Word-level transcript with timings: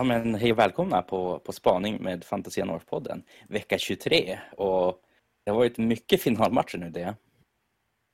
Ja, 0.00 0.04
men 0.04 0.34
hej 0.34 0.52
och 0.52 0.58
välkomna 0.58 1.02
på, 1.02 1.38
på 1.38 1.52
spaning 1.52 2.02
med 2.02 2.24
Fantasia 2.24 2.64
North-podden. 2.64 3.22
Vecka 3.48 3.78
23 3.78 4.38
och 4.56 5.00
det 5.44 5.50
har 5.50 5.58
varit 5.58 5.78
mycket 5.78 6.22
finalmatcher 6.22 6.78
nu 6.78 6.90
det. 6.90 7.14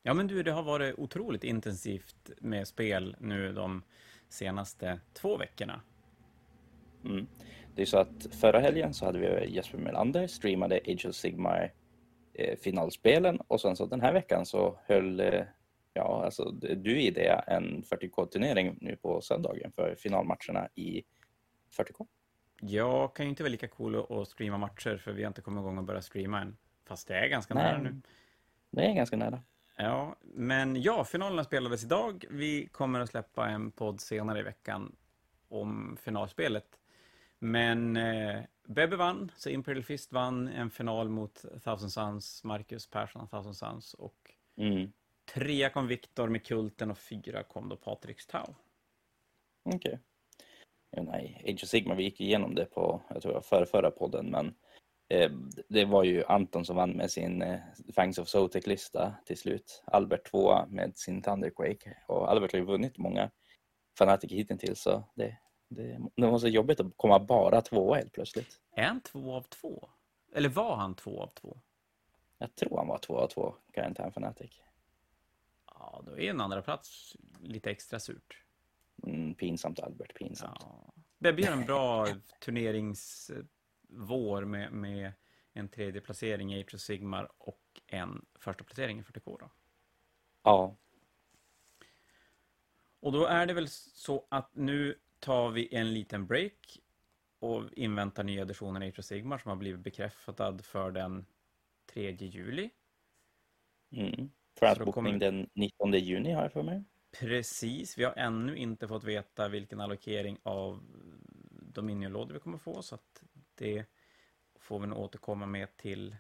Ja 0.03 0.15
men 0.15 0.27
du, 0.27 0.43
det 0.43 0.53
har 0.53 0.63
varit 0.63 0.99
otroligt 0.99 1.45
intensivt 1.45 2.31
med 2.41 2.69
spel 2.69 3.17
nu 3.21 3.53
de 3.53 3.83
senaste 4.29 5.01
två 5.15 5.37
veckorna. 5.37 5.81
Mm. 7.05 7.27
Det 7.75 7.83
är 7.83 7.87
så 7.87 7.99
att 7.99 8.27
förra 8.41 8.59
helgen 8.59 8.95
så 8.95 9.05
hade 9.05 9.19
vi 9.19 9.55
Jesper 9.55 9.79
Melander 9.79 10.27
streamade 10.27 10.81
Age 10.87 11.07
of 11.07 11.15
Sigmar 11.15 11.73
eh, 12.35 12.59
finalspelen 12.59 13.41
och 13.49 13.61
sen 13.61 13.77
så 13.77 13.87
den 13.87 14.01
här 14.01 14.13
veckan 14.13 14.47
så 14.47 14.79
höll 14.87 15.21
eh, 15.21 15.43
ja, 15.93 16.25
alltså, 16.25 16.51
du 16.77 17.01
i 17.01 17.11
det 17.11 17.45
en 17.47 17.83
40K-turnering 17.83 18.79
nu 18.81 18.97
på 18.97 19.21
söndagen 19.21 19.73
för 19.73 19.95
finalmatcherna 19.99 20.69
i 20.75 21.03
40K. 21.77 22.07
Jag 22.61 23.17
kan 23.17 23.27
ju 23.27 23.31
inte 23.31 23.43
vara 23.43 23.51
lika 23.51 23.69
cool 23.69 24.21
att 24.21 24.29
streama 24.29 24.59
matcher 24.59 24.97
för 24.97 25.13
vi 25.13 25.23
har 25.23 25.29
inte 25.29 25.43
kommit 25.43 25.61
igång 25.61 25.79
och 25.79 25.85
börjat 25.85 26.05
streama 26.05 26.41
än. 26.41 26.57
Fast 26.85 27.09
det 27.09 27.19
är 27.19 27.29
ganska 27.29 27.55
Nej. 27.55 27.65
nära 27.65 27.79
nu. 27.79 28.01
Det 28.71 28.87
är 28.87 28.95
ganska 28.95 29.17
nära. 29.17 29.43
Ja, 29.77 30.17
men 30.21 30.83
ja, 30.83 31.05
finalerna 31.05 31.45
spelades 31.45 31.85
idag. 31.85 32.25
Vi 32.31 32.67
kommer 32.67 33.01
att 33.01 33.11
släppa 33.11 33.49
en 33.49 33.71
podd 33.71 34.01
senare 34.01 34.39
i 34.39 34.43
veckan 34.43 34.97
om 35.49 35.97
finalspelet. 36.01 36.81
Men 37.39 37.97
eh, 37.97 38.43
Bebbe 38.67 38.97
vann, 38.97 39.33
så 39.37 39.51
Imperial 39.51 39.85
Fist 39.85 40.13
vann 40.13 40.49
en 40.49 40.71
final 40.71 41.09
mot 41.09 41.45
Thousand 41.65 41.93
Sons, 41.93 42.45
Marcus 42.45 42.91
Persson 42.91 43.23
och 43.23 43.31
Thousand 43.31 43.57
Sons. 43.57 43.95
Och 43.95 44.31
mm. 44.57 44.93
trea 45.35 45.71
kom 45.71 45.87
Viktor 45.87 46.29
med 46.29 46.47
Kulten 46.47 46.91
och 46.91 46.99
fyra 46.99 47.43
kom 47.43 47.69
då 47.69 47.77
Patriks 47.77 48.27
Tau. 48.27 48.55
Okej. 49.65 49.77
Okay 49.77 49.99
nej, 50.93 51.43
Age 51.45 51.63
of 51.63 51.69
Sigma, 51.69 51.95
vi 51.95 52.03
gick 52.03 52.21
igenom 52.21 52.55
det 52.55 52.65
på, 52.65 53.03
jag 53.09 53.23
tror 53.23 53.41
förra, 53.41 53.67
förra 53.67 53.91
podden, 53.91 54.27
men 54.27 54.55
eh, 55.09 55.31
det 55.69 55.85
var 55.85 56.05
ju 56.05 56.25
Anton 56.25 56.65
som 56.65 56.77
vann 56.77 56.91
med 56.91 57.11
sin 57.11 57.43
eh, 57.43 57.59
Fangs 57.95 58.19
of 58.19 58.29
Zotek-lista 58.29 59.15
till 59.27 59.39
slut. 59.39 59.83
Albert 59.87 60.31
tvåa 60.31 60.67
med 60.67 60.99
sin 60.99 61.23
Thunderquake 61.23 61.97
och 62.07 62.31
Albert 62.31 62.53
har 62.53 62.59
ju 62.59 62.65
vunnit 62.65 62.99
många 62.99 63.31
Fanatic 63.99 64.33
hittills 64.33 64.81
så 64.81 65.05
det, 65.15 65.37
det, 65.69 65.99
det 66.17 66.27
var 66.27 66.39
så 66.39 66.49
jobbigt 66.49 66.81
att 66.81 66.93
komma 66.97 67.19
bara 67.19 67.61
tvåa 67.61 67.97
helt 67.97 68.13
plötsligt. 68.13 68.61
Är 68.73 68.85
han 68.85 69.01
två 69.01 69.35
av 69.35 69.43
två? 69.43 69.89
Eller 70.35 70.49
var 70.49 70.77
han 70.77 70.95
två 70.95 71.23
av 71.23 71.31
två? 71.35 71.61
Jag 72.39 72.55
tror 72.55 72.77
han 72.77 72.89
var 72.89 72.99
två 72.99 73.19
av 73.19 73.29
två, 73.29 73.55
Quarantine 73.73 74.13
Fanatic. 74.13 74.63
Ja, 75.67 76.03
då 76.07 76.19
är 76.19 76.31
en 76.31 76.41
andra 76.41 76.63
plats 76.63 77.17
lite 77.41 77.71
extra 77.71 78.01
surt. 78.01 78.46
Mm, 79.03 79.35
pinsamt 79.35 79.81
Albert, 79.81 80.15
pinsamt. 80.15 80.59
Ja. 80.61 80.93
Bebbe 81.19 81.43
gör 81.43 81.53
en 81.53 81.67
bra 81.67 82.07
turneringsvår 82.41 84.45
med, 84.45 84.73
med 84.73 85.13
en 85.53 85.69
tredje 85.69 86.01
placering 86.01 86.55
i 86.55 86.61
Age 86.61 86.81
Sigmar 86.81 87.33
och 87.39 87.81
en 87.87 88.25
första 88.35 88.65
placering 88.65 88.99
i 88.99 89.03
40K. 89.03 89.39
Då. 89.41 89.51
Ja. 90.43 90.77
Och 93.01 93.13
då 93.13 93.27
är 93.27 93.47
det 93.47 93.55
väl 93.55 93.69
så 93.69 94.27
att 94.29 94.55
nu 94.55 94.99
tar 95.19 95.51
vi 95.51 95.75
en 95.75 95.95
liten 95.95 96.27
break 96.27 96.81
och 97.39 97.73
inväntar 97.73 98.25
nya 98.25 98.43
editionen 98.43 98.83
i 98.83 98.89
Age 98.89 99.05
Sigmar 99.05 99.39
som 99.39 99.49
har 99.49 99.57
blivit 99.57 99.81
bekräftad 99.81 100.59
för 100.59 100.91
den 100.91 101.27
3 101.87 102.11
juli. 102.11 102.71
Mm. 103.91 104.31
Förhandsbokning 104.59 104.93
kommer... 104.93 105.19
den 105.19 105.51
19 105.55 105.93
juni 105.93 106.33
har 106.33 106.43
jag 106.43 106.53
för 106.53 106.63
mig. 106.63 106.85
Precis, 107.21 107.99
vi 107.99 108.05
har 108.05 108.13
ännu 108.17 108.57
inte 108.57 108.89
fått 108.89 109.05
veta 109.05 109.49
vilken 109.49 109.81
allokering 109.81 110.39
av 110.43 110.83
Dominion-lådor 111.51 112.35
vi 112.35 112.41
kommer 112.41 112.59
få, 112.59 112.83
så 112.83 112.95
att 112.95 113.23
det 113.55 113.85
får 114.55 114.79
vi 114.79 114.87
nog 114.87 114.99
återkomma 114.99 115.47
med 115.47 115.77
till 115.77 116.17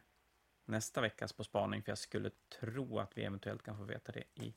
nästa 0.64 1.00
veckas 1.00 1.32
på 1.32 1.44
spaning, 1.44 1.82
för 1.82 1.90
jag 1.90 1.98
skulle 1.98 2.30
tro 2.60 2.98
att 2.98 3.18
vi 3.18 3.24
eventuellt 3.24 3.62
kan 3.62 3.76
få 3.76 3.84
veta 3.84 4.12
det 4.12 4.24
i 4.34 4.54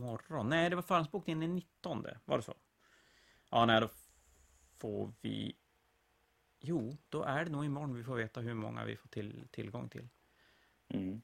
morgon. 0.00 0.48
Nej, 0.48 0.70
det 0.70 0.76
var 0.76 0.82
förhandsbokningen 0.82 1.40
den 1.40 1.54
19, 1.54 2.06
var 2.24 2.36
det 2.36 2.42
så? 2.42 2.54
Ja, 3.50 3.66
nej, 3.66 3.80
då 3.80 3.88
får 4.76 5.12
vi... 5.20 5.56
Jo, 6.58 6.96
då 7.08 7.22
är 7.22 7.44
det 7.44 7.50
nog 7.50 7.64
imorgon 7.64 7.94
vi 7.94 8.04
får 8.04 8.16
veta 8.16 8.40
hur 8.40 8.54
många 8.54 8.84
vi 8.84 8.96
får 8.96 9.08
till, 9.08 9.48
tillgång 9.50 9.88
till. 9.88 10.08
Mm. 10.88 11.22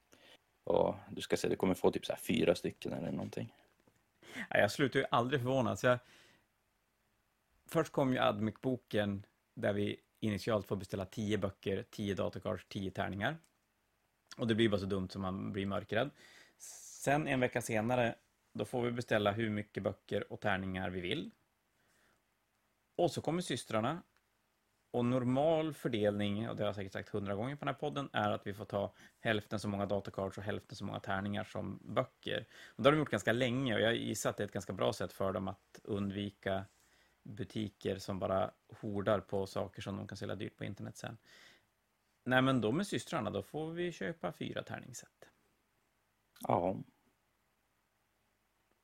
Och 0.65 0.95
du 1.11 1.23
ska 1.23 1.37
se, 1.37 1.49
du 1.49 1.57
kommer 1.57 1.75
få 1.75 1.91
typ 1.91 2.07
så 2.07 2.17
fyra 2.17 2.55
stycken 2.55 2.93
eller 2.93 3.11
någonting. 3.11 3.55
Ja, 4.51 4.59
jag 4.59 4.71
slutar 4.71 5.01
ju 5.01 5.07
aldrig 5.11 5.41
förvånas. 5.41 5.85
Jag... 5.85 5.99
Först 7.67 7.93
kom 7.93 8.13
ju 8.13 8.19
Admic-boken 8.19 9.27
där 9.55 9.73
vi 9.73 10.01
initialt 10.21 10.67
får 10.67 10.77
beställa 10.77 11.05
tio 11.05 11.39
böcker, 11.39 11.85
tio 11.91 12.15
datorcards, 12.15 12.67
tio 12.69 12.91
tärningar. 12.91 13.39
Och 14.37 14.47
det 14.47 14.55
blir 14.55 14.69
bara 14.69 14.81
så 14.81 14.87
dumt 14.87 15.09
som 15.09 15.23
man 15.23 15.53
blir 15.53 15.67
mörkrädd. 15.67 16.11
Sen 16.59 17.29
en 17.29 17.41
vecka 17.41 17.63
senare, 17.63 18.15
då 18.53 18.65
får 18.65 18.83
vi 18.83 18.93
beställa 18.93 19.33
hur 19.33 19.51
mycket 19.51 19.83
böcker 19.83 20.33
och 20.33 20.41
tärningar 20.41 20.91
vi 20.91 21.01
vill. 21.01 21.31
Och 22.97 23.11
så 23.11 23.21
kommer 23.21 23.43
systrarna 23.43 24.03
och 24.93 25.05
normal 25.05 25.75
fördelning, 25.75 26.49
och 26.49 26.57
det 26.57 26.63
har 26.63 26.69
jag 26.69 26.75
säkert 26.75 26.93
sagt 26.93 27.09
hundra 27.09 27.35
gånger 27.35 27.57
på 27.57 27.65
den 27.65 27.75
här 27.75 27.81
podden, 27.81 28.11
är 28.13 28.31
att 28.31 28.47
vi 28.47 28.55
får 28.55 28.65
ta 28.65 28.95
hälften 29.21 29.61
så 29.61 29.69
många 29.69 29.87
datacards 29.87 30.39
och 30.39 30.45
hälften 30.45 30.77
så 30.77 30.85
många 30.85 31.01
tärningar 31.01 31.45
som 31.45 31.79
böcker. 31.95 32.47
Och 32.67 32.83
det 32.83 32.89
har 32.89 32.93
de 32.93 32.99
gjort 32.99 33.11
ganska 33.11 33.33
länge 33.33 33.75
och 33.75 33.81
jag 33.81 33.97
gissar 33.97 34.31
att 34.31 34.37
det 34.37 34.43
är 34.43 34.47
ett 34.47 34.53
ganska 34.53 34.73
bra 34.73 34.93
sätt 34.93 35.13
för 35.13 35.33
dem 35.33 35.49
att 35.49 35.81
undvika 35.85 36.65
butiker 37.23 37.99
som 37.99 38.19
bara 38.19 38.51
hordar 38.81 39.21
på 39.21 39.47
saker 39.47 39.83
som 39.83 39.97
de 39.97 40.09
kan 40.09 40.19
sälja 40.19 40.35
dyrt 40.35 40.57
på 40.57 40.65
internet 40.65 40.97
sen. 40.97 41.19
Nej, 42.25 42.43
men 42.43 42.61
då 42.61 42.73
med 42.73 42.87
systrarna, 42.87 43.31
då 43.31 43.43
får 43.43 43.71
vi 43.71 43.93
köpa 43.93 44.33
fyra 44.33 44.63
tärningssätt. 44.63 45.29
Ja. 46.41 46.77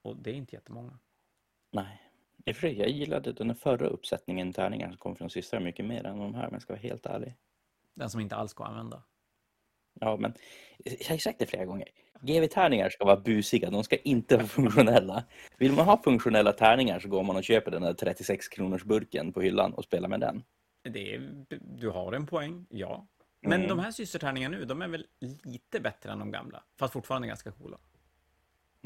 Och 0.02 0.16
det 0.16 0.30
är 0.30 0.34
inte 0.34 0.56
jättemånga. 0.56 0.98
Nej. 1.70 2.07
I 2.48 2.52
och 2.52 2.56
för 2.56 2.60
sig, 2.60 2.78
jag 2.78 2.88
gillade 2.88 3.32
den 3.32 3.54
förra 3.54 3.86
uppsättningen 3.86 4.52
tärningar 4.52 4.88
som 4.88 4.96
kom 4.96 5.16
från 5.16 5.30
systrar 5.30 5.60
mycket 5.60 5.84
mer 5.84 6.06
än 6.06 6.18
de 6.18 6.34
här, 6.34 6.42
men 6.42 6.52
jag 6.52 6.62
ska 6.62 6.72
vara 6.72 6.82
helt 6.82 7.06
ärlig. 7.06 7.34
Den 7.94 8.10
som 8.10 8.20
inte 8.20 8.36
alls 8.36 8.52
går 8.54 8.64
att 8.64 8.70
använda? 8.70 9.02
Ja, 10.00 10.16
men 10.16 10.34
jag 10.84 11.08
har 11.08 11.18
sagt 11.18 11.38
det 11.38 11.46
flera 11.46 11.64
gånger. 11.64 11.88
GV-tärningar 12.20 12.90
ska 12.90 13.04
vara 13.04 13.16
busiga, 13.16 13.70
de 13.70 13.84
ska 13.84 13.96
inte 13.96 14.36
vara 14.36 14.46
funktionella. 14.46 15.24
Vill 15.58 15.72
man 15.72 15.84
ha 15.84 16.02
funktionella 16.02 16.52
tärningar 16.52 17.00
så 17.00 17.08
går 17.08 17.22
man 17.22 17.36
och 17.36 17.44
köper 17.44 17.70
den 17.70 17.82
där 17.82 17.94
36 17.94 18.48
kronors 18.48 18.84
burken 18.84 19.32
på 19.32 19.40
hyllan 19.40 19.74
och 19.74 19.84
spelar 19.84 20.08
med 20.08 20.20
den. 20.20 20.42
Det 20.82 21.14
är, 21.14 21.44
du 21.60 21.90
har 21.90 22.12
en 22.12 22.26
poäng, 22.26 22.66
ja. 22.70 23.06
Men 23.40 23.52
mm. 23.52 23.68
de 23.68 23.78
här 23.78 23.90
systertärningarna 23.90 24.58
nu, 24.58 24.64
de 24.64 24.82
är 24.82 24.88
väl 24.88 25.06
lite 25.44 25.80
bättre 25.80 26.12
än 26.12 26.18
de 26.18 26.30
gamla? 26.30 26.62
Fast 26.78 26.92
fortfarande 26.92 27.28
ganska 27.28 27.52
coola. 27.52 27.78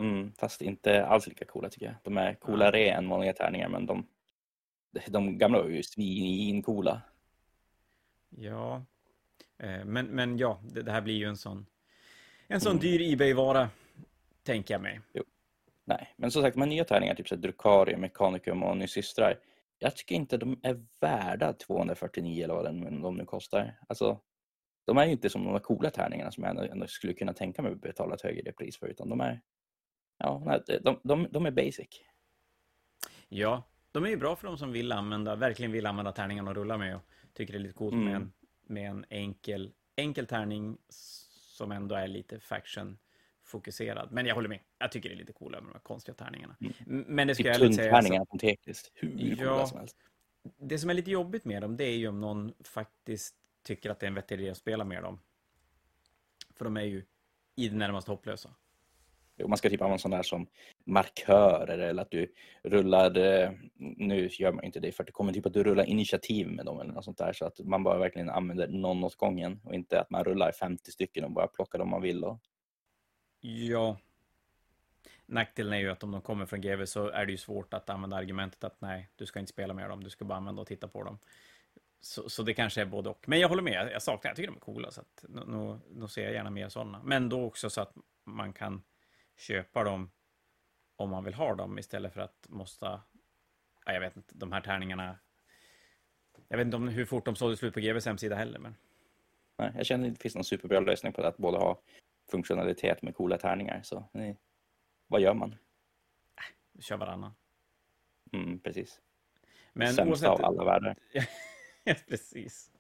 Mm, 0.03 0.33
fast 0.39 0.63
inte 0.63 1.07
alls 1.07 1.27
lika 1.27 1.45
coola 1.45 1.69
tycker 1.69 1.87
jag. 1.87 1.95
De 2.03 2.17
är 2.17 2.35
coolare 2.35 2.81
mm. 2.85 2.99
än 2.99 3.09
vanliga 3.09 3.33
tärningar 3.33 3.69
men 3.69 3.87
de, 3.87 4.07
de 5.07 5.39
gamla 5.39 5.63
var 5.63 5.69
ju 5.69 5.83
svincoola. 5.83 7.03
Ja, 8.29 8.85
eh, 9.59 9.85
men, 9.85 10.07
men 10.07 10.39
ja, 10.39 10.61
det, 10.63 10.83
det, 10.83 10.93
här 10.93 11.01
blir 11.01 11.15
ju 11.15 11.29
en 11.29 11.37
sån, 11.37 11.67
en 12.47 12.61
sån 12.61 12.73
mm. 12.73 12.81
dyr 12.81 13.13
Ebay-vara, 13.13 13.71
tänker 14.43 14.75
jag 14.75 14.81
mig. 14.81 15.01
Jo. 15.13 15.23
Nej, 15.85 16.15
men 16.17 16.31
som 16.31 16.43
sagt, 16.43 16.55
de 16.55 16.61
här 16.61 16.69
nya 16.69 16.85
tärningar, 16.85 17.15
typ 17.15 17.29
så 17.29 17.37
Drukari, 17.37 17.97
Mechanicum 17.97 18.63
och 18.63 18.77
Nysystrar, 18.77 19.39
jag 19.79 19.97
tycker 19.97 20.15
inte 20.15 20.37
de 20.37 20.61
är 20.63 20.85
värda 21.01 21.53
249 21.53 22.45
eller 22.45 22.55
vad 22.55 22.65
de 22.65 23.17
nu 23.17 23.25
kostar. 23.25 23.79
Alltså, 23.89 24.21
de 24.85 24.99
är 24.99 25.07
ju 25.07 25.13
inte 25.13 25.31
som 25.31 25.45
de 25.45 25.61
coola 25.61 25.91
tärningarna 25.91 26.31
som 26.31 26.45
jag 26.45 26.67
ändå 26.67 26.87
skulle 26.87 27.13
kunna 27.13 27.33
tänka 27.33 27.63
mig 27.63 27.73
att 27.73 27.81
betala 27.81 28.15
ett 28.15 28.23
högre 28.23 28.53
pris 28.53 28.79
för, 28.79 28.87
utan 28.87 29.09
de 29.09 29.21
är 29.21 29.41
ja, 30.23 30.63
de, 30.81 31.01
de, 31.03 31.27
de 31.31 31.47
är 31.47 31.51
basic. 31.51 31.89
Ja, 33.29 33.63
de 33.93 34.05
är 34.05 34.09
ju 34.09 34.17
bra 34.17 34.37
för 34.37 34.47
de 34.47 34.59
som 34.59 34.73
vill 34.73 34.93
använda, 34.93 35.37
verkligen 35.37 35.73
vill 35.73 35.87
använda 35.87 36.13
tärningarna 36.13 36.51
och 36.51 36.57
rulla 36.57 36.79
med 36.79 36.97
och 36.97 37.03
tycker 37.33 37.53
det 37.53 37.59
är 37.59 37.61
lite 37.61 37.75
coolt 37.75 37.93
mm. 37.93 38.05
med, 38.05 38.17
en, 38.17 38.33
med 38.63 38.91
en 38.91 39.05
enkel, 39.09 39.73
enkel 39.97 40.27
tärning 40.27 40.79
som 40.89 41.73
ändå 41.73 41.95
är 41.95 42.09
lite 42.09 42.41
faction 42.41 42.99
fokuserad. 43.45 44.13
Men 44.13 44.27
jag 44.27 44.35
håller 44.35 44.49
med. 44.49 44.61
Jag 44.79 44.93
tycker 44.93 45.09
det 45.09 45.15
är 45.15 45.19
lite 45.19 45.33
coolare 45.33 45.61
med 45.63 45.71
de 45.71 45.73
här 45.73 45.81
konstiga 45.81 46.15
tärningarna. 46.15 46.57
Mm. 46.61 47.05
Men 47.09 47.29
det 47.29 47.35
ska 47.35 47.43
typ 47.43 47.47
jag 47.47 47.57
ärligt 47.57 47.77
säga. 47.77 47.93
Tärningar 47.93 48.25
på 48.25 48.39
tekniskt. 48.39 48.93
Hur 48.95 49.37
ja, 49.45 49.67
som 49.67 49.79
helst. 49.79 49.97
Det 50.59 50.79
som 50.79 50.91
är 50.91 50.95
lite 50.95 51.11
jobbigt 51.11 51.45
med 51.45 51.63
dem, 51.63 51.77
det 51.77 51.85
är 51.85 51.97
ju 51.97 52.09
om 52.09 52.21
någon 52.21 52.55
faktiskt 52.65 53.37
tycker 53.63 53.91
att 53.91 54.01
det 54.01 54.07
är 54.07 54.09
en 54.09 54.15
vettig 54.15 54.41
idé 54.41 54.51
att 54.51 54.57
spela 54.57 54.85
med 54.85 55.03
dem. 55.03 55.21
För 56.55 56.65
de 56.65 56.77
är 56.77 56.83
ju 56.83 57.05
i 57.57 57.69
det 57.69 57.77
närmaste 57.77 58.11
hopplösa. 58.11 58.55
Man 59.47 59.59
ska 59.59 59.71
typ 59.71 59.83
använda 59.83 59.99
sån 59.99 60.11
där 60.11 60.23
som 60.23 60.47
markörer 60.87 61.79
eller 61.79 62.03
att 62.03 62.11
du 62.11 62.33
rullar, 62.63 63.17
eh, 63.17 63.51
nu 63.77 64.29
gör 64.33 64.53
man 64.53 64.65
inte 64.65 64.81
det 64.81 64.93
för 64.93 65.03
att 65.03 65.07
det 65.07 65.13
kommer 65.13 65.33
typ 65.33 65.47
att 65.47 65.53
du 65.53 65.63
rullar 65.65 65.85
initiativ 65.85 66.49
med 66.49 66.67
dem 66.67 66.81
eller 66.81 66.93
något 66.93 67.05
sånt 67.05 67.19
där 67.19 67.33
så 67.33 67.45
att 67.45 67.59
man 67.59 67.83
bara 67.83 67.99
verkligen 67.99 68.31
använder 68.31 68.69
någon 68.69 69.05
åt 69.05 69.17
gången 69.17 69.61
och 69.65 69.75
inte 69.75 70.01
att 70.01 70.11
man 70.11 70.25
rullar 70.25 70.53
50 70.53 70.91
stycken 70.91 71.25
och 71.25 71.31
bara 71.31 71.47
plockar 71.47 71.79
dem 71.79 71.89
man 71.89 72.03
vill. 72.03 72.25
Och... 72.25 72.41
Ja. 73.41 73.99
nackdelen 75.27 75.73
är 75.73 75.79
ju 75.79 75.91
att 75.91 76.03
om 76.03 76.13
de 76.13 76.21
kommer 76.21 76.47
från 76.47 76.61
GW 76.61 76.87
så 76.87 77.09
är 77.09 77.27
det 77.27 77.33
ju 77.33 77.39
svårt 77.39 77.75
att 77.75 77.91
använda 77.91 78.17
argumentet 78.17 78.65
att 78.65 78.81
nej, 78.81 79.09
du 79.17 79.27
ska 79.27 79.41
inte 79.41 79.53
spela 79.53 79.75
med 79.75 79.91
dem, 79.91 80.05
du 80.05 80.11
ska 80.11 80.25
bara 80.25 80.39
använda 80.39 80.63
och 80.63 80.69
titta 80.69 80.89
på 80.89 81.05
dem. 81.05 81.19
Så, 82.01 82.29
så 82.29 82.43
det 82.43 82.55
kanske 82.55 82.81
är 82.81 82.87
både 82.87 83.11
och. 83.11 83.29
Men 83.29 83.41
jag 83.41 83.49
håller 83.49 83.63
med, 83.63 83.91
jag 83.93 84.03
saknar, 84.03 84.31
jag 84.31 84.37
tycker 84.37 84.49
de 84.49 84.57
är 84.57 84.61
coola, 84.61 84.91
så 84.91 85.01
att 85.01 85.25
nu, 85.29 85.79
nu 85.91 86.09
ser 86.09 86.25
jag 86.25 86.33
gärna 86.33 86.51
mer 86.51 86.69
sådana. 86.69 87.03
Men 87.05 87.29
då 87.29 87.45
också 87.45 87.71
så 87.71 87.81
att 87.81 87.95
man 88.25 88.53
kan 88.53 88.83
köpa 89.43 89.85
dem 89.85 90.11
om 90.97 91.11
man 91.11 91.25
vill 91.25 91.35
ha 91.35 91.55
dem 91.55 91.79
istället 91.79 92.13
för 92.13 92.21
att 92.21 92.47
måste, 92.49 92.87
ja, 93.87 93.93
jag 93.93 94.01
vet 94.01 94.17
inte, 94.17 94.35
de 94.35 94.53
här 94.53 94.61
tärningarna, 94.61 95.19
jag 96.49 96.57
vet 96.57 96.65
inte 96.65 96.77
om 96.77 96.89
hur 96.89 97.05
fort 97.05 97.25
de 97.25 97.37
sålde 97.37 97.57
slut 97.57 97.75
på 97.75 97.81
GWs 97.81 98.07
hemsida 98.07 98.37
heller, 98.37 98.59
men 98.59 98.75
Nej, 99.57 99.73
jag 99.77 99.87
känner 99.87 100.09
att 100.09 100.15
det 100.15 100.23
finns 100.23 100.35
någon 100.35 100.45
superbra 100.45 100.81
lösning 100.81 101.13
på 101.13 101.23
det, 101.23 101.29
att 101.29 101.37
både 101.37 101.59
ha 101.59 101.81
funktionalitet 102.31 103.03
med 103.03 103.15
coola 103.15 103.39
tärningar. 103.39 103.81
Så 103.83 104.05
nej, 104.13 104.39
vad 105.07 105.21
gör 105.21 105.35
man? 105.35 105.57
kör 106.81 106.97
varannan. 106.97 107.35
Mm, 108.33 108.61
precis. 108.61 109.01
Men 109.73 109.87
Sämsta 109.87 110.09
oavsett, 110.09 110.29
av 110.29 110.45
alla 110.45 110.65
världar. 110.65 110.97
precis. 112.09 112.71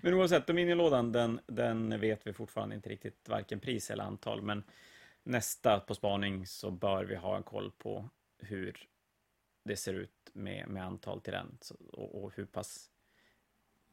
Men 0.00 0.14
oavsett, 0.14 0.46
Dominion-lådan, 0.46 1.12
den, 1.12 1.40
den 1.46 2.00
vet 2.00 2.26
vi 2.26 2.32
fortfarande 2.32 2.74
inte 2.74 2.88
riktigt 2.88 3.28
varken 3.28 3.60
pris 3.60 3.90
eller 3.90 4.04
antal, 4.04 4.42
men 4.42 4.64
nästa 5.26 5.80
på 5.80 5.94
spaning 5.94 6.46
så 6.46 6.70
bör 6.70 7.04
vi 7.04 7.16
ha 7.16 7.36
en 7.36 7.42
koll 7.42 7.72
på 7.72 8.10
hur 8.38 8.88
det 9.64 9.76
ser 9.76 9.94
ut 9.94 10.30
med, 10.32 10.68
med 10.68 10.84
antal 10.84 11.20
till 11.20 11.32
den 11.32 11.58
så, 11.60 11.76
och, 11.92 12.22
och 12.22 12.32
hur 12.36 12.46
pass 12.46 12.90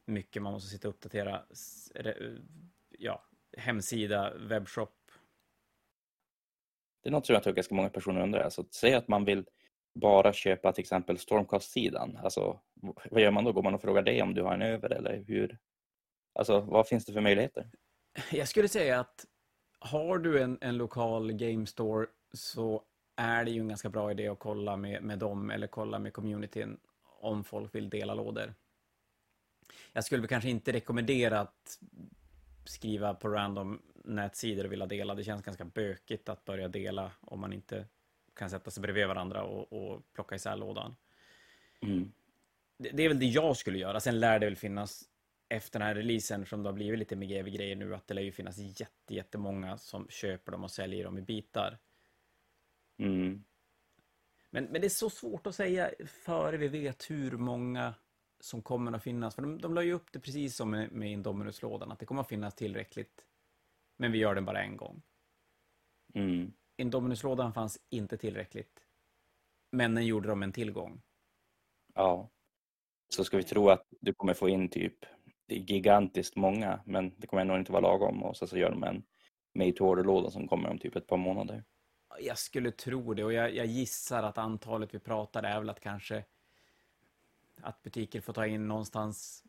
mycket 0.04 0.42
man 0.42 0.52
måste 0.52 0.70
sitta 0.70 0.88
och 0.88 0.94
uppdatera 0.94 1.44
ja, 2.98 3.24
hemsida, 3.56 4.34
webbshop. 4.34 5.10
Det 7.02 7.08
är 7.08 7.12
något 7.12 7.26
som 7.26 7.34
jag 7.34 7.42
tror 7.42 7.54
ganska 7.54 7.74
många 7.74 7.90
personer 7.90 8.20
undrar. 8.20 8.40
Alltså, 8.40 8.64
säg 8.70 8.94
att 8.94 9.08
man 9.08 9.24
vill 9.24 9.46
bara 9.94 10.32
köpa 10.32 10.72
till 10.72 10.82
exempel 10.82 11.18
Stormcast-sidan. 11.18 12.16
Alltså, 12.22 12.60
vad 13.10 13.22
gör 13.22 13.30
man 13.30 13.44
då? 13.44 13.52
Går 13.52 13.62
man 13.62 13.74
och 13.74 13.82
frågar 13.82 14.02
dig 14.02 14.22
om 14.22 14.34
du 14.34 14.42
har 14.42 14.54
en 14.54 14.62
över 14.62 14.90
eller 14.90 15.24
hur? 15.26 15.58
Alltså, 16.32 16.60
vad 16.60 16.88
finns 16.88 17.04
det 17.04 17.12
för 17.12 17.20
möjligheter? 17.20 17.70
Jag 18.32 18.48
skulle 18.48 18.68
säga 18.68 19.00
att 19.00 19.26
har 19.84 20.18
du 20.18 20.42
en, 20.42 20.58
en 20.60 20.76
lokal 20.76 21.32
game 21.32 21.66
store 21.66 22.06
så 22.32 22.82
är 23.16 23.44
det 23.44 23.50
ju 23.50 23.60
en 23.60 23.68
ganska 23.68 23.88
bra 23.88 24.10
idé 24.10 24.28
att 24.28 24.38
kolla 24.38 24.76
med, 24.76 25.02
med 25.02 25.18
dem 25.18 25.50
eller 25.50 25.66
kolla 25.66 25.98
med 25.98 26.12
communityn 26.12 26.78
om 27.20 27.44
folk 27.44 27.74
vill 27.74 27.90
dela 27.90 28.14
lådor. 28.14 28.54
Jag 29.92 30.04
skulle 30.04 30.20
väl 30.20 30.28
kanske 30.28 30.50
inte 30.50 30.72
rekommendera 30.72 31.40
att 31.40 31.78
skriva 32.64 33.14
på 33.14 33.28
random 33.28 33.82
nätsidor 34.04 34.64
och 34.64 34.72
vilja 34.72 34.86
dela. 34.86 35.14
Det 35.14 35.24
känns 35.24 35.42
ganska 35.42 35.64
bökigt 35.64 36.28
att 36.28 36.44
börja 36.44 36.68
dela 36.68 37.12
om 37.20 37.40
man 37.40 37.52
inte 37.52 37.86
kan 38.34 38.50
sätta 38.50 38.70
sig 38.70 38.80
bredvid 38.80 39.06
varandra 39.06 39.42
och, 39.42 39.72
och 39.72 40.12
plocka 40.12 40.34
isär 40.34 40.56
lådan. 40.56 40.96
Mm. 41.80 42.12
Det, 42.78 42.90
det 42.90 43.02
är 43.02 43.08
väl 43.08 43.18
det 43.18 43.26
jag 43.26 43.56
skulle 43.56 43.78
göra. 43.78 44.00
Sen 44.00 44.20
lär 44.20 44.38
det 44.38 44.46
väl 44.46 44.56
finnas 44.56 45.04
efter 45.54 45.78
den 45.78 45.88
här 45.88 45.94
releasen, 45.94 46.46
som 46.46 46.62
det 46.62 46.68
har 46.68 46.74
blivit 46.74 46.98
lite 46.98 47.16
med 47.16 47.28
GW-grejer 47.28 47.76
nu, 47.76 47.94
att 47.94 48.06
det 48.06 48.14
lär 48.14 48.22
ju 48.22 48.32
finnas 48.32 48.58
jätte, 48.58 49.14
jättemånga 49.14 49.78
som 49.78 50.08
köper 50.08 50.52
dem 50.52 50.64
och 50.64 50.70
säljer 50.70 51.04
dem 51.04 51.18
i 51.18 51.22
bitar. 51.22 51.78
Mm. 52.98 53.44
Men, 54.50 54.64
men 54.64 54.80
det 54.80 54.86
är 54.86 54.88
så 54.88 55.10
svårt 55.10 55.46
att 55.46 55.54
säga 55.54 55.90
före 56.06 56.56
vi 56.56 56.68
vet 56.68 57.10
hur 57.10 57.30
många 57.30 57.94
som 58.40 58.62
kommer 58.62 58.92
att 58.92 59.02
finnas. 59.02 59.34
För 59.34 59.42
de, 59.42 59.60
de 59.60 59.74
la 59.74 59.82
ju 59.82 59.92
upp 59.92 60.12
det 60.12 60.20
precis 60.20 60.56
som 60.56 60.70
med, 60.70 60.92
med 60.92 61.12
Indominus-lådan, 61.12 61.92
att 61.92 61.98
det 61.98 62.06
kommer 62.06 62.20
att 62.20 62.28
finnas 62.28 62.54
tillräckligt. 62.54 63.24
Men 63.96 64.12
vi 64.12 64.18
gör 64.18 64.34
den 64.34 64.44
bara 64.44 64.62
en 64.62 64.76
gång. 64.76 65.02
Mm. 66.14 66.52
Indominus-lådan 66.76 67.52
fanns 67.52 67.78
inte 67.90 68.16
tillräckligt. 68.16 68.86
Men 69.70 69.94
den 69.94 70.06
gjorde 70.06 70.28
de 70.28 70.42
en 70.42 70.52
tillgång. 70.52 71.02
Ja. 71.94 72.30
Så 73.08 73.24
ska 73.24 73.36
vi 73.36 73.42
tro 73.42 73.68
att 73.68 73.86
du 74.00 74.14
kommer 74.14 74.34
få 74.34 74.48
in 74.48 74.68
typ 74.68 75.04
gigantiskt 75.48 76.36
många, 76.36 76.80
men 76.84 77.14
det 77.16 77.26
kommer 77.26 77.40
ändå 77.42 77.56
inte 77.56 77.72
vara 77.72 77.82
lagom 77.82 78.22
och 78.22 78.36
så, 78.36 78.46
så 78.46 78.58
gör 78.58 78.70
de 78.70 78.84
en 78.84 79.02
made 79.54 79.72
to 79.72 79.84
order-låda 79.84 80.30
som 80.30 80.48
kommer 80.48 80.70
om 80.70 80.78
typ 80.78 80.96
ett 80.96 81.06
par 81.06 81.16
månader. 81.16 81.64
Jag 82.20 82.38
skulle 82.38 82.70
tro 82.70 83.14
det 83.14 83.24
och 83.24 83.32
jag, 83.32 83.54
jag 83.54 83.66
gissar 83.66 84.22
att 84.22 84.38
antalet 84.38 84.94
vi 84.94 84.98
pratar 84.98 85.42
är 85.42 85.58
väl 85.58 85.70
att 85.70 85.80
kanske 85.80 86.24
att 87.62 87.82
butiker 87.82 88.20
får 88.20 88.32
ta 88.32 88.46
in 88.46 88.68
någonstans 88.68 89.44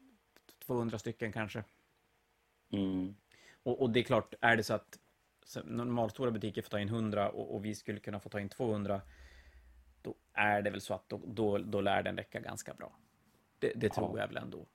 200 0.65 1.00
stycken 1.00 1.31
kanske. 1.31 1.63
Mm. 2.71 3.15
Och, 3.63 3.81
och 3.81 3.89
det 3.89 4.00
är 4.00 4.03
klart, 4.03 4.33
är 4.41 4.57
det 4.57 4.63
så 4.63 4.74
att 4.74 5.00
normalstora 5.63 6.31
butiker 6.31 6.62
får 6.62 6.69
ta 6.69 6.80
in 6.80 6.88
100 6.88 7.30
och, 7.30 7.56
och 7.56 7.65
vi 7.65 7.75
skulle 7.75 8.00
kunna 8.00 8.19
få 8.19 8.30
ta 8.30 8.39
in 8.39 8.50
200 8.50 9.01
då 10.01 10.15
är 10.33 10.62
det 10.62 10.69
väl 10.69 10.81
så 10.81 10.94
att 10.94 11.09
då, 11.09 11.21
då, 11.25 11.57
då 11.57 11.81
lär 11.81 12.03
den 12.03 12.18
räcka 12.18 12.39
ganska 12.39 12.74
bra. 12.74 12.98
Det, 13.59 13.74
det 13.75 13.89
tror 13.89 14.12
Ja. 14.13 14.21
jag 14.21 14.27
väl 14.27 14.38
ändå. 14.38 14.68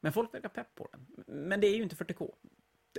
Men 0.00 0.12
folk 0.12 0.34
verkar 0.34 0.48
pepp 0.48 0.74
på 0.74 0.88
den. 0.92 1.06
Men 1.26 1.60
det 1.60 1.66
är 1.66 1.76
ju 1.76 1.82
inte 1.82 1.96
40K. 1.96 2.34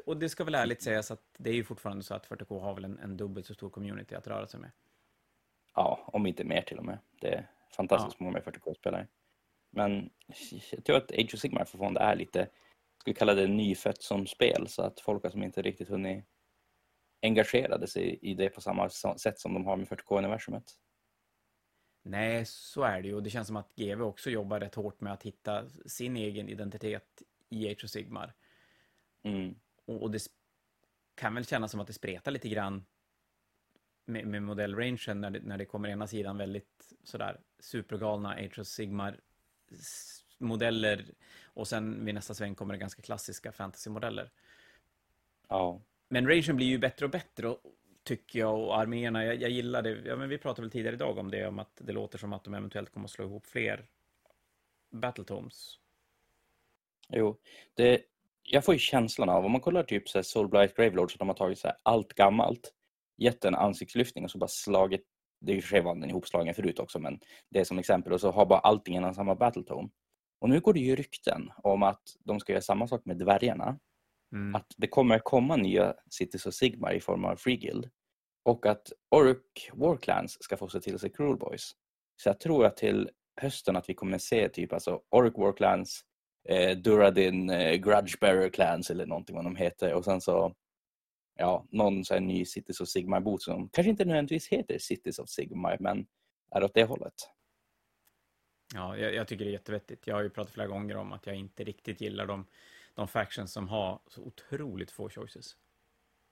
Och 0.06 0.18
det 0.18 0.30
ska 0.30 0.44
väl 0.44 0.56
ärligt 0.56 0.82
sägas 0.82 1.12
att 1.12 1.24
det 1.38 1.50
är 1.50 1.54
ju 1.54 1.64
fortfarande 1.64 2.04
så 2.04 2.14
att 2.14 2.28
40K 2.28 2.62
har 2.62 2.74
väl 2.74 2.86
en, 2.86 3.00
en 3.00 3.18
dubbelt 3.18 3.46
så 3.46 3.54
stor 3.54 3.70
community 3.70 4.16
att 4.16 4.28
röra 4.28 4.48
sig 4.48 4.60
med. 4.60 4.72
Ja, 5.76 6.10
om 6.14 6.26
inte 6.26 6.44
mer 6.44 6.62
till 6.62 6.78
och 6.78 6.86
med. 6.86 6.98
Det 7.22 7.28
är 7.28 7.48
fantastiskt 7.72 8.20
många 8.20 8.34
med 8.34 8.44
40K-spelare. 8.44 9.08
Men 9.72 10.10
jag 10.72 10.84
tror 10.84 10.98
att 10.98 11.12
Age 11.12 11.34
of 11.34 11.40
Sigmar 11.40 11.66
fortfarande 11.66 12.00
är 12.00 12.16
lite, 12.16 12.50
ska 12.98 13.12
vi 13.12 13.14
kalla 13.14 13.34
det 13.34 13.48
nyfött 13.48 14.02
som 14.02 14.28
spel, 14.28 14.68
så 14.68 14.82
att 14.82 15.00
folk 15.00 15.32
som 15.32 15.44
inte 15.44 15.62
riktigt 15.62 15.90
hunnit 15.90 16.26
engagerade 17.22 17.88
sig 17.88 18.20
i 18.22 18.34
det 18.34 18.50
på 18.50 18.62
samma 18.62 18.90
sätt 18.90 19.40
som 19.40 19.54
de 19.54 19.66
har 19.66 19.78
med 19.78 19.88
40K-universumet. 19.88 20.64
Nej, 22.10 22.46
så 22.46 22.84
är 22.84 23.02
det 23.02 23.08
ju. 23.08 23.16
Och 23.16 23.24
det 23.24 23.30
känns 23.30 23.48
som 23.48 23.56
att 23.56 23.76
GW 23.76 24.04
också 24.04 24.30
jobbar 24.30 24.60
rätt 24.60 24.76
hårt 24.76 25.02
med 25.02 25.14
att 25.14 25.24
hitta 25.24 25.70
sin 25.86 26.18
egen 26.18 26.50
identitet 26.50 27.22
i 27.50 27.70
Age 27.72 27.84
of 27.84 27.90
Sigmar. 27.90 28.34
Mm. 29.24 29.56
Och, 29.86 30.04
och 30.04 30.12
det 30.12 30.22
kan 31.16 31.36
väl 31.36 31.46
kännas 31.46 31.72
som 31.72 31.80
att 31.80 31.88
det 31.88 31.94
spretar 31.94 32.32
lite 32.32 32.50
grann 32.50 32.86
med, 34.06 34.28
med 34.28 34.44
modellrangen 34.44 35.22
när 35.22 35.30
det, 35.30 35.40
när 35.40 35.58
det 35.58 35.66
kommer 35.66 35.90
ena 35.90 36.08
sidan 36.08 36.38
väldigt 36.38 36.94
sådär 37.04 37.40
supergalna 37.60 38.30
Age 38.30 38.60
of 38.60 38.68
Sigmar 38.68 39.20
modeller 40.38 41.06
och 41.44 41.68
sen 41.68 42.06
vid 42.06 42.16
nästa 42.16 42.34
sväng 42.34 42.56
kommer 42.56 42.74
det 42.74 42.80
ganska 42.80 43.02
klassiska 43.02 43.52
fantasymodeller. 43.52 44.32
Ja. 45.48 45.82
Men 46.08 46.28
rangen 46.28 46.56
blir 46.56 46.68
ju 46.68 46.78
bättre 46.78 47.06
och 47.06 47.12
bättre 47.12 47.48
och, 47.48 47.62
tycker 48.10 48.40
jag 48.40 48.60
och 48.60 48.80
arméerna, 48.80 49.26
jag, 49.26 49.42
jag 49.42 49.50
gillar 49.50 49.82
det. 49.82 50.02
Ja, 50.06 50.16
men 50.16 50.30
vi 50.30 50.38
pratade 50.38 50.62
väl 50.62 50.72
tidigare 50.72 50.96
idag 50.96 51.18
om 51.18 51.32
det, 51.32 51.48
om 51.48 51.60
att 51.60 51.82
det 51.82 51.92
låter 51.92 52.18
som 52.18 52.34
att 52.34 52.44
de 52.44 52.54
eventuellt 52.54 52.94
kommer 52.94 53.06
att 53.06 53.12
slå 53.12 53.26
ihop 53.26 53.46
fler 53.46 53.86
Battletomes. 54.92 55.76
Jo, 57.10 57.38
det, 57.74 58.02
jag 58.44 58.66
får 58.66 58.74
ju 58.74 58.80
känslan 58.80 59.30
av, 59.30 59.46
om 59.46 59.52
man 59.52 59.62
kollar 59.62 59.84
typ 59.84 60.10
så 60.10 60.24
Soulblight 60.24 60.76
Gravelord 60.76 61.12
så 61.12 61.18
de 61.18 61.28
har 61.28 61.36
tagit 61.36 61.60
så 61.60 61.68
här 61.68 61.78
allt 61.84 62.14
gammalt, 62.14 62.74
gett 63.18 63.46
en 63.46 63.56
ansiktslyftning 63.56 64.24
och 64.24 64.32
så 64.32 64.38
bara 64.38 64.48
slagit, 64.48 65.06
det 65.42 65.52
är 65.52 65.54
ju 65.54 65.60
och 65.60 65.64
för 65.64 65.70
sig 65.70 65.82
var 65.82 65.96
den 65.96 66.10
ihopslagen 66.10 66.56
förut 66.56 66.80
också, 66.80 67.00
men 67.00 67.20
det 67.50 67.60
är 67.60 67.64
som 67.64 67.80
exempel, 67.80 68.14
och 68.14 68.22
så 68.22 68.32
har 68.32 68.46
bara 68.46 68.60
allting 68.60 68.96
en 68.96 69.04
och 69.04 69.16
samma 69.16 69.36
Battletome. 69.36 69.90
Och 70.40 70.50
nu 70.50 70.60
går 70.60 70.74
det 70.74 70.80
ju 70.80 70.96
rykten 70.96 71.52
om 71.58 71.84
att 71.84 72.04
de 72.20 72.40
ska 72.40 72.52
göra 72.52 72.62
samma 72.62 72.88
sak 72.88 73.06
med 73.06 73.18
dvärgarna, 73.18 73.80
Mm. 74.34 74.56
att 74.56 74.74
det 74.78 74.88
kommer 74.88 75.20
komma 75.20 75.56
nya 75.56 75.94
Cities 76.10 76.46
of 76.46 76.54
Sigmar 76.54 76.94
i 76.94 77.00
form 77.00 77.26
av 77.26 77.36
Free 77.36 77.58
Guild 77.58 77.90
och 78.44 78.66
att 78.66 78.92
Orc 79.10 79.72
Warclans 79.74 80.44
ska 80.44 80.58
få 80.58 80.70
se 80.70 80.80
till 80.80 81.00
sig 81.00 81.10
Cruel 81.10 81.38
Boys. 81.38 81.72
Så 82.16 82.30
jag 82.30 82.40
tror 82.40 82.66
att 82.66 82.78
till 82.78 83.10
hösten 83.42 83.76
att 83.76 83.90
vi 83.90 83.94
kommer 83.94 84.18
se 84.18 84.50
typ 84.50 84.74
alltså 84.74 85.02
Orc 85.10 85.34
Warclans, 85.38 86.06
eh, 86.50 86.78
Duradin 86.78 87.50
eh, 87.50 87.74
Grudgebearer 87.74 88.50
Clans 88.50 88.90
eller 88.90 89.06
någonting 89.06 89.36
vad 89.36 89.46
de 89.46 89.56
heter 89.56 89.94
och 89.94 90.06
sen 90.06 90.22
så 90.22 90.56
ja, 91.36 91.68
någon 91.72 92.06
så 92.06 92.14
här 92.14 92.22
ny 92.22 92.46
Cities 92.46 92.82
of 92.82 92.88
Sigmar 92.88 93.20
bot 93.20 93.42
som 93.42 93.70
kanske 93.70 93.90
inte 93.90 94.06
nödvändigtvis 94.06 94.48
heter 94.48 94.78
Cities 94.80 95.20
of 95.20 95.30
Sigmar 95.30 95.78
men 95.80 96.08
är 96.52 96.64
åt 96.64 96.74
det 96.74 96.84
hållet. 96.84 97.14
Ja, 98.74 98.98
jag, 98.98 99.14
jag 99.14 99.28
tycker 99.28 99.46
det 99.46 99.52
är 99.52 99.54
jättevettigt. 99.54 100.08
Jag 100.08 100.16
har 100.16 100.22
ju 100.22 100.30
pratat 100.30 100.54
flera 100.54 100.68
gånger 100.68 100.98
om 100.98 101.14
att 101.14 101.26
jag 101.26 101.36
inte 101.36 101.64
riktigt 101.64 102.02
gillar 102.02 102.26
de, 102.26 102.46
de 102.94 103.08
factions 103.08 103.54
som 103.54 103.68
har 103.68 104.00
så 104.08 104.22
otroligt 104.22 104.92
få 104.92 105.10
choices. 105.10 105.56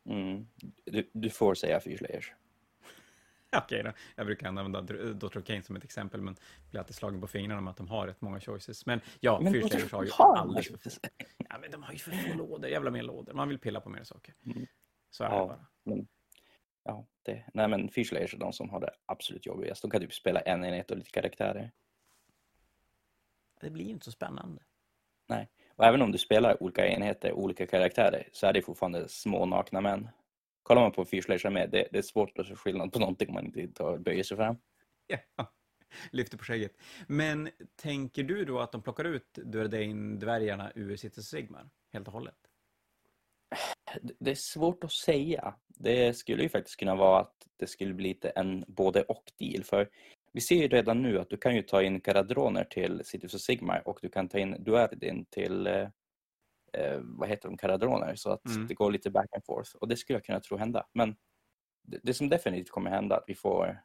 Mm. 0.08 0.48
Du, 0.86 1.10
du 1.14 1.30
får 1.30 1.56
säga 1.56 1.80
Fyrslayers. 1.80 2.34
Okej 3.58 3.84
då, 3.84 3.92
jag 4.16 4.26
brukar 4.26 4.48
använda 4.48 4.82
Dr-. 4.82 5.42
Kane 5.42 5.64
som 5.64 5.76
ett 5.76 5.84
exempel, 5.84 6.22
men 6.22 6.36
blir 6.72 6.80
alltid 6.80 6.96
slagen 6.96 7.22
på 7.22 7.28
fingrarna 7.28 7.62
med 7.62 7.72
att 7.72 7.78
de 7.78 7.88
har 7.88 8.08
rätt 8.08 8.22
många 8.22 8.40
choices. 8.40 8.86
Men 8.86 9.02
ja, 9.20 9.40
Men 9.42 9.54
de 9.54 9.60
har 9.62 9.70
ju 10.04 10.12
har 10.12 10.48
choices. 10.54 11.00
Ja, 11.50 11.58
men 11.62 11.72
de 11.72 11.84
har 11.84 11.94
ju 11.94 12.00
för 12.00 12.12
få 12.12 12.38
lådor, 12.38 12.70
jävla 12.70 12.92
mer 12.92 13.04
lådor. 13.04 13.34
Man 13.34 13.50
vill 13.50 13.60
pilla 13.60 13.82
på 13.82 13.90
mer 13.90 14.04
saker. 14.04 14.34
Mm. 14.46 14.66
Så 15.10 15.24
är 15.24 15.30
det 15.30 15.36
Ja. 15.36 15.48
bara. 15.48 15.66
Men, 15.84 16.08
ja, 16.84 17.08
det, 17.24 17.44
nej 17.54 17.68
men 17.68 17.90
Fyrslayers 17.90 18.34
är 18.34 18.38
de 18.38 18.54
som 18.54 18.70
har 18.70 18.80
det 18.80 18.92
absolut 19.06 19.46
jobbigast. 19.46 19.82
De 19.82 19.92
kan 19.92 20.02
typ 20.02 20.14
spela 20.14 20.40
en 20.40 20.66
enhet 20.66 20.92
och 20.92 20.98
lite 20.98 21.10
karaktärer. 21.12 21.72
Det 23.62 23.70
blir 23.70 23.86
ju 23.86 23.92
inte 23.92 24.06
så 24.06 24.12
spännande. 24.12 24.62
Och 25.78 25.86
även 25.86 26.02
om 26.02 26.12
du 26.12 26.18
spelar 26.18 26.64
olika 26.64 26.88
enheter, 26.88 27.34
olika 27.34 27.68
karaktärer, 27.68 28.30
så 28.32 28.48
är 28.48 28.54
det 28.54 28.62
fortfarande 28.62 29.10
små 29.10 29.46
nakna 29.46 29.82
män. 29.82 30.10
kollar 30.64 30.82
man 30.82 30.92
på 30.92 31.06
Fyrslayer 31.06 31.50
med, 31.50 31.70
det, 31.70 31.88
det 31.92 31.98
är 31.98 32.02
svårt 32.02 32.40
att 32.40 32.48
se 32.48 32.56
skillnad 32.56 32.94
på 32.94 33.00
någonting 33.00 33.28
om 33.28 33.34
man 33.34 33.46
inte 33.46 33.68
tar, 33.68 33.98
böjer 33.98 34.24
sig 34.24 34.38
fram. 34.38 34.58
Ja, 35.38 35.54
lyfter 36.12 36.38
på 36.38 36.44
skägget. 36.44 36.78
Men 37.08 37.50
tänker 37.76 38.24
du 38.24 38.46
då 38.46 38.60
att 38.60 38.72
de 38.72 38.82
plockar 38.82 39.06
ut 39.06 39.40
Durdain-dvärgarna 39.44 40.72
ur 40.76 40.96
Cities 40.96 41.30
Sigmar 41.30 41.70
helt 41.94 42.08
och 42.08 42.14
hållet? 42.14 42.36
Det 44.20 44.32
är 44.32 44.36
svårt 44.36 44.84
att 44.84 44.92
säga. 44.92 45.56
Det 45.68 46.18
skulle 46.18 46.44
ju 46.44 46.50
faktiskt 46.50 46.80
kunna 46.80 46.96
vara 46.96 47.20
att 47.20 47.48
det 47.58 47.68
skulle 47.68 47.94
bli 47.94 48.08
lite 48.08 48.30
en 48.30 48.64
både 48.68 49.04
och 49.04 49.32
deal. 49.40 49.64
För 49.64 49.90
vi 50.34 50.42
ser 50.42 50.56
ju 50.56 50.68
redan 50.68 51.02
nu 51.02 51.20
att 51.20 51.30
du 51.30 51.38
kan 51.38 51.56
ju 51.56 51.62
ta 51.62 51.82
in 51.84 52.02
Caradroner 52.02 52.64
till 52.64 53.02
Cities 53.06 53.34
of 53.34 53.42
Sigmar 53.42 53.88
och 53.88 54.00
du 54.02 54.10
kan 54.10 54.30
ta 54.30 54.38
in 54.38 54.64
Duerdin 54.64 55.26
till 55.26 55.68
eh, 55.68 55.88
eh, 56.74 57.00
vad 57.02 57.30
heter 57.30 57.50
de, 57.50 57.58
Caradroner. 57.58 58.16
Så 58.16 58.32
att 58.32 58.46
mm. 58.46 58.68
det 58.68 58.74
går 58.74 58.92
lite 58.92 59.10
back 59.10 59.34
and 59.36 59.46
forth. 59.46 59.76
Och 59.76 59.88
det 59.88 59.98
skulle 59.98 60.18
jag 60.18 60.26
kunna 60.26 60.40
tro 60.40 60.58
hända. 60.58 60.88
Men 60.94 61.16
det, 61.84 62.00
det 62.04 62.14
som 62.14 62.30
definitivt 62.30 62.70
kommer 62.70 62.90
hända 62.90 63.16
att 63.16 63.24
vi 63.28 63.36
får, 63.36 63.82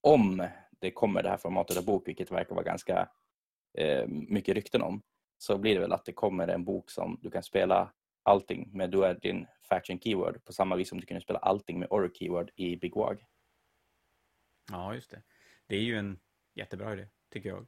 om 0.00 0.46
det 0.80 0.90
kommer 0.90 1.22
det 1.22 1.28
här 1.28 1.36
formatet 1.36 1.76
av 1.76 1.84
bok, 1.84 2.08
vilket 2.08 2.30
verkar 2.30 2.54
vara 2.54 2.64
ganska 2.64 3.08
eh, 3.78 4.06
mycket 4.08 4.54
rykten 4.54 4.82
om, 4.82 5.02
så 5.38 5.58
blir 5.58 5.74
det 5.74 5.80
väl 5.80 5.92
att 5.92 6.04
det 6.04 6.12
kommer 6.12 6.48
en 6.48 6.64
bok 6.64 6.90
som 6.90 7.18
du 7.22 7.30
kan 7.30 7.42
spela 7.42 7.92
allting 8.22 8.70
med 8.72 8.90
du 8.90 9.04
är 9.04 9.14
din 9.14 9.46
faction 9.68 10.00
keyword 10.00 10.44
på 10.44 10.52
samma 10.52 10.76
vis 10.76 10.88
som 10.88 11.00
du 11.00 11.06
kunde 11.06 11.20
spela 11.20 11.38
allting 11.38 11.78
med 11.78 11.88
org 11.90 12.10
keyword 12.14 12.50
i 12.56 12.76
Big 12.76 12.94
Wag. 12.94 13.24
Ja, 14.70 14.94
just 14.94 15.10
det. 15.10 15.22
Det 15.66 15.76
är 15.76 15.80
ju 15.80 15.98
en 15.98 16.20
jättebra 16.54 16.92
idé, 16.92 17.08
tycker 17.28 17.48
jag. 17.48 17.66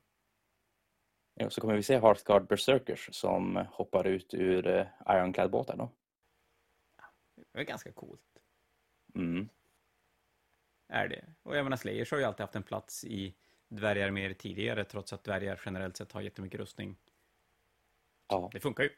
Ja, 1.34 1.50
så 1.50 1.60
kommer 1.60 1.74
vi 1.74 1.82
se 1.82 1.98
Hearthguard 1.98 2.46
Berserkers 2.46 3.08
som 3.12 3.56
hoppar 3.70 4.06
ut 4.06 4.34
ur 4.34 4.66
uh, 4.66 4.86
Ironclad-båtar 5.06 5.76
då. 5.76 5.90
Det 7.52 7.60
är 7.60 7.64
ganska 7.64 7.92
coolt. 7.92 8.38
Mm. 9.14 9.48
Är 10.88 11.08
det. 11.08 11.34
Och 11.42 11.56
jag 11.56 11.64
menar, 11.64 11.76
Slayers 11.76 12.10
har 12.10 12.18
ju 12.18 12.24
alltid 12.24 12.40
haft 12.40 12.56
en 12.56 12.62
plats 12.62 13.04
i 13.04 13.34
dvärgar 13.68 14.10
mer 14.10 14.34
tidigare, 14.34 14.84
trots 14.84 15.12
att 15.12 15.24
dvärgar 15.24 15.60
generellt 15.64 15.96
sett 15.96 16.12
har 16.12 16.20
jättemycket 16.20 16.60
rustning. 16.60 16.96
Ja. 18.28 18.50
Det 18.52 18.60
funkar 18.60 18.84
ju. 18.84 18.90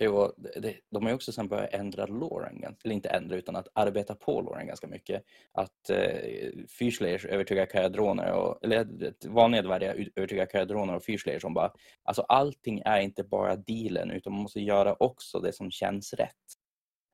Jo, 0.00 0.32
det, 0.36 0.76
de 0.90 1.02
har 1.02 1.10
ju 1.10 1.14
också 1.14 1.32
sen 1.32 1.48
börjat 1.48 1.74
ändra 1.74 2.06
Lauren, 2.06 2.76
eller 2.84 2.94
inte 2.94 3.08
ändra 3.08 3.36
utan 3.36 3.56
att 3.56 3.68
arbeta 3.72 4.14
på 4.14 4.40
Lauren 4.40 4.66
ganska 4.66 4.86
mycket. 4.86 5.22
Att 5.52 5.90
eh, 5.90 6.50
Fyrslayers 6.78 7.24
övertygar 7.24 7.66
Kajadroner, 7.66 8.32
och, 8.32 8.64
eller 8.64 8.86
vanliga 9.28 9.62
dvärgar 9.62 10.08
övertygar 10.16 10.46
Kajadroner 10.46 10.96
och 10.96 11.04
Fyrslayers 11.04 11.42
som 11.42 11.54
bara, 11.54 11.72
alltså 12.02 12.22
allting 12.22 12.82
är 12.84 13.00
inte 13.00 13.24
bara 13.24 13.56
dealen 13.56 14.10
utan 14.10 14.32
man 14.32 14.42
måste 14.42 14.60
göra 14.60 14.96
också 14.98 15.40
det 15.40 15.52
som 15.52 15.70
känns 15.70 16.12
rätt. 16.12 16.34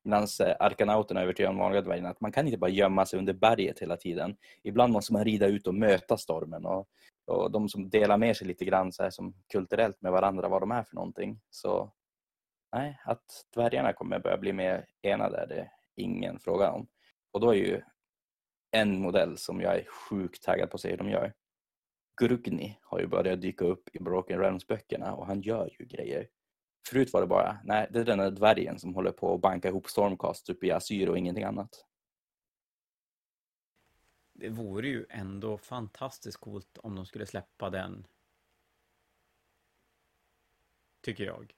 Medan 0.03 0.27
eh, 0.43 0.55
arkanauterna 0.59 1.21
övertygar 1.21 1.49
de 1.49 1.57
vanliga 1.57 1.81
dvärgarna 1.81 2.09
att 2.09 2.21
man 2.21 2.31
kan 2.31 2.45
inte 2.45 2.57
bara 2.57 2.71
gömma 2.71 3.05
sig 3.05 3.19
under 3.19 3.33
berget 3.33 3.79
hela 3.79 3.97
tiden. 3.97 4.37
Ibland 4.63 4.93
måste 4.93 5.13
man 5.13 5.25
rida 5.25 5.47
ut 5.47 5.67
och 5.67 5.75
möta 5.75 6.17
stormen 6.17 6.65
och, 6.65 6.87
och 7.27 7.51
de 7.51 7.69
som 7.69 7.89
delar 7.89 8.17
med 8.17 8.37
sig 8.37 8.47
lite 8.47 8.65
grann 8.65 8.91
så 8.91 9.03
här 9.03 9.09
som 9.09 9.33
kulturellt 9.51 10.01
med 10.01 10.11
varandra 10.11 10.49
vad 10.49 10.61
de 10.61 10.71
är 10.71 10.83
för 10.83 10.95
någonting. 10.95 11.39
Så 11.49 11.91
nej, 12.75 13.01
att 13.03 13.45
dvärgarna 13.53 13.93
kommer 13.93 14.19
börja 14.19 14.37
bli 14.37 14.53
mer 14.53 14.87
enade 15.01 15.37
är 15.37 15.47
det 15.47 15.71
ingen 15.95 16.39
fråga 16.39 16.71
om. 16.71 16.87
Och 17.31 17.39
då 17.39 17.49
är 17.49 17.55
ju 17.55 17.81
en 18.71 19.01
modell 19.01 19.37
som 19.37 19.61
jag 19.61 19.75
är 19.75 19.85
sjukt 19.85 20.43
taggad 20.43 20.69
på 20.69 20.75
att 20.75 20.81
se 20.81 20.89
hur 20.89 20.97
de 20.97 21.09
gör. 21.09 21.33
Grugni 22.21 22.79
har 22.81 22.99
ju 22.99 23.07
börjat 23.07 23.41
dyka 23.41 23.65
upp 23.65 23.95
i 23.95 23.99
Broken 23.99 24.39
Realms-böckerna 24.39 25.15
och 25.15 25.27
han 25.27 25.41
gör 25.41 25.69
ju 25.79 25.85
grejer. 25.85 26.27
Förut 26.89 27.13
var 27.13 27.21
det 27.21 27.27
bara, 27.27 27.59
nej, 27.63 27.87
det 27.91 27.99
är 27.99 28.05
den 28.05 28.17
där 28.17 28.31
dvärgen 28.31 28.79
som 28.79 28.95
håller 28.95 29.11
på 29.11 29.33
att 29.33 29.41
banka 29.41 29.67
ihop 29.67 29.87
Stormcast 29.87 30.49
uppe 30.49 30.67
i 30.67 30.71
Asyr 30.71 31.09
och 31.09 31.17
ingenting 31.17 31.43
annat. 31.43 31.85
Det 34.33 34.49
vore 34.49 34.87
ju 34.87 35.05
ändå 35.09 35.57
fantastiskt 35.57 36.37
coolt 36.37 36.77
om 36.77 36.95
de 36.95 37.05
skulle 37.05 37.25
släppa 37.25 37.69
den. 37.69 38.07
Tycker 41.01 41.23
jag. 41.23 41.53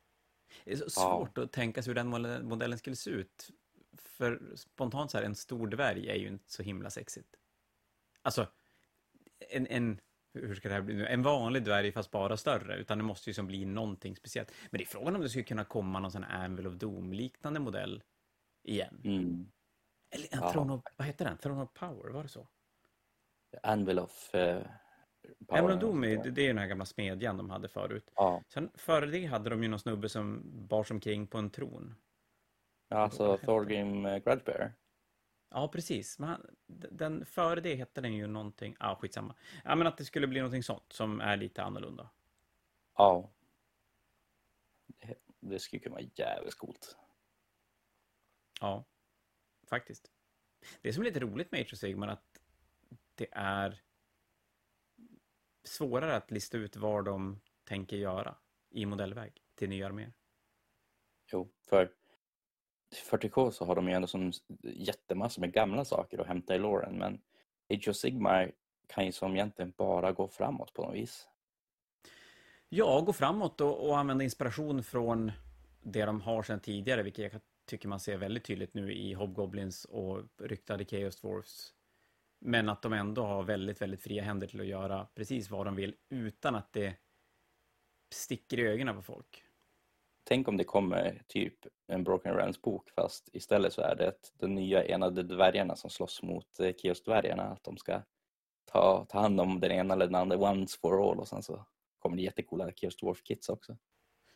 Det 0.63 0.71
är 0.71 0.75
så 0.75 0.89
svårt 0.89 1.31
ja. 1.35 1.43
att 1.43 1.51
tänka 1.51 1.83
sig 1.83 1.89
hur 1.89 1.95
den 1.95 2.07
modellen 2.47 2.77
skulle 2.77 2.95
se 2.95 3.09
ut. 3.09 3.51
För 3.97 4.55
spontant 4.55 5.11
så 5.11 5.17
här, 5.17 5.25
en 5.25 5.35
stor 5.35 5.67
dvärg 5.67 6.09
är 6.09 6.15
ju 6.15 6.27
inte 6.27 6.51
så 6.51 6.63
himla 6.63 6.89
sexigt. 6.89 7.35
Alltså, 8.21 8.47
en, 9.49 9.67
en 9.67 9.99
hur 10.33 10.55
ska 10.55 10.67
det 10.67 10.73
här 10.73 10.81
bli 10.81 10.95
nu? 10.95 11.07
En 11.07 11.23
vanlig 11.23 11.63
dvärg 11.63 11.91
fast 11.91 12.11
bara 12.11 12.37
större, 12.37 12.77
utan 12.77 12.97
det 12.97 13.03
måste 13.03 13.29
ju 13.29 13.33
som 13.33 13.47
bli 13.47 13.65
någonting 13.65 14.15
speciellt. 14.15 14.51
Men 14.69 14.77
det 14.77 14.83
är 14.83 14.87
frågan 14.87 15.15
om 15.15 15.21
det 15.21 15.29
skulle 15.29 15.43
kunna 15.43 15.65
komma 15.65 15.99
någon 15.99 16.11
sån 16.11 16.23
här 16.23 16.45
Anvil 16.45 16.67
of 16.67 16.73
Doom-liknande 16.73 17.59
modell 17.59 18.03
igen. 18.63 19.01
Mm. 19.03 19.51
Eller 20.09 20.27
en 20.31 20.39
ja. 20.41 20.51
Throne 20.51 20.73
of, 20.73 20.81
vad 20.97 21.07
heter 21.07 21.25
den? 21.25 21.37
Throne 21.37 21.63
of 21.63 21.73
Power, 21.73 22.11
var 22.11 22.23
det 22.23 22.29
så? 22.29 22.47
Anvil 23.63 23.99
of... 23.99 24.35
Uh... 24.35 24.61
Är, 25.49 26.31
det 26.31 26.41
är 26.41 26.47
den 26.47 26.57
här 26.57 26.67
gamla 26.67 26.85
smedjan 26.85 27.37
de 27.37 27.49
hade 27.49 27.67
förut. 27.67 28.11
Ja. 28.15 28.43
Sen 28.47 28.71
före 28.75 29.05
det 29.05 29.25
hade 29.25 29.49
de 29.49 29.63
ju 29.63 29.69
någon 29.69 29.79
snubbe 29.79 30.09
som 30.09 30.41
bars 30.67 30.91
omkring 30.91 31.27
på 31.27 31.37
en 31.37 31.49
tron. 31.49 31.95
Ja, 32.89 32.97
alltså 32.97 33.37
Thorgrim 33.37 34.05
uh, 34.05 34.17
Grudgebear. 34.17 34.73
Ja, 35.49 35.67
precis. 35.67 36.19
Men 36.19 36.57
den, 36.67 37.25
före 37.25 37.61
det 37.61 37.75
hette 37.75 38.01
den 38.01 38.13
ju 38.13 38.27
någonting, 38.27 38.75
ja 38.79 38.91
ah, 38.91 38.95
skitsamma. 38.95 39.35
Ja, 39.63 39.75
men 39.75 39.87
att 39.87 39.97
det 39.97 40.05
skulle 40.05 40.27
bli 40.27 40.39
någonting 40.39 40.63
sånt 40.63 40.93
som 40.93 41.21
är 41.21 41.37
lite 41.37 41.63
annorlunda. 41.63 42.09
Ja. 42.97 43.31
Det, 44.87 45.15
det 45.39 45.59
skulle 45.59 45.79
kunna 45.79 45.95
vara 45.95 46.05
jävligt 46.15 46.55
coolt. 46.55 46.97
Ja, 48.61 48.85
faktiskt. 49.69 50.11
Det 50.81 50.93
som 50.93 51.03
är 51.03 51.05
lite 51.05 51.19
roligt 51.19 51.51
med 51.51 51.61
Age 51.61 51.73
of 51.73 51.79
Sigmar 51.79 52.07
att 52.07 52.39
det 53.15 53.27
är 53.31 53.81
svårare 55.67 56.15
att 56.15 56.31
lista 56.31 56.57
ut 56.57 56.75
vad 56.75 57.05
de 57.05 57.39
tänker 57.63 57.97
göra 57.97 58.35
i 58.69 58.85
modellväg 58.85 59.41
till 59.55 59.69
nya 59.69 59.87
arméer. 59.87 60.13
Jo, 61.31 61.49
för 61.69 61.91
40K 63.11 63.51
så 63.51 63.65
har 63.65 63.75
de 63.75 63.87
ju 63.87 63.93
ändå 63.93 64.07
som 64.07 64.31
jättemassor 64.63 65.41
med 65.41 65.53
gamla 65.53 65.85
saker 65.85 66.19
att 66.19 66.27
hämta 66.27 66.55
i 66.55 66.59
Lauren 66.59 66.97
men 66.97 67.21
Age 67.73 67.87
of 67.87 67.95
Sigmar 67.95 68.51
kan 68.87 69.05
ju 69.05 69.11
som 69.11 69.33
egentligen 69.33 69.73
bara 69.77 70.11
gå 70.11 70.27
framåt 70.27 70.73
på 70.73 70.81
något 70.85 70.95
vis. 70.95 71.27
Ja, 72.69 73.01
gå 73.01 73.13
framåt 73.13 73.61
och, 73.61 73.87
och 73.87 73.97
använda 73.97 74.23
inspiration 74.23 74.83
från 74.83 75.31
det 75.81 76.05
de 76.05 76.21
har 76.21 76.43
sedan 76.43 76.59
tidigare, 76.59 77.03
vilket 77.03 77.33
jag 77.33 77.41
tycker 77.65 77.87
man 77.87 77.99
ser 77.99 78.17
väldigt 78.17 78.45
tydligt 78.45 78.73
nu 78.73 78.93
i 78.93 79.13
Hobgoblins 79.13 79.85
och 79.85 80.23
ryktade 80.41 80.85
Chaos 80.85 81.21
Dwarfs. 81.21 81.73
Men 82.39 82.69
att 82.69 82.81
de 82.81 82.93
ändå 82.93 83.25
har 83.25 83.43
väldigt, 83.43 83.81
väldigt 83.81 84.03
fria 84.03 84.23
händer 84.23 84.47
till 84.47 84.59
att 84.61 84.67
göra 84.67 85.07
precis 85.15 85.49
vad 85.49 85.65
de 85.65 85.75
vill 85.75 85.95
utan 86.09 86.55
att 86.55 86.73
det 86.73 86.95
sticker 88.13 88.59
i 88.59 88.67
ögonen 88.67 88.95
på 88.95 89.01
folk. 89.01 89.43
Tänk 90.23 90.47
om 90.47 90.57
det 90.57 90.63
kommer 90.63 91.21
typ 91.27 91.65
en 91.87 92.03
Broken 92.03 92.33
Realms 92.33 92.61
bok 92.61 92.89
fast 92.89 93.29
istället 93.33 93.73
så 93.73 93.81
är 93.81 93.95
det 93.95 94.33
de 94.33 94.55
nya 94.55 94.83
enade 94.83 95.23
dvärgarna 95.23 95.75
som 95.75 95.89
slåss 95.89 96.23
mot 96.23 96.59
eh, 96.59 96.73
Kios-dvärgarna. 96.73 97.43
Att 97.43 97.63
de 97.63 97.77
ska 97.77 98.01
ta, 98.65 99.05
ta 99.09 99.19
hand 99.19 99.41
om 99.41 99.59
den 99.59 99.71
ena 99.71 99.93
eller 99.93 100.05
den 100.05 100.15
andra 100.15 100.37
once 100.37 100.77
for 100.81 101.11
all 101.11 101.19
och 101.19 101.27
sen 101.27 101.43
så 101.43 101.65
kommer 101.99 102.17
det 102.17 102.23
jättecoola 102.23 102.71
Kios 102.71 102.97
Dwarf 102.97 103.23
Kits 103.23 103.49
också. 103.49 103.77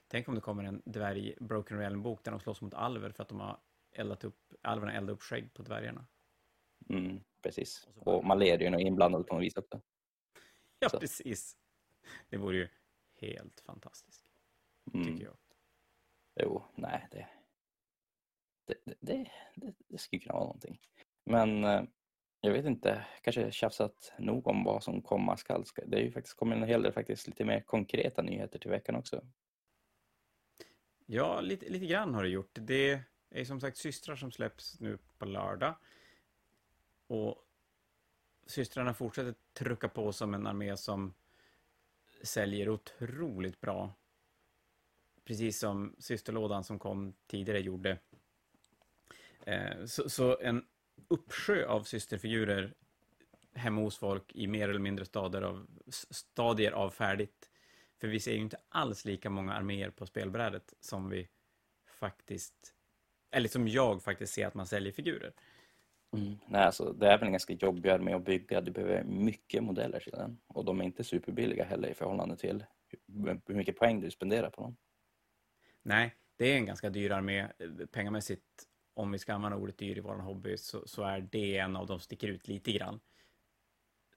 Tänk 0.08 0.28
om 0.28 0.36
det 0.36 0.42
kommer 0.42 0.64
en 0.64 0.82
dvärg 0.86 1.36
Broken 1.40 1.78
Realm-bok 1.78 2.24
där 2.24 2.32
de 2.32 2.40
slåss 2.40 2.62
mot 2.62 2.74
alver 2.74 3.12
för 3.12 3.24
att 3.24 3.30
de 3.30 3.40
har 3.40 3.60
eldat 3.92 4.24
upp, 4.24 4.54
alverna 4.62 4.94
eldat 4.94 5.14
upp 5.14 5.22
skägg 5.22 5.54
på 5.54 5.64
dvärgarna. 5.64 6.06
Mm, 6.90 7.24
precis. 7.42 7.88
Och, 7.96 8.26
Maler 8.26 8.46
är 8.46 8.80
ju 8.80 8.88
inblandad 8.88 9.28
på 9.28 9.36
något 9.36 9.44
vis 9.44 9.58
också. 9.58 9.82
Ja, 10.80 10.90
så. 10.90 11.00
precis. 11.00 11.58
Det 12.30 12.38
vore 12.38 12.58
ju 12.58 12.68
helt 13.14 13.62
fantastiskt. 13.66 14.32
Mm. 14.94 15.06
Tycker 15.06 15.26
jag. 15.26 15.38
Jo, 16.36 16.64
nej, 16.76 17.08
det, 17.12 17.28
det, 18.66 18.96
det, 19.00 19.32
det, 19.56 19.74
det 19.88 19.98
skulle 19.98 20.20
kunna 20.20 20.34
vara 20.34 20.44
någonting. 20.44 20.80
Men 21.24 21.64
eh, 21.64 21.84
jag 22.42 22.52
vet 22.52 22.66
inte, 22.66 23.06
kanske 23.22 23.52
tjafsat 23.52 24.14
nog 24.18 24.48
om 24.48 24.64
vad 24.64 24.84
som 24.84 25.02
komma 25.02 25.38
skall. 25.38 25.66
Det 25.86 25.98
är 25.98 26.02
ju 26.02 26.12
faktiskt 26.12 26.38
kommit 26.38 26.58
en 26.58 26.68
hel 26.68 26.84
del 26.84 26.92
faktiskt 26.92 27.28
lite 27.28 27.46
mer 27.46 27.62
konkreta 27.62 28.22
nyheter 28.22 28.60
till 28.60 28.72
veckan 28.72 28.96
också. 28.96 29.22
Ja, 31.06 31.42
lite, 31.42 31.70
lite 31.70 31.86
grann 31.86 32.14
har 32.14 32.24
det 32.24 32.30
gjort. 32.30 32.52
Det 32.54 33.02
är 33.30 33.46
som 33.46 33.62
sagt 33.62 33.78
systrar 33.78 34.16
som 34.16 34.32
släpps 34.32 34.80
nu 34.80 34.98
på 35.18 35.26
lördag. 35.26 35.76
Och 37.12 37.46
systrarna 38.46 38.94
fortsätter 38.94 39.36
trycka 39.54 39.90
på 39.90 40.14
som 40.14 40.34
en 40.34 40.48
armé 40.48 40.78
som 40.78 41.14
säljer 42.22 42.70
otroligt 42.70 43.62
bra 43.62 43.94
precis 45.24 45.60
som 45.60 45.96
systerlådan 46.00 46.64
som 46.64 46.80
kom 46.80 47.14
tidigare 47.28 47.60
gjorde. 47.60 47.98
Eh, 49.46 49.86
så, 49.86 50.10
så, 50.10 50.40
en 50.42 50.66
uppsjö 51.08 51.66
av 51.66 51.84
systerfigurer 51.84 52.74
hemma 53.54 53.82
hos 53.82 53.98
folk 53.98 54.36
i 54.36 54.48
mer 54.48 54.70
eller 54.70 54.80
mindre 54.80 55.06
stadier 55.06 55.42
av, 55.42 55.68
stadier 56.10 56.72
av 56.72 56.90
färdigt. 56.90 57.50
För 57.98 58.08
vi 58.08 58.20
ser 58.20 58.34
ju 58.34 58.40
inte 58.40 58.58
alls 58.70 59.06
lika 59.06 59.30
många 59.30 59.54
arméer 59.54 59.90
på 59.90 60.06
spelbrädet 60.06 60.74
som 60.80 61.10
vi 61.10 61.28
faktiskt 61.86 62.74
eller 63.32 63.50
som 63.50 63.68
jag 63.68 64.04
faktiskt 64.04 64.34
ser 64.34 64.48
att 64.48 64.54
man 64.54 64.68
säljer 64.68 64.94
figurer. 64.94 65.34
Mm. 66.14 66.38
Nej, 66.48 66.62
alltså, 66.62 66.94
det 66.94 67.08
är 67.08 67.18
väl 67.18 67.30
ganska 67.30 67.54
jobbigare 67.54 68.02
med 68.02 68.16
att 68.16 68.26
bygga. 68.26 68.62
Du 68.62 68.72
behöver 68.72 69.04
mycket 69.04 69.64
modeller 69.64 70.00
till 70.00 70.12
den. 70.12 70.38
Och 70.48 70.66
de 70.66 70.82
är 70.82 70.86
inte 70.86 71.04
superbilliga 71.04 71.64
heller 71.64 71.90
i 71.90 71.94
förhållande 71.94 72.38
till 72.38 72.66
hur 73.48 73.56
mycket 73.56 73.78
poäng 73.78 74.02
du 74.02 74.12
spenderar 74.12 74.50
på 74.50 74.62
dem. 74.62 74.78
Nej, 75.84 76.16
det 76.38 76.46
är 76.46 76.58
en 76.58 76.66
ganska 76.66 76.90
dyr 76.90 77.12
armé 77.12 77.48
pengamässigt. 77.92 78.44
Om 78.94 79.12
vi 79.12 79.20
ska 79.20 79.34
använda 79.34 79.58
ordet 79.58 79.78
dyr 79.78 79.98
i 79.98 80.02
vår 80.02 80.16
hobby 80.16 80.58
så, 80.58 80.88
så 80.88 81.04
är 81.04 81.28
det 81.32 81.58
en 81.58 81.76
av 81.76 81.88
de 81.88 82.00
som 82.00 82.00
sticker 82.00 82.28
ut 82.28 82.48
lite 82.48 82.72
grann. 82.72 83.00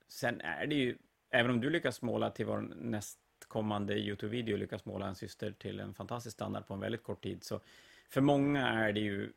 Sen 0.09 0.41
är 0.41 0.67
det 0.67 0.75
ju, 0.75 0.99
även 1.31 1.51
om 1.51 1.61
du 1.61 1.71
lyckas 1.71 2.03
måla 2.03 2.31
till 2.31 2.47
vår 2.47 2.61
nästkommande 2.61 3.95
Youtube-video, 3.95 4.57
lyckas 4.57 4.85
måla 4.85 5.07
en 5.07 5.15
syster 5.15 5.53
till 5.53 5.81
en 5.81 5.95
fantastisk 5.95 6.35
standard 6.35 6.67
på 6.67 6.75
en 6.75 6.81
väldigt 6.81 7.03
kort 7.03 7.23
tid, 7.23 7.45
så 7.45 7.61
för 8.09 8.21
många 8.21 8.69
är 8.69 8.93
det 8.93 9.01
ju 9.01 9.33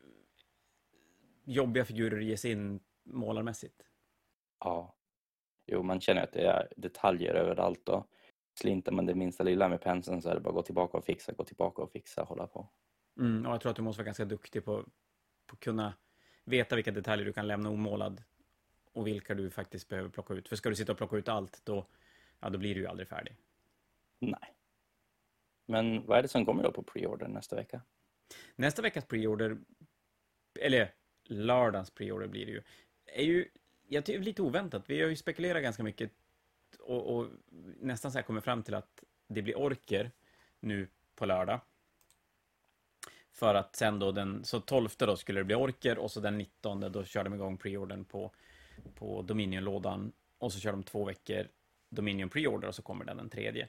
jobbiga 1.48 1.84
figurer 1.84 2.18
att 2.18 2.24
ge 2.24 2.36
sig 2.36 2.52
in 2.52 2.80
målarmässigt. 3.04 3.82
Ja. 4.60 4.94
Jo, 5.66 5.82
man 5.82 6.00
känner 6.00 6.22
att 6.22 6.32
det 6.32 6.46
är 6.46 6.68
detaljer 6.76 7.34
överallt 7.34 7.88
och 7.88 8.06
slintar 8.54 8.92
man 8.92 9.06
det 9.06 9.14
minsta 9.14 9.44
lilla 9.44 9.68
med 9.68 9.80
penseln 9.80 10.22
så 10.22 10.28
är 10.28 10.34
det 10.34 10.40
bara 10.40 10.48
att 10.48 10.54
gå 10.54 10.62
tillbaka 10.62 10.98
och 10.98 11.04
fixa, 11.04 11.32
gå 11.32 11.44
tillbaka 11.44 11.82
och 11.82 11.90
fixa, 11.90 12.22
hålla 12.22 12.46
på. 12.46 12.68
Mm, 13.18 13.46
och 13.46 13.52
jag 13.52 13.60
tror 13.60 13.70
att 13.70 13.76
du 13.76 13.82
måste 13.82 14.00
vara 14.00 14.04
ganska 14.04 14.24
duktig 14.24 14.64
på, 14.64 14.82
på 15.46 15.52
att 15.52 15.60
kunna 15.60 15.94
veta 16.44 16.76
vilka 16.76 16.90
detaljer 16.90 17.26
du 17.26 17.32
kan 17.32 17.46
lämna 17.46 17.70
omålad 17.70 18.22
och 18.92 19.06
vilka 19.06 19.34
du 19.34 19.50
faktiskt 19.50 19.88
behöver 19.88 20.08
plocka 20.08 20.34
ut. 20.34 20.48
För 20.48 20.56
ska 20.56 20.68
du 20.68 20.76
sitta 20.76 20.92
och 20.92 20.98
plocka 20.98 21.16
ut 21.16 21.28
allt, 21.28 21.60
då, 21.64 21.86
ja, 22.40 22.50
då 22.50 22.58
blir 22.58 22.74
du 22.74 22.80
ju 22.80 22.86
aldrig 22.86 23.08
färdig. 23.08 23.36
Nej. 24.18 24.54
Men 25.66 26.06
vad 26.06 26.18
är 26.18 26.22
det 26.22 26.28
som 26.28 26.46
kommer 26.46 26.62
då 26.62 26.72
på 26.72 26.82
preorder 26.82 27.28
nästa 27.28 27.56
vecka? 27.56 27.80
Nästa 28.56 28.82
veckas 28.82 29.04
preorder, 29.04 29.58
eller 30.60 30.94
lördagens 31.28 31.90
preorder 31.90 32.26
blir 32.26 32.46
det 32.46 32.52
ju, 32.52 32.62
är 33.06 33.22
ju 33.22 33.48
jag 33.88 34.04
tycker, 34.04 34.20
lite 34.20 34.42
oväntat. 34.42 34.82
Vi 34.86 35.02
har 35.02 35.08
ju 35.08 35.16
spekulerat 35.16 35.62
ganska 35.62 35.82
mycket 35.82 36.10
och, 36.78 37.16
och 37.16 37.28
nästan 37.80 38.12
så 38.12 38.18
här 38.18 38.22
kommer 38.22 38.40
fram 38.40 38.62
till 38.62 38.74
att 38.74 39.04
det 39.28 39.42
blir 39.42 39.58
orker 39.58 40.10
nu 40.60 40.88
på 41.14 41.26
lördag. 41.26 41.60
För 43.32 43.54
att 43.54 43.76
sen 43.76 43.98
då 43.98 44.12
den, 44.12 44.44
så 44.44 44.60
12 44.60 44.88
då 44.98 45.16
skulle 45.16 45.40
det 45.40 45.44
bli 45.44 45.54
orker 45.54 45.98
och 45.98 46.10
så 46.10 46.20
den 46.20 46.38
19 46.38 46.80
då 46.92 47.04
kör 47.04 47.24
de 47.24 47.34
igång 47.34 47.56
preordern 47.56 48.04
på, 48.04 48.32
på 48.94 49.22
Dominion-lådan 49.22 50.12
och 50.38 50.52
så 50.52 50.60
kör 50.60 50.72
de 50.72 50.82
två 50.82 51.04
veckor 51.04 51.48
Dominion 51.90 52.28
preorder 52.28 52.68
och 52.68 52.74
så 52.74 52.82
kommer 52.82 53.04
den 53.04 53.16
den 53.16 53.30
tredje. 53.30 53.68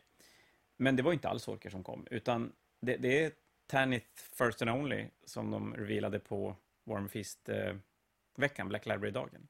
Men 0.78 0.96
det 0.96 1.04
var 1.04 1.14
inte 1.14 1.30
alls 1.30 1.48
orker 1.48 1.70
som 1.70 1.84
kom, 1.84 2.08
utan 2.12 2.52
det, 2.82 2.98
det 2.98 3.24
är 3.24 3.32
Tanith 3.68 4.08
First 4.38 4.62
and 4.62 4.72
Only 4.72 5.08
som 5.26 5.52
de 5.52 5.76
revealade 5.76 6.20
på 6.20 6.56
Warm 6.90 7.10
Fist-veckan, 7.10 8.66
eh, 8.66 8.70
Black 8.70 8.86
Library-dagen. 8.86 9.48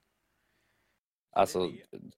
Alltså, 1.31 1.71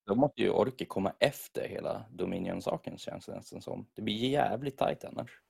då 0.05 0.15
måste 0.15 0.41
ju 0.41 0.49
Orke 0.49 0.85
komma 0.85 1.13
efter 1.19 1.67
hela 1.67 2.05
Dominion-saken 2.11 2.97
känns 2.97 3.25
det 3.25 3.35
nästan 3.35 3.61
som. 3.61 3.87
Det 3.93 4.01
blir 4.01 4.29
jävligt 4.29 4.77
tajt 4.77 5.03
annars. 5.03 5.41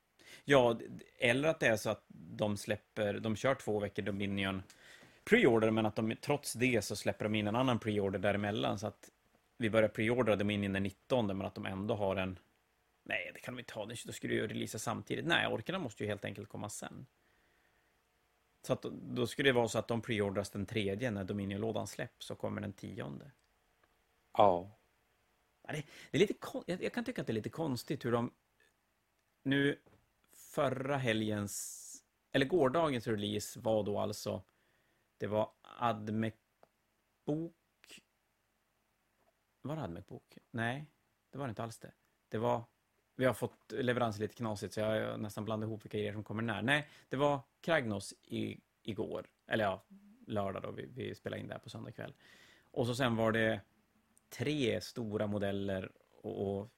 Ja, 0.46 0.80
eller 1.20 1.50
att 1.50 1.60
det 1.60 1.68
är 1.68 1.78
så 1.78 1.90
att 1.90 2.06
de 2.10 2.58
släpper, 2.58 3.20
de 3.20 3.36
kör 3.36 3.56
två 3.56 3.80
veckor 3.80 4.04
Dominion 4.04 4.64
preorder, 5.24 5.72
men 5.72 5.86
att 5.86 5.96
de 5.96 6.16
trots 6.22 6.54
det 6.54 6.82
så 6.82 6.96
släpper 6.96 7.26
de 7.26 7.36
in 7.36 7.48
en 7.48 7.56
annan 7.56 7.80
preorder 7.80 8.20
däremellan, 8.20 8.80
så 8.80 8.88
att 8.88 9.10
vi 9.58 9.70
börjar 9.70 9.90
preordra 9.90 10.36
Dominion 10.36 10.74
den 10.74 10.84
19, 10.84 11.28
men 11.28 11.42
att 11.42 11.56
de 11.56 11.66
ändå 11.66 11.96
har 11.96 12.16
en... 12.16 12.40
Nej, 13.06 13.32
det 13.34 13.40
kan 13.40 13.54
de 13.54 13.60
inte 13.60 13.74
ha, 13.74 13.86
då 13.86 14.14
skulle 14.14 14.34
ju 14.34 14.48
releasa 14.48 14.80
samtidigt. 14.80 15.26
Nej, 15.26 15.48
orkerna 15.48 15.80
måste 15.80 16.04
ju 16.04 16.10
helt 16.10 16.26
enkelt 16.26 16.50
komma 16.50 16.70
sen. 16.70 17.06
Så 18.62 18.74
att 18.74 18.82
då 18.92 19.28
skulle 19.28 19.50
det 19.50 19.54
vara 19.54 19.68
så 19.68 19.80
att 19.80 19.88
de 19.88 20.02
preordras 20.02 20.50
den 20.50 20.66
tredje 20.66 21.12
när 21.12 21.24
Dominion-lådan 21.24 21.88
släpps, 21.88 22.26
så 22.26 22.36
kommer 22.36 22.62
den 22.62 22.74
tionde. 22.74 23.32
Ja. 24.34 24.78
Det, 25.62 25.84
det 26.12 26.18
är 26.18 26.20
lite, 26.20 26.34
jag 26.84 26.94
kan 26.94 27.04
tycka 27.04 27.22
att 27.22 27.28
det 27.28 27.32
är 27.32 27.36
lite 27.36 27.50
konstigt 27.50 28.06
hur 28.06 28.12
de 28.12 28.34
nu 29.44 29.80
förra 30.34 30.98
helgens, 30.98 32.04
eller 32.32 32.46
gårdagens 32.46 33.08
release 33.08 33.60
var 33.60 33.84
då 33.84 34.00
alltså, 34.00 34.44
det 35.18 35.28
var 35.28 35.52
Admec 35.62 36.34
bok. 37.26 38.02
Var 39.62 39.76
det 39.76 39.82
Admec 39.82 40.06
bok? 40.06 40.38
Nej, 40.52 40.86
det 41.30 41.38
var 41.38 41.48
det 41.48 41.50
inte 41.50 41.64
alls 41.64 41.78
det. 41.80 41.92
Det 42.30 42.38
var, 42.38 42.64
vi 43.16 43.26
har 43.26 43.34
fått 43.34 43.72
leverans 43.72 44.20
lite 44.20 44.36
knasigt 44.36 44.74
så 44.74 44.80
jag 44.80 45.20
nästan 45.20 45.46
blandat 45.46 45.68
ihop 45.68 45.86
vilka 45.86 45.98
grejer 45.98 46.14
som 46.14 46.24
kommer 46.24 46.44
när. 46.44 46.62
Nej, 46.62 46.90
det 47.10 47.18
var 47.18 47.40
Kragnos 47.62 48.14
i, 48.24 48.60
igår, 48.84 49.28
eller 49.48 49.64
ja, 49.64 49.84
lördag 50.28 50.62
då, 50.62 50.72
vi, 50.72 50.86
vi 50.86 51.16
spelade 51.16 51.42
in 51.42 51.48
det 51.48 51.54
här 51.54 51.60
på 51.60 51.70
söndag 51.70 51.92
kväll. 51.92 52.14
Och 52.72 52.88
så 52.88 52.96
sen 52.96 53.16
var 53.16 53.32
det 53.32 53.62
tre 54.30 54.82
stora 54.82 55.28
modeller 55.28 55.92
och, 56.22 56.60
och 56.60 56.70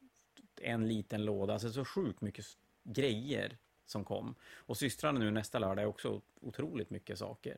en 0.61 0.87
liten 0.87 1.25
låda. 1.25 1.53
Alltså 1.53 1.71
så 1.71 1.85
sjukt 1.85 2.21
mycket 2.21 2.45
grejer 2.83 3.57
som 3.85 4.05
kom. 4.05 4.35
Och 4.55 4.77
systrarna 4.77 5.19
nu 5.19 5.31
nästa 5.31 5.59
lördag 5.59 5.83
är 5.83 5.87
också 5.87 6.21
otroligt 6.41 6.89
mycket 6.89 7.19
saker. 7.19 7.57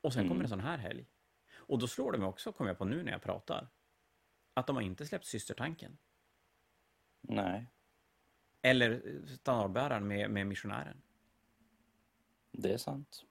Och 0.00 0.12
sen 0.12 0.20
mm. 0.20 0.28
kommer 0.28 0.44
en 0.44 0.48
sån 0.48 0.60
här 0.60 0.78
helg. 0.78 1.06
Och 1.54 1.78
då 1.78 1.86
slår 1.86 2.12
det 2.12 2.18
mig 2.18 2.28
också, 2.28 2.52
kommer 2.52 2.70
jag 2.70 2.78
på 2.78 2.84
nu 2.84 3.02
när 3.02 3.12
jag 3.12 3.22
pratar, 3.22 3.68
att 4.54 4.66
de 4.66 4.76
har 4.76 4.82
inte 4.82 5.06
släppt 5.06 5.26
systertanken. 5.26 5.98
Nej. 7.20 7.66
Eller 8.62 9.22
standardbäraren 9.26 10.08
med, 10.08 10.30
med 10.30 10.46
missionären. 10.46 11.02
Det 12.52 12.72
är 12.72 12.78
sant. 12.78 13.24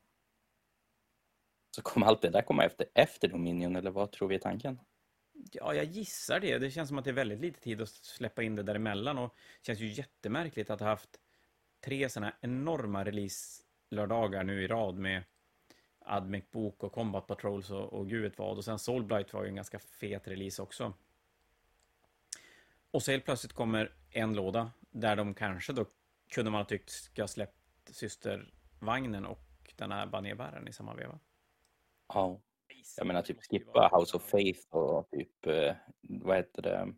Så 1.71 1.81
kommer 1.81 2.07
allt 2.07 2.21
det 2.21 2.29
där 2.29 2.41
komma 2.41 2.63
efter, 2.63 2.87
efter 2.93 3.27
Dominion, 3.27 3.75
eller 3.75 3.91
vad 3.91 4.11
tror 4.11 4.27
vi 4.27 4.35
är 4.35 4.39
tanken? 4.39 4.79
Ja, 5.51 5.73
jag 5.73 5.85
gissar 5.85 6.39
det. 6.39 6.57
Det 6.57 6.71
känns 6.71 6.89
som 6.89 6.97
att 6.97 7.03
det 7.03 7.11
är 7.11 7.13
väldigt 7.13 7.39
lite 7.39 7.59
tid 7.59 7.81
att 7.81 7.89
släppa 7.89 8.43
in 8.43 8.55
det 8.55 8.63
däremellan 8.63 9.17
och 9.17 9.35
det 9.59 9.65
känns 9.65 9.79
ju 9.79 9.87
jättemärkligt 9.87 10.69
att 10.69 10.79
ha 10.79 10.87
haft 10.87 11.19
tre 11.85 12.09
sådana 12.09 12.33
enorma 12.41 13.03
release-lördagar 13.03 14.43
nu 14.43 14.63
i 14.63 14.67
rad 14.67 14.95
med 14.95 15.23
Admec 15.99 16.43
Bok 16.51 16.83
och 16.83 16.93
Combat 16.93 17.27
Patrols 17.27 17.71
och, 17.71 17.93
och 17.93 18.09
gud 18.09 18.23
vet 18.23 18.37
vad. 18.37 18.57
Och 18.57 18.65
sen 18.65 18.79
Soulblight 18.79 19.33
var 19.33 19.43
ju 19.43 19.49
en 19.49 19.55
ganska 19.55 19.79
fet 19.79 20.27
release 20.27 20.61
också. 20.61 20.93
Och 22.91 23.03
så 23.03 23.11
helt 23.11 23.25
plötsligt 23.25 23.53
kommer 23.53 23.95
en 24.11 24.33
låda 24.33 24.71
där 24.91 25.15
de 25.15 25.33
kanske 25.33 25.73
då 25.73 25.85
kunde 26.29 26.51
man 26.51 26.61
ha 26.61 26.65
tyckt 26.65 26.89
ska 26.89 27.27
släppt 27.27 27.55
systervagnen 27.91 29.25
och 29.25 29.47
den 29.75 29.91
här 29.91 30.05
banerbäraren 30.05 30.67
i 30.67 30.73
samma 30.73 30.93
veva. 30.93 31.19
Ja. 32.13 32.41
Jag 32.97 33.07
menar 33.07 33.21
typ 33.21 33.37
skippa 33.49 33.89
House 33.93 34.17
of 34.17 34.23
Faith 34.23 34.75
och 34.75 35.09
typ, 35.09 35.45
eh, 35.45 35.75
vad 36.01 36.37
heter 36.37 36.61
det, 36.61 36.93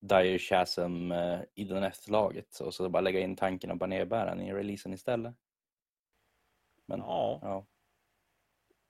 Dire 0.00 0.38
Chasm 0.38 1.12
eh, 1.12 1.40
i 1.54 1.64
det 1.64 1.80
nästa 1.80 2.12
laget 2.12 2.60
och 2.60 2.74
så 2.74 2.88
bara 2.88 3.00
lägga 3.00 3.20
in 3.20 3.36
tanken 3.36 3.70
om 3.70 3.78
banerbäraren 3.78 4.40
i 4.40 4.52
releasen 4.52 4.92
istället. 4.92 5.34
Men, 6.86 7.00
ja. 7.00 7.38
ja. 7.42 7.66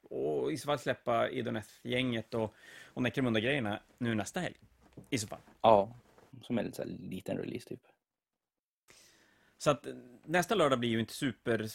Och 0.02 0.52
i 0.52 0.56
så 0.56 0.66
fall 0.66 0.78
släppa 0.78 1.28
Idoneth-gänget 1.28 2.34
och, 2.34 2.54
och 2.94 3.02
Necromunda-grejerna 3.02 3.82
nu 3.98 4.14
nästa 4.14 4.40
helg. 4.40 4.56
I 5.10 5.18
så 5.18 5.26
fall. 5.26 5.40
Ja, 5.60 5.94
som 6.42 6.58
en 6.58 6.72
liten 6.86 7.38
release 7.38 7.68
typ. 7.68 7.82
Så 9.58 9.70
att 9.70 9.86
nästa 10.24 10.54
lördag 10.54 10.78
blir 10.78 10.90
ju 10.90 11.00
inte 11.00 11.14
super 11.14 11.68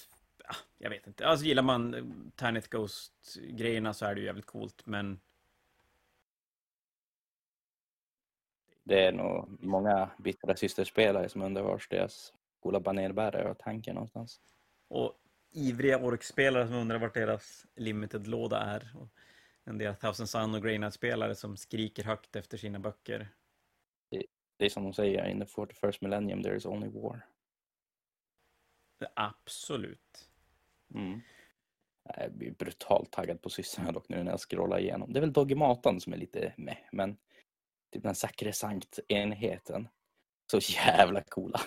jag 0.78 0.90
vet 0.90 1.08
inte. 1.08 1.28
Alltså 1.28 1.46
gillar 1.46 1.64
man 1.64 2.32
Tanith 2.36 2.70
Ghost-grejerna 2.70 3.94
så 3.94 4.06
är 4.06 4.16
det 4.16 4.22
ju 4.22 4.28
jävligt 4.28 4.46
coolt, 4.46 4.86
men... 4.86 5.20
Det 8.84 9.06
är 9.06 9.12
nog 9.12 9.58
många 9.60 10.10
bittra 10.18 10.56
systerspelare 10.56 11.30
som 11.30 11.42
undrar 11.42 11.64
vars 11.64 11.90
deras 11.90 12.34
coola 12.60 12.80
banerbärare 12.80 13.52
och 13.52 13.58
tanken 13.58 13.96
någonstans. 13.96 14.42
Och 14.88 15.14
ivriga 15.52 16.04
orkspelare 16.04 16.68
som 16.68 16.76
undrar 16.76 17.00
vart 17.00 17.14
deras 17.14 17.66
limited-låda 17.76 18.60
är. 18.60 18.92
Och 18.96 19.10
en 19.64 19.78
del 19.78 19.96
Thousand 19.96 20.30
Sun 20.30 20.56
och 20.56 20.64
Greynight-spelare 20.64 21.36
som 21.36 21.58
skriker 21.58 22.04
högt 22.04 22.36
efter 22.36 22.58
sina 22.58 22.80
böcker. 22.80 23.30
Det, 24.58 24.66
är 24.66 24.70
som 24.70 24.84
de 24.84 24.94
säger, 24.94 25.26
in 25.26 25.40
the 25.40 25.46
41st 25.46 25.98
millennium 26.02 26.44
there 26.44 26.58
is 26.58 26.66
only 26.66 26.88
war. 26.88 27.26
Absolut. 29.14 30.30
Mm. 30.94 31.22
Jag 32.04 32.34
blir 32.34 32.52
brutalt 32.52 33.12
taggad 33.12 33.42
på 33.42 33.50
systrarna 33.50 33.92
dock 33.92 34.10
nu 34.10 34.24
när 34.24 34.32
jag 34.32 34.40
scrollar 34.40 34.80
igenom. 34.80 35.14
Det 35.14 35.20
är 35.20 35.22
väl 35.22 35.34
Doggy 35.34 35.56
Matan 35.56 36.02
som 36.02 36.14
är 36.14 36.18
lite 36.18 36.54
med, 36.58 36.78
men 36.92 37.18
typ 37.92 38.04
den 38.04 38.16
sakresankt-enheten. 38.16 39.88
Så 40.52 40.60
jävla 40.74 41.22
coola. 41.22 41.62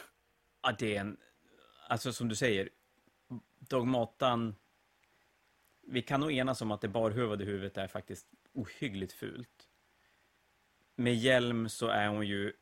Ja, 0.62 0.76
det 0.78 0.96
är 0.96 1.00
en... 1.00 1.16
Alltså 1.88 2.12
som 2.12 2.28
du 2.28 2.36
säger, 2.36 2.68
Dogmatan... 3.58 4.56
Vi 5.82 6.02
kan 6.02 6.20
nog 6.20 6.32
enas 6.32 6.62
om 6.62 6.70
att 6.70 6.80
det 6.80 6.88
barhuvade 6.88 7.44
huvudet 7.44 7.76
är 7.76 7.86
faktiskt 7.86 8.26
ohyggligt 8.52 9.12
fult. 9.12 9.68
Med 10.96 11.14
hjälm 11.14 11.68
så 11.68 11.86
är 11.86 12.08
hon 12.08 12.26
ju 12.26 12.52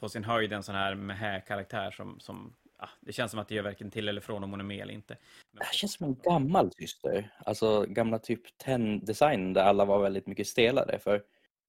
på 0.00 0.08
sin 0.08 0.24
höjd 0.24 0.52
en 0.52 0.62
sån 0.62 0.74
här 0.74 0.94
med 0.94 1.46
karaktär 1.46 1.90
som, 1.90 2.20
som 2.20 2.54
ja, 2.78 2.88
det 3.00 3.12
känns 3.12 3.30
som 3.30 3.40
att 3.40 3.48
det 3.48 3.54
gör 3.54 3.62
varken 3.62 3.90
till 3.90 4.08
eller 4.08 4.20
från 4.20 4.44
om 4.44 4.50
hon 4.50 4.60
är 4.60 4.64
med 4.64 4.80
eller 4.80 4.94
inte. 4.94 5.16
Men 5.50 5.58
Det 5.58 5.64
här 5.64 5.72
känns 5.72 5.92
som 5.92 6.06
en 6.06 6.14
gammal 6.14 6.72
syster. 6.72 7.30
Alltså 7.38 7.84
gamla 7.88 8.18
typ 8.18 8.42
10-designen 8.64 9.52
där 9.52 9.62
alla 9.62 9.84
var 9.84 10.02
väldigt 10.02 10.26
mycket 10.26 10.46
stelare. 10.46 10.98
För 10.98 11.22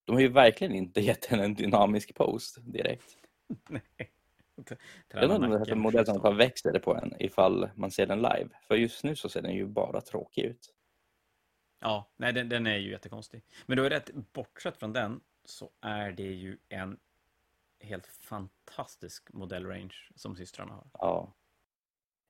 de 0.05 0.15
har 0.15 0.21
ju 0.21 0.27
verkligen 0.27 0.75
inte 0.75 1.01
gett 1.01 1.25
henne 1.25 1.43
en 1.43 1.53
dynamisk 1.53 2.15
post 2.15 2.57
direkt. 2.61 3.17
Nej. 3.69 4.11
Det 4.55 4.71
är 5.17 5.27
Träna 5.27 5.37
nog 5.37 5.69
en 5.69 5.79
modell 5.79 6.05
som 6.05 6.21
tar 6.21 6.33
växer 6.33 6.79
på 6.79 6.95
en 6.95 7.13
ifall 7.19 7.69
man 7.75 7.91
ser 7.91 8.05
den 8.05 8.17
live. 8.17 8.49
För 8.67 8.75
just 8.75 9.03
nu 9.03 9.15
så 9.15 9.29
ser 9.29 9.41
den 9.41 9.55
ju 9.55 9.65
bara 9.65 10.01
tråkig 10.01 10.41
ut. 10.43 10.73
Ja, 11.79 12.11
nej, 12.17 12.33
den, 12.33 12.49
den 12.49 12.67
är 12.67 12.77
ju 12.77 12.91
jättekonstig. 12.91 13.43
Men 13.65 13.77
då 13.77 13.83
är 13.83 13.89
det 13.89 14.11
bortsett 14.33 14.77
från 14.77 14.93
den 14.93 15.21
så 15.45 15.69
är 15.81 16.11
det 16.11 16.23
ju 16.23 16.57
en 16.69 16.97
helt 17.81 18.07
fantastisk 18.07 19.33
modellrange 19.33 19.95
som 20.15 20.35
systrarna 20.35 20.73
har. 20.73 20.87
Ja. 20.93 21.33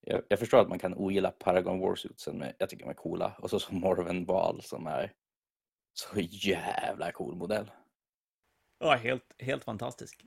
Jag, 0.02 0.22
jag 0.28 0.40
förstår 0.40 0.60
att 0.60 0.70
man 0.70 0.80
kan 0.80 0.94
ogilla 0.94 1.32
Paragon 1.32 1.80
Warsuitsen, 1.80 2.38
men 2.38 2.54
jag 2.58 2.70
tycker 2.70 2.84
de 2.86 2.90
är 2.90 2.94
coola. 2.94 3.36
Och 3.40 3.50
så 3.50 3.60
som 3.60 3.80
Morven 3.80 4.26
Val 4.26 4.62
som 4.62 4.88
är 4.88 5.14
så 5.94 6.20
jävla 6.20 7.12
cool 7.12 7.36
modell. 7.36 7.72
Ja, 8.80 8.96
helt, 8.96 9.36
helt 9.40 9.64
fantastisk. 9.64 10.26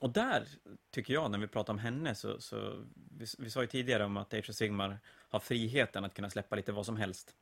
Och 0.00 0.10
där 0.10 0.48
tycker 0.90 1.14
jag, 1.14 1.30
när 1.30 1.38
vi 1.38 1.46
pratar 1.46 1.72
om 1.72 1.78
henne, 1.78 2.14
så, 2.14 2.40
så 2.40 2.84
vi, 2.94 3.26
vi 3.38 3.50
sa 3.50 3.60
ju 3.60 3.66
tidigare 3.66 4.04
om 4.04 4.16
att 4.16 4.34
Age 4.34 4.50
of 4.50 4.56
Sigmar 4.56 4.98
har 5.06 5.40
friheten 5.40 6.04
att 6.04 6.14
kunna 6.14 6.30
släppa 6.30 6.56
lite 6.56 6.72
vad 6.72 6.86
som 6.86 6.96
helst. 6.96 7.36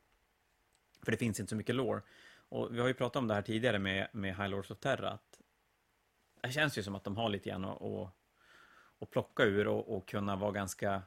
För 1.04 1.12
det 1.12 1.18
finns 1.18 1.40
inte 1.40 1.50
så 1.50 1.56
mycket 1.56 1.74
lore. 1.74 2.02
Och 2.48 2.74
vi 2.74 2.80
har 2.80 2.88
ju 2.88 2.94
pratat 2.94 3.16
om 3.16 3.28
det 3.28 3.34
här 3.34 3.42
tidigare 3.42 3.78
med, 3.78 4.08
med 4.12 4.36
High 4.36 4.48
Lords 4.48 4.70
of 4.70 4.78
Terra, 4.78 5.18
det 6.42 6.52
känns 6.52 6.78
ju 6.78 6.82
som 6.82 6.94
att 6.94 7.04
de 7.04 7.16
har 7.16 7.28
lite 7.28 7.48
grann 7.48 7.64
att, 7.64 7.82
att, 7.82 8.10
att 8.98 9.10
plocka 9.10 9.42
ur 9.42 9.68
och, 9.68 9.96
och 9.96 10.08
kunna 10.08 10.36
vara 10.36 10.52
ganska 10.52 11.02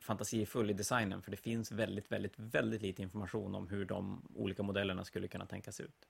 fantasifull 0.00 0.70
i 0.70 0.72
designen, 0.72 1.22
för 1.22 1.30
det 1.30 1.36
finns 1.36 1.72
väldigt, 1.72 2.12
väldigt, 2.12 2.38
väldigt 2.38 2.82
lite 2.82 3.02
information 3.02 3.54
om 3.54 3.68
hur 3.68 3.84
de 3.84 4.28
olika 4.34 4.62
modellerna 4.62 5.04
skulle 5.04 5.28
kunna 5.28 5.46
tänkas 5.46 5.80
ut. 5.80 6.08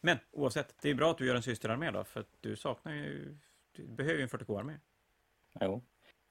Men 0.00 0.18
oavsett, 0.30 0.74
det 0.82 0.90
är 0.90 0.94
bra 0.94 1.10
att 1.10 1.18
du 1.18 1.26
gör 1.26 1.34
en 1.34 1.42
systerarmé 1.42 1.90
då, 1.90 2.04
för 2.04 2.24
du 2.40 2.56
saknar 2.56 2.92
ju, 2.92 3.36
du 3.72 3.86
behöver 3.86 4.16
ju 4.16 4.22
en 4.22 4.28
40k-armé. 4.28 4.78
Jo. 5.60 5.82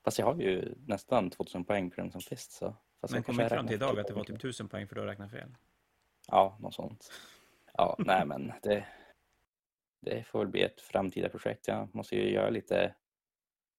Fast 0.03 0.19
jag 0.19 0.25
har 0.25 0.35
ju 0.35 0.75
nästan 0.87 1.29
2000 1.29 1.63
poäng 1.63 1.89
på 1.89 1.95
Crimson 1.95 2.21
Fist. 2.21 2.51
Så. 2.51 2.75
Fast 3.01 3.13
Men 3.13 3.23
kom 3.23 3.39
inte 3.39 3.55
fram 3.55 3.67
till 3.67 3.75
idag 3.75 3.99
att 3.99 4.07
det 4.07 4.13
var 4.13 4.23
typ 4.23 4.35
1000 4.35 4.69
poäng 4.69 4.87
för 4.87 4.95
du 4.95 5.01
har 5.01 5.07
räknat 5.07 5.31
fel. 5.31 5.55
Ja, 6.27 6.57
något 6.59 6.73
sånt. 6.73 7.11
Ja, 7.73 7.95
nej 7.99 8.25
men 8.25 8.53
det, 8.61 8.85
det 10.03 10.23
får 10.23 10.39
väl 10.39 10.47
bli 10.47 10.61
ett 10.61 10.81
framtida 10.81 11.29
projekt. 11.29 11.67
Jag 11.67 11.95
måste 11.95 12.15
ju 12.15 12.31
göra 12.31 12.49
lite 12.49 12.95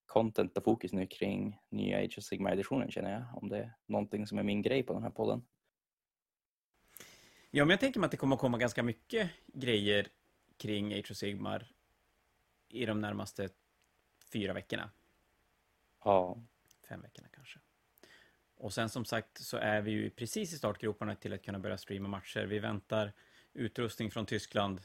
content 0.06 0.56
och 0.56 0.64
fokus 0.64 0.92
nu 0.92 1.06
kring 1.06 1.58
nya 1.68 1.98
Age 1.98 2.18
of 2.18 2.24
Sigma-editionen 2.24 2.90
känner 2.90 3.12
jag. 3.12 3.42
Om 3.42 3.48
det 3.48 3.58
är 3.58 3.72
någonting 3.86 4.26
som 4.26 4.38
är 4.38 4.42
min 4.42 4.62
grej 4.62 4.82
på 4.82 4.92
den 4.92 5.02
här 5.02 5.10
podden. 5.10 5.44
Ja, 7.50 7.64
men 7.64 7.70
jag 7.70 7.80
tänker 7.80 8.00
mig 8.00 8.04
att 8.04 8.10
det 8.10 8.16
kommer 8.16 8.36
att 8.36 8.40
komma 8.40 8.58
ganska 8.58 8.82
mycket 8.82 9.30
grejer 9.46 10.08
kring 10.56 10.94
Age 10.94 11.10
of 11.10 11.16
Sigmar 11.16 11.72
i 12.68 12.86
de 12.86 13.00
närmaste 13.00 13.48
fyra 14.32 14.52
veckorna. 14.52 14.90
Ja, 16.04 16.38
Fem 16.88 17.02
veckorna 17.02 17.28
kanske. 17.32 17.60
Och 18.56 18.74
sen 18.74 18.88
som 18.88 19.04
sagt 19.04 19.38
så 19.38 19.56
är 19.56 19.80
vi 19.80 19.90
ju 19.90 20.10
precis 20.10 20.52
i 20.52 20.56
startgroparna 20.56 21.14
till 21.14 21.32
att 21.32 21.42
kunna 21.42 21.58
börja 21.58 21.78
streama 21.78 22.08
matcher. 22.08 22.46
Vi 22.46 22.58
väntar 22.58 23.12
utrustning 23.52 24.10
från 24.10 24.26
Tyskland. 24.26 24.80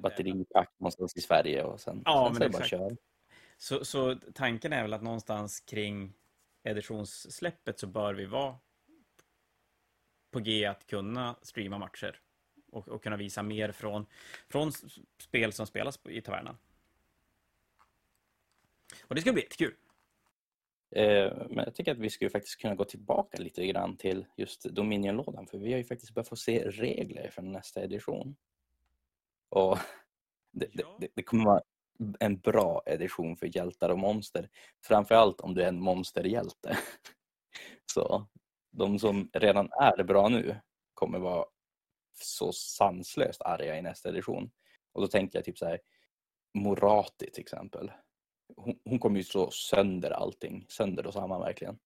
Batteripack 0.00 0.74
någonstans 0.78 1.16
i 1.16 1.20
Sverige 1.20 1.64
och 1.64 1.80
sen, 1.80 2.02
Ja, 2.04 2.24
sen 2.24 2.32
men 2.32 2.34
så 2.34 2.40
det 2.40 2.50
bara 2.50 2.64
exakt. 2.64 2.70
köra. 2.70 2.96
Så, 3.56 3.84
så 3.84 4.16
tanken 4.34 4.72
är 4.72 4.82
väl 4.82 4.92
att 4.92 5.02
någonstans 5.02 5.60
kring 5.60 6.12
editionssläppet 6.62 7.78
så 7.78 7.86
bör 7.86 8.14
vi 8.14 8.26
vara 8.26 8.58
på 10.30 10.38
G 10.40 10.66
att 10.66 10.86
kunna 10.86 11.36
streama 11.42 11.78
matcher 11.78 12.20
och, 12.72 12.88
och 12.88 13.02
kunna 13.02 13.16
visa 13.16 13.42
mer 13.42 13.72
från, 13.72 14.06
från 14.48 14.72
spel 15.18 15.52
som 15.52 15.66
spelas 15.66 15.98
i 16.08 16.20
tavernan. 16.20 16.56
Och 19.02 19.14
det 19.14 19.20
ska 19.20 19.32
bli 19.32 19.42
jättekul. 19.42 19.74
Eh, 20.90 21.32
men 21.50 21.64
jag 21.64 21.74
tycker 21.74 21.92
att 21.92 21.98
vi 21.98 22.10
skulle 22.10 22.30
faktiskt 22.30 22.60
kunna 22.60 22.74
gå 22.74 22.84
tillbaka 22.84 23.38
lite 23.38 23.66
grann 23.66 23.96
till 23.96 24.26
just 24.36 24.64
Dominion-lådan 24.64 25.46
för 25.46 25.58
vi 25.58 25.72
har 25.72 25.78
ju 25.78 25.84
faktiskt 25.84 26.14
börjat 26.14 26.28
få 26.28 26.36
se 26.36 26.68
regler 26.70 27.30
för 27.30 27.42
nästa 27.42 27.82
edition. 27.82 28.36
Och 29.50 29.78
det, 30.52 30.66
det, 30.72 31.08
det 31.14 31.22
kommer 31.22 31.44
vara 31.44 31.62
en 32.18 32.38
bra 32.38 32.82
edition 32.86 33.36
för 33.36 33.56
hjältar 33.56 33.88
och 33.88 33.98
monster. 33.98 34.48
Framförallt 34.84 35.40
om 35.40 35.54
du 35.54 35.62
är 35.62 35.68
en 35.68 35.80
monsterhjälte. 35.80 36.78
Så 37.92 38.26
de 38.70 38.98
som 38.98 39.30
redan 39.32 39.68
är 39.72 40.04
bra 40.04 40.28
nu 40.28 40.56
kommer 40.94 41.18
vara 41.18 41.44
så 42.22 42.52
sanslöst 42.52 43.42
arga 43.42 43.78
i 43.78 43.82
nästa 43.82 44.08
edition. 44.08 44.50
Och 44.92 45.00
då 45.00 45.08
tänker 45.08 45.38
jag 45.38 45.44
typ 45.44 45.58
så 45.58 45.66
här 45.66 45.80
Morati 46.54 47.30
till 47.30 47.40
exempel 47.40 47.92
hon, 48.56 48.78
hon 48.84 48.98
kommer 48.98 49.16
ju 49.16 49.24
slå 49.24 49.50
sönder 49.50 50.10
allting, 50.10 50.66
sönder 50.68 51.06
och 51.06 51.12
samman 51.12 51.40
verkligen. 51.40 51.78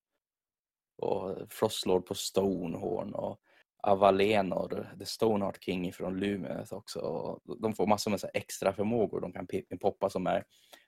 Och 0.96 1.52
Frostlord 1.52 2.06
på 2.06 2.14
Stonehorn 2.14 3.14
och 3.14 3.40
Avalenor, 3.86 4.96
The 4.98 5.06
Stoneheart 5.06 5.64
King 5.64 5.92
från 5.92 6.20
Lumet 6.20 6.72
också. 6.72 7.00
Och 7.00 7.58
de 7.58 7.74
får 7.74 7.86
massor 7.86 8.10
med 8.10 8.20
så 8.20 8.28
extra 8.34 8.72
förmågor 8.72 9.20
de 9.20 9.32
kan 9.32 9.46
poppa 9.80 10.10
som 10.10 10.26
är 10.26 10.44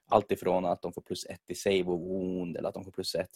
alltifrån 0.09 0.65
att 0.65 0.81
de 0.81 0.93
får 0.93 1.01
plus 1.01 1.25
ett 1.25 1.49
i 1.49 1.55
save 1.55 1.83
och 1.83 1.99
wound 1.99 2.57
eller 2.57 2.69
att 2.69 2.73
de 2.73 2.83
får 2.83 2.91
plus 2.91 3.15
ett 3.15 3.35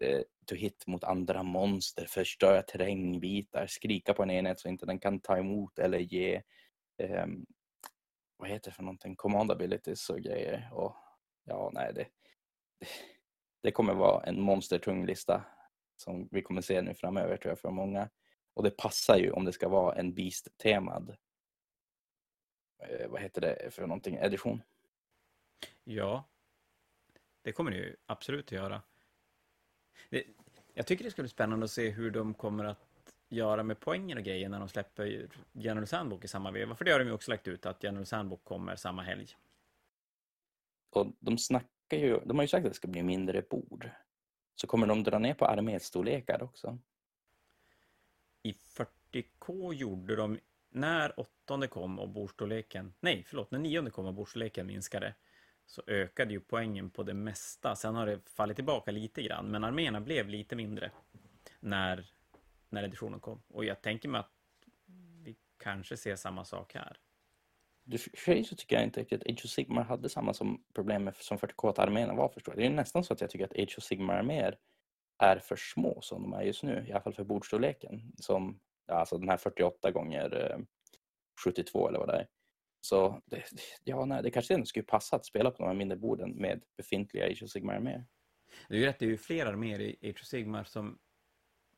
eh, 0.00 0.20
to 0.46 0.54
hit 0.54 0.86
mot 0.86 1.04
andra 1.04 1.42
monster, 1.42 2.06
förstöra 2.06 2.62
terrängbitar, 2.62 3.66
skrika 3.66 4.14
på 4.14 4.22
en 4.22 4.30
enhet 4.30 4.60
så 4.60 4.68
inte 4.68 4.86
den 4.86 4.98
kan 4.98 5.20
ta 5.20 5.38
emot 5.38 5.78
eller 5.78 5.98
ge 5.98 6.42
ehm, 6.98 7.46
vad 8.36 8.48
heter 8.48 8.70
det 8.70 8.74
för 8.74 8.82
någonting, 8.82 9.16
command 9.16 9.50
abilities 9.50 10.10
och 10.10 10.20
grejer. 10.20 10.70
Och 10.72 10.96
ja, 11.44 11.70
nej, 11.74 11.92
det, 11.94 12.06
det 13.62 13.70
kommer 13.70 13.94
vara 13.94 14.24
en 14.24 14.40
monstertung 14.40 15.06
lista 15.06 15.44
som 15.96 16.28
vi 16.30 16.42
kommer 16.42 16.60
se 16.60 16.82
nu 16.82 16.94
framöver 16.94 17.36
tror 17.36 17.50
jag 17.50 17.58
för 17.58 17.70
många. 17.70 18.08
Och 18.54 18.62
det 18.62 18.70
passar 18.70 19.16
ju 19.16 19.30
om 19.30 19.44
det 19.44 19.52
ska 19.52 19.68
vara 19.68 19.94
en 19.94 20.14
Beast-temad, 20.14 21.16
eh, 22.82 23.08
vad 23.08 23.20
heter 23.20 23.40
det 23.40 23.74
för 23.74 23.82
någonting, 23.82 24.16
edition. 24.16 24.62
Ja, 25.84 26.24
det 27.42 27.52
kommer 27.52 27.70
det 27.70 27.76
ju 27.76 27.96
absolut 28.06 28.46
att 28.46 28.52
göra. 28.52 28.82
Det, 30.10 30.24
jag 30.74 30.86
tycker 30.86 31.04
det 31.04 31.10
ska 31.10 31.22
bli 31.22 31.28
spännande 31.28 31.64
att 31.64 31.70
se 31.70 31.90
hur 31.90 32.10
de 32.10 32.34
kommer 32.34 32.64
att 32.64 32.90
göra 33.28 33.62
med 33.62 33.80
poängen 33.80 34.18
och 34.18 34.24
grejer 34.24 34.48
när 34.48 34.58
de 34.58 34.68
släpper 34.68 35.28
General 35.52 35.86
Sandbook 35.86 36.24
i 36.24 36.28
samma 36.28 36.50
veva. 36.50 36.74
För 36.74 36.84
det 36.84 36.92
har 36.92 36.98
de 36.98 37.04
ju 37.04 37.12
också 37.12 37.30
lagt 37.30 37.48
ut, 37.48 37.66
att 37.66 37.82
General 37.82 38.06
Sandbook 38.06 38.44
kommer 38.44 38.76
samma 38.76 39.02
helg. 39.02 39.28
Och 40.90 41.06
de 41.18 41.38
snackar 41.38 41.96
ju, 41.96 42.20
de 42.24 42.36
har 42.36 42.44
ju 42.44 42.48
sagt 42.48 42.66
att 42.66 42.70
det 42.70 42.76
ska 42.76 42.88
bli 42.88 43.02
mindre 43.02 43.42
bord. 43.42 43.90
Så 44.54 44.66
kommer 44.66 44.86
de 44.86 45.02
dra 45.02 45.18
ner 45.18 45.34
på 45.34 45.46
arméstorlekar 45.46 46.42
också? 46.42 46.78
I 48.42 48.52
40K 48.52 49.74
gjorde 49.74 50.16
de, 50.16 50.38
när 50.70 51.20
åttonde 51.20 51.66
kom 51.66 51.98
och 51.98 52.08
bordstorleken, 52.08 52.94
nej 53.00 53.24
förlåt, 53.26 53.50
när 53.50 53.58
nionde 53.58 53.90
kom 53.90 54.06
och 54.06 54.14
bordstorleken 54.14 54.66
minskade, 54.66 55.14
så 55.66 55.82
ökade 55.86 56.32
ju 56.32 56.40
poängen 56.40 56.90
på 56.90 57.02
det 57.02 57.14
mesta. 57.14 57.76
Sen 57.76 57.94
har 57.94 58.06
det 58.06 58.28
fallit 58.28 58.56
tillbaka 58.56 58.90
lite 58.90 59.22
grann, 59.22 59.50
men 59.50 59.64
arméerna 59.64 60.00
blev 60.00 60.28
lite 60.28 60.56
mindre 60.56 60.90
när, 61.60 62.06
när 62.68 62.82
editionen 62.82 63.20
kom. 63.20 63.42
Och 63.48 63.64
jag 63.64 63.82
tänker 63.82 64.08
mig 64.08 64.18
att 64.18 64.32
vi 65.24 65.36
kanske 65.58 65.96
ser 65.96 66.16
samma 66.16 66.44
sak 66.44 66.74
här. 66.74 66.96
I 67.84 67.96
och 67.96 68.00
för 68.00 68.42
så 68.42 68.56
tycker 68.56 68.76
jag 68.76 68.84
inte 68.84 69.00
riktigt 69.00 69.22
att 69.22 69.28
Age 69.28 69.44
of 69.44 69.50
Sigmar 69.50 69.82
hade 69.82 70.08
samma 70.08 70.34
som 70.34 70.64
problem 70.74 71.04
med 71.04 71.16
som 71.16 71.38
40K, 71.38 71.70
att 71.70 71.78
arméerna 71.78 72.14
var 72.14 72.28
förstår. 72.28 72.54
Det 72.56 72.66
är 72.66 72.70
nästan 72.70 73.04
så 73.04 73.12
att 73.12 73.20
jag 73.20 73.30
tycker 73.30 73.44
att 73.44 73.58
Age 73.58 73.74
of 73.78 73.84
Sigmar-arméer 73.84 74.58
är 75.20 75.38
för 75.38 75.56
små 75.56 76.00
som 76.02 76.22
de 76.22 76.32
är 76.32 76.42
just 76.42 76.62
nu, 76.62 76.84
i 76.88 76.92
alla 76.92 77.00
fall 77.00 77.14
för 77.14 77.24
bordstorleken. 77.24 78.12
Som, 78.16 78.60
alltså 78.88 79.18
den 79.18 79.28
här 79.28 79.36
48 79.36 79.90
gånger 79.90 80.50
eh, 80.50 80.58
72 81.44 81.88
eller 81.88 81.98
vad 81.98 82.08
det 82.08 82.16
är. 82.16 82.26
Så 82.80 83.22
det, 83.26 83.44
ja, 83.84 84.04
nej, 84.04 84.22
det 84.22 84.30
kanske 84.30 84.54
ändå 84.54 84.66
skulle 84.66 84.84
passa 84.84 85.16
att 85.16 85.26
spela 85.26 85.50
på 85.50 85.56
de 85.62 85.66
här 85.68 85.74
mindre 85.74 85.98
borden 85.98 86.30
med 86.30 86.62
befintliga 86.76 87.26
Age 87.26 87.42
of 87.42 87.50
Sigmar-arméer. 87.50 88.04
Det 88.68 88.74
är 88.74 88.78
ju 88.78 88.86
rätt, 88.86 88.98
det 88.98 89.04
är 89.04 89.10
ju 89.10 89.16
fler 89.16 89.46
arméer 89.46 89.80
i 89.80 89.96
Age 90.02 90.20
of 90.20 90.26
Sigmar 90.26 90.64
som 90.64 90.98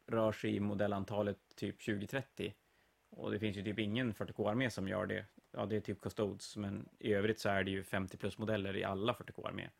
rör 0.07 0.33
sig 0.33 0.57
i 0.57 0.61
modellantalet 0.61 1.39
typ 1.57 1.85
2030. 1.85 2.55
Och 3.11 3.31
det 3.31 3.39
finns 3.39 3.57
ju 3.57 3.63
typ 3.63 3.79
ingen 3.79 4.15
40K-armé 4.15 4.71
som 4.71 4.89
gör 4.89 5.07
det. 5.07 5.27
Ja, 5.51 5.67
det 5.67 5.77
är 5.77 5.81
typ 5.81 6.01
Custodes, 6.01 6.57
men 6.57 6.89
i 6.99 7.13
övrigt 7.13 7.41
så 7.41 7.49
är 7.49 7.65
det 7.65 7.71
ju 7.71 7.85
50 7.85 8.17
plus 8.17 8.39
modeller 8.39 8.77
i 8.77 8.85
alla 8.85 9.13
40K-arméer. 9.13 9.71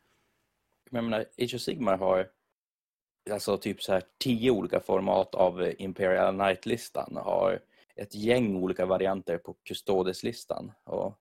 Men 0.89 1.03
jag 1.03 1.11
menar, 1.11 1.25
Age 1.37 1.55
of 1.55 1.61
Sigmar 1.61 1.97
har 1.97 2.31
alltså 3.31 3.57
typ 3.57 3.83
så 3.83 3.93
här 3.93 4.03
tio 4.17 4.51
olika 4.51 4.79
format 4.79 5.35
av 5.35 5.61
eh, 5.61 5.73
Imperial 5.77 6.35
Knight-listan. 6.35 7.17
Har 7.17 7.59
ett 7.95 8.15
gäng 8.15 8.55
olika 8.55 8.85
varianter 8.85 9.37
på 9.37 9.55
Custodes-listan. 9.63 10.71
Och 10.83 11.19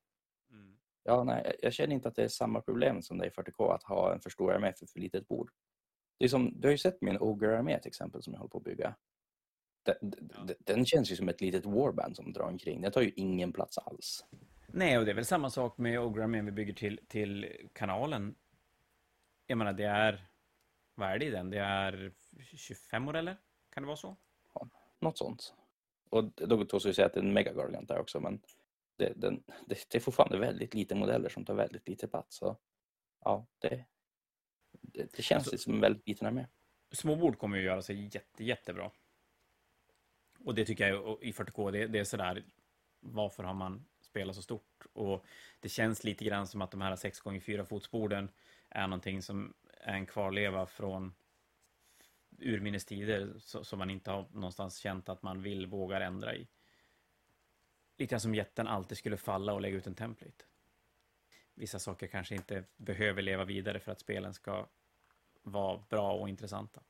Ja, 1.04 1.24
nej, 1.24 1.56
jag 1.62 1.72
känner 1.72 1.94
inte 1.94 2.08
att 2.08 2.16
det 2.16 2.24
är 2.24 2.28
samma 2.28 2.60
problem 2.60 3.02
som 3.02 3.18
det 3.18 3.26
i 3.26 3.30
40K 3.30 3.74
att 3.74 3.82
ha 3.82 4.14
en 4.14 4.20
för 4.20 4.30
stor 4.30 4.52
armé 4.52 4.72
för 4.72 4.86
för 4.86 5.00
litet 5.00 5.28
bord. 5.28 5.50
Det 6.18 6.24
är 6.24 6.28
som, 6.28 6.60
du 6.60 6.68
har 6.68 6.72
ju 6.72 6.78
sett 6.78 7.02
min 7.02 7.18
Ogre-armé 7.20 7.78
till 7.78 7.88
exempel 7.88 8.22
som 8.22 8.32
jag 8.32 8.40
håller 8.40 8.50
på 8.50 8.58
att 8.58 8.64
bygga. 8.64 8.94
Den, 9.82 10.30
ja. 10.34 10.54
den 10.58 10.86
känns 10.86 11.12
ju 11.12 11.16
som 11.16 11.28
ett 11.28 11.40
litet 11.40 11.66
warband 11.66 12.16
som 12.16 12.32
drar 12.32 12.44
omkring. 12.44 12.80
Den 12.80 12.92
tar 12.92 13.00
ju 13.00 13.12
ingen 13.16 13.52
plats 13.52 13.78
alls. 13.78 14.24
Nej, 14.66 14.98
och 14.98 15.04
det 15.04 15.10
är 15.10 15.14
väl 15.14 15.24
samma 15.24 15.50
sak 15.50 15.78
med 15.78 16.00
Ogre-armén 16.00 16.44
vi 16.44 16.52
bygger 16.52 16.74
till, 16.74 17.00
till 17.08 17.46
kanalen. 17.72 18.34
Jag 19.46 19.58
menar, 19.58 19.72
det 19.72 19.84
är... 19.84 20.26
Vad 20.94 21.10
är 21.10 21.18
det 21.18 21.24
i 21.24 21.30
den? 21.30 21.50
Det 21.50 21.58
är 21.58 22.12
25 22.56 23.02
modeller? 23.02 23.36
Kan 23.70 23.82
det 23.82 23.86
vara 23.86 23.96
så? 23.96 24.16
Ja, 24.54 24.68
något 24.98 25.18
sånt. 25.18 25.54
Och 26.10 26.24
då 26.24 26.64
tog 26.64 26.82
sig 26.82 26.94
säga 26.94 27.06
att 27.06 27.14
det 27.14 27.20
är 27.20 27.24
en 27.24 27.32
megagargant 27.32 27.88
där 27.88 27.98
också, 27.98 28.20
men 28.20 28.40
det, 28.96 29.12
den, 29.16 29.42
det, 29.66 29.86
det 29.88 29.98
är 29.98 30.00
fortfarande 30.00 30.38
väldigt 30.38 30.74
lite 30.74 30.94
modeller 30.94 31.28
som 31.28 31.44
tar 31.44 31.54
väldigt 31.54 31.88
lite 31.88 32.08
plats. 32.08 32.36
Så, 32.36 32.56
ja, 33.24 33.46
det, 33.58 33.84
det, 34.70 35.16
det 35.16 35.22
känns 35.22 35.48
alltså, 35.48 35.58
som 35.58 35.74
en 35.74 35.80
väldigt 35.80 36.08
liten 36.08 36.26
armé. 36.26 36.46
Små 36.90 37.16
bord 37.16 37.38
kommer 37.38 37.56
ju 37.56 37.64
göra 37.64 37.82
sig 37.82 38.04
jätte, 38.04 38.44
jättebra. 38.44 38.90
Och 40.44 40.54
det 40.54 40.64
tycker 40.64 40.88
jag 40.88 41.22
i 41.22 41.32
40K, 41.32 41.70
det, 41.70 41.86
det 41.86 41.98
är 41.98 42.04
sådär, 42.04 42.44
varför 43.00 43.42
har 43.42 43.54
man 43.54 43.84
spelat 44.00 44.36
så 44.36 44.42
stort? 44.42 44.86
Och 44.92 45.24
det 45.60 45.68
känns 45.68 46.04
lite 46.04 46.24
grann 46.24 46.46
som 46.46 46.62
att 46.62 46.70
de 46.70 46.80
här 46.80 46.96
6x4 46.96 47.64
fotsborden 47.64 48.30
är 48.68 48.86
någonting 48.86 49.22
som 49.22 49.54
en 49.82 50.06
kvarleva 50.06 50.66
från 50.66 51.14
urminnes 52.38 52.84
tider 52.84 53.34
som 53.38 53.78
man 53.78 53.90
inte 53.90 54.10
har 54.10 54.28
någonstans 54.32 54.76
känt 54.78 55.08
att 55.08 55.22
man 55.22 55.42
vill, 55.42 55.66
vågar 55.66 56.00
ändra 56.00 56.34
i. 56.34 56.48
Lite 57.98 58.20
som 58.20 58.34
jätten 58.34 58.66
alltid 58.66 58.98
skulle 58.98 59.16
falla 59.16 59.52
och 59.52 59.60
lägga 59.60 59.76
ut 59.76 59.86
en 59.86 59.94
template. 59.94 60.44
Vissa 61.54 61.78
saker 61.78 62.06
kanske 62.06 62.34
inte 62.34 62.64
behöver 62.76 63.22
leva 63.22 63.44
vidare 63.44 63.80
för 63.80 63.92
att 63.92 64.00
spelen 64.00 64.34
ska 64.34 64.68
vara 65.42 65.84
bra 65.88 66.12
och 66.12 66.28
intressanta. 66.28 66.82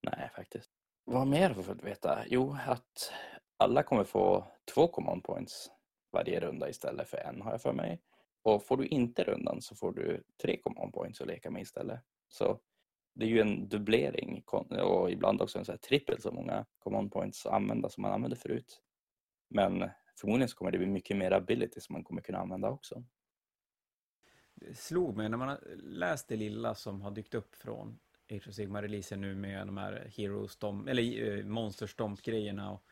Nej, 0.00 0.30
faktiskt. 0.34 0.70
Vad 1.04 1.26
mer 1.26 1.48
har 1.48 1.56
vi 1.56 1.62
fått 1.62 1.82
veta? 1.82 2.24
Jo, 2.26 2.56
att 2.66 3.12
alla 3.56 3.82
kommer 3.82 4.04
få 4.04 4.46
två 4.74 4.88
command 4.88 5.24
points 5.24 5.70
varje 6.10 6.40
runda 6.40 6.68
istället 6.68 7.08
för 7.08 7.16
en 7.16 7.42
har 7.42 7.50
jag 7.50 7.62
för 7.62 7.72
mig. 7.72 8.00
Och 8.46 8.66
får 8.66 8.76
du 8.76 8.86
inte 8.86 9.24
rundan 9.24 9.62
så 9.62 9.76
får 9.76 9.92
du 9.92 10.22
tre 10.42 10.56
command 10.56 10.92
points 10.92 11.20
att 11.20 11.26
leka 11.26 11.50
med 11.50 11.62
istället. 11.62 12.00
Så 12.28 12.60
det 13.14 13.24
är 13.24 13.28
ju 13.28 13.40
en 13.40 13.68
dubblering 13.68 14.44
och 14.82 15.10
ibland 15.10 15.42
också 15.42 15.58
en 15.58 15.64
så 15.64 15.72
här 15.72 15.78
trippel 15.78 16.20
så 16.20 16.32
många 16.32 16.66
command 16.78 17.12
points 17.12 17.46
att 17.46 17.52
använda 17.52 17.88
som 17.88 18.02
man 18.02 18.12
använde 18.12 18.36
förut. 18.36 18.82
Men 19.48 19.90
förmodligen 20.20 20.48
så 20.48 20.56
kommer 20.56 20.70
det 20.70 20.78
bli 20.78 20.86
mycket 20.86 21.16
mer 21.16 21.30
ability 21.30 21.80
som 21.80 21.92
man 21.92 22.04
kommer 22.04 22.20
kunna 22.22 22.38
använda 22.38 22.70
också. 22.70 23.04
Det 24.54 24.74
slog 24.78 25.16
mig 25.16 25.28
när 25.28 25.36
man 25.36 25.48
har 25.48 25.60
läst 25.76 26.28
det 26.28 26.36
lilla 26.36 26.74
som 26.74 27.02
har 27.02 27.10
dykt 27.10 27.34
upp 27.34 27.54
från 27.54 27.98
Age 28.30 28.48
of 28.48 28.54
Sigma-releasen 28.54 29.20
nu 29.20 29.34
med 29.34 29.66
de 29.66 29.76
här 29.76 30.12
Heroes, 30.16 30.52
Stomp, 30.52 30.88
eller 30.88 31.38
eh, 31.38 31.44
Monster 31.44 31.86
Stomp-grejerna 31.86 32.70
och, 32.70 32.84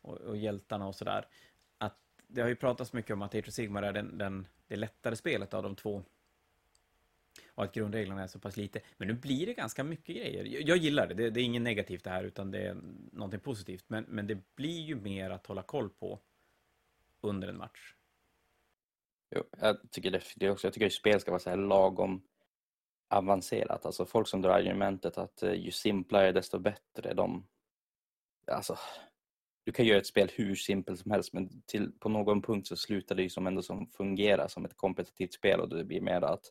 och, 0.00 0.16
och, 0.16 0.36
hjältarna 0.36 0.86
och 0.86 0.94
sådär. 0.94 1.26
Det 2.32 2.40
har 2.42 2.48
ju 2.48 2.56
pratats 2.56 2.92
mycket 2.92 3.14
om 3.14 3.22
att 3.22 3.34
Age 3.34 3.48
of 3.48 3.54
Sigma 3.54 3.80
är 3.80 3.92
den, 3.92 4.18
den, 4.18 4.46
det 4.68 4.76
lättare 4.76 5.16
spelet 5.16 5.54
av 5.54 5.62
de 5.62 5.76
två. 5.76 6.02
Och 7.54 7.64
att 7.64 7.74
grundreglerna 7.74 8.22
är 8.22 8.26
så 8.26 8.38
pass 8.38 8.56
lite. 8.56 8.80
Men 8.96 9.08
nu 9.08 9.14
blir 9.14 9.46
det 9.46 9.54
ganska 9.54 9.84
mycket 9.84 10.16
grejer. 10.16 10.44
Jag, 10.44 10.62
jag 10.62 10.76
gillar 10.76 11.06
det. 11.06 11.14
det. 11.14 11.30
det, 11.30 11.40
är 11.40 11.44
inget 11.44 11.62
negativt 11.62 12.04
det 12.04 12.10
här, 12.10 12.24
utan 12.24 12.50
det 12.50 12.58
är 12.58 12.76
någonting 13.12 13.40
positivt. 13.40 13.84
Men, 13.88 14.04
men 14.08 14.26
det 14.26 14.38
blir 14.56 14.80
ju 14.80 14.94
mer 14.96 15.30
att 15.30 15.46
hålla 15.46 15.62
koll 15.62 15.90
på 15.90 16.18
under 17.20 17.48
en 17.48 17.56
match. 17.56 17.94
Jo, 19.30 19.42
jag 19.60 19.90
tycker 19.90 20.22
det, 20.36 20.50
också. 20.50 20.66
Jag 20.66 20.74
tycker 20.74 20.86
att 20.86 20.92
spel 20.92 21.20
ska 21.20 21.30
vara 21.30 21.40
så 21.40 21.50
här 21.50 21.56
lagom 21.56 22.22
avancerat. 23.08 23.86
Alltså 23.86 24.06
folk 24.06 24.28
som 24.28 24.42
drar 24.42 24.50
argumentet 24.50 25.18
att 25.18 25.42
eh, 25.42 25.52
ju 25.52 25.70
simplare 25.70 26.32
desto 26.32 26.58
bättre. 26.58 27.14
De, 27.14 27.46
alltså, 28.46 28.78
du 29.64 29.72
kan 29.72 29.86
göra 29.86 29.98
ett 29.98 30.06
spel 30.06 30.30
hur 30.34 30.54
simpelt 30.54 31.00
som 31.00 31.10
helst 31.10 31.32
men 31.32 31.62
till, 31.66 31.92
på 31.92 32.08
någon 32.08 32.42
punkt 32.42 32.66
så 32.66 32.76
slutar 32.76 33.14
det 33.14 33.22
ju 33.22 33.30
som 33.30 33.46
ändå 33.46 33.62
som 33.62 33.86
fungerar 33.86 34.48
som 34.48 34.64
ett 34.64 34.76
kompetitivt 34.76 35.34
spel 35.34 35.60
och 35.60 35.68
det 35.68 35.84
blir 35.84 36.00
mer 36.00 36.22
att 36.22 36.44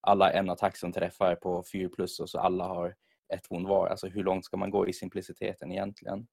alla 0.00 0.32
en 0.32 0.50
attack 0.50 0.76
som 0.76 0.92
träffar 0.92 1.34
på 1.34 1.64
4 1.72 1.88
plus 1.88 2.20
och 2.20 2.30
så 2.30 2.38
alla 2.38 2.64
har 2.64 2.94
ett 3.34 3.50
wound 3.50 3.66
var. 3.66 3.88
Alltså 3.88 4.08
hur 4.08 4.24
långt 4.24 4.44
ska 4.44 4.56
man 4.56 4.70
gå 4.70 4.88
i 4.88 4.92
simpliciteten 4.92 5.72
egentligen? 5.72 6.26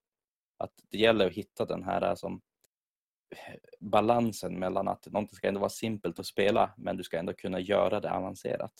Att 0.57 0.73
det 0.89 0.97
gäller 0.97 1.27
att 1.27 1.33
hitta 1.33 1.65
den 1.65 1.83
här 1.83 2.09
eh, 2.09 2.15
som 2.15 2.41
eh, 3.29 3.55
balansen 3.79 4.59
mellan 4.59 4.87
att 4.87 5.05
någonting 5.05 5.35
ska 5.35 5.47
ändå 5.47 5.59
vara 5.59 5.69
simpelt 5.69 6.19
att 6.19 6.25
spela 6.25 6.73
men 6.77 6.97
du 6.97 7.03
ska 7.03 7.19
ändå 7.19 7.33
kunna 7.33 7.59
göra 7.59 7.99
det 7.99 8.11
avancerat. 8.11 8.73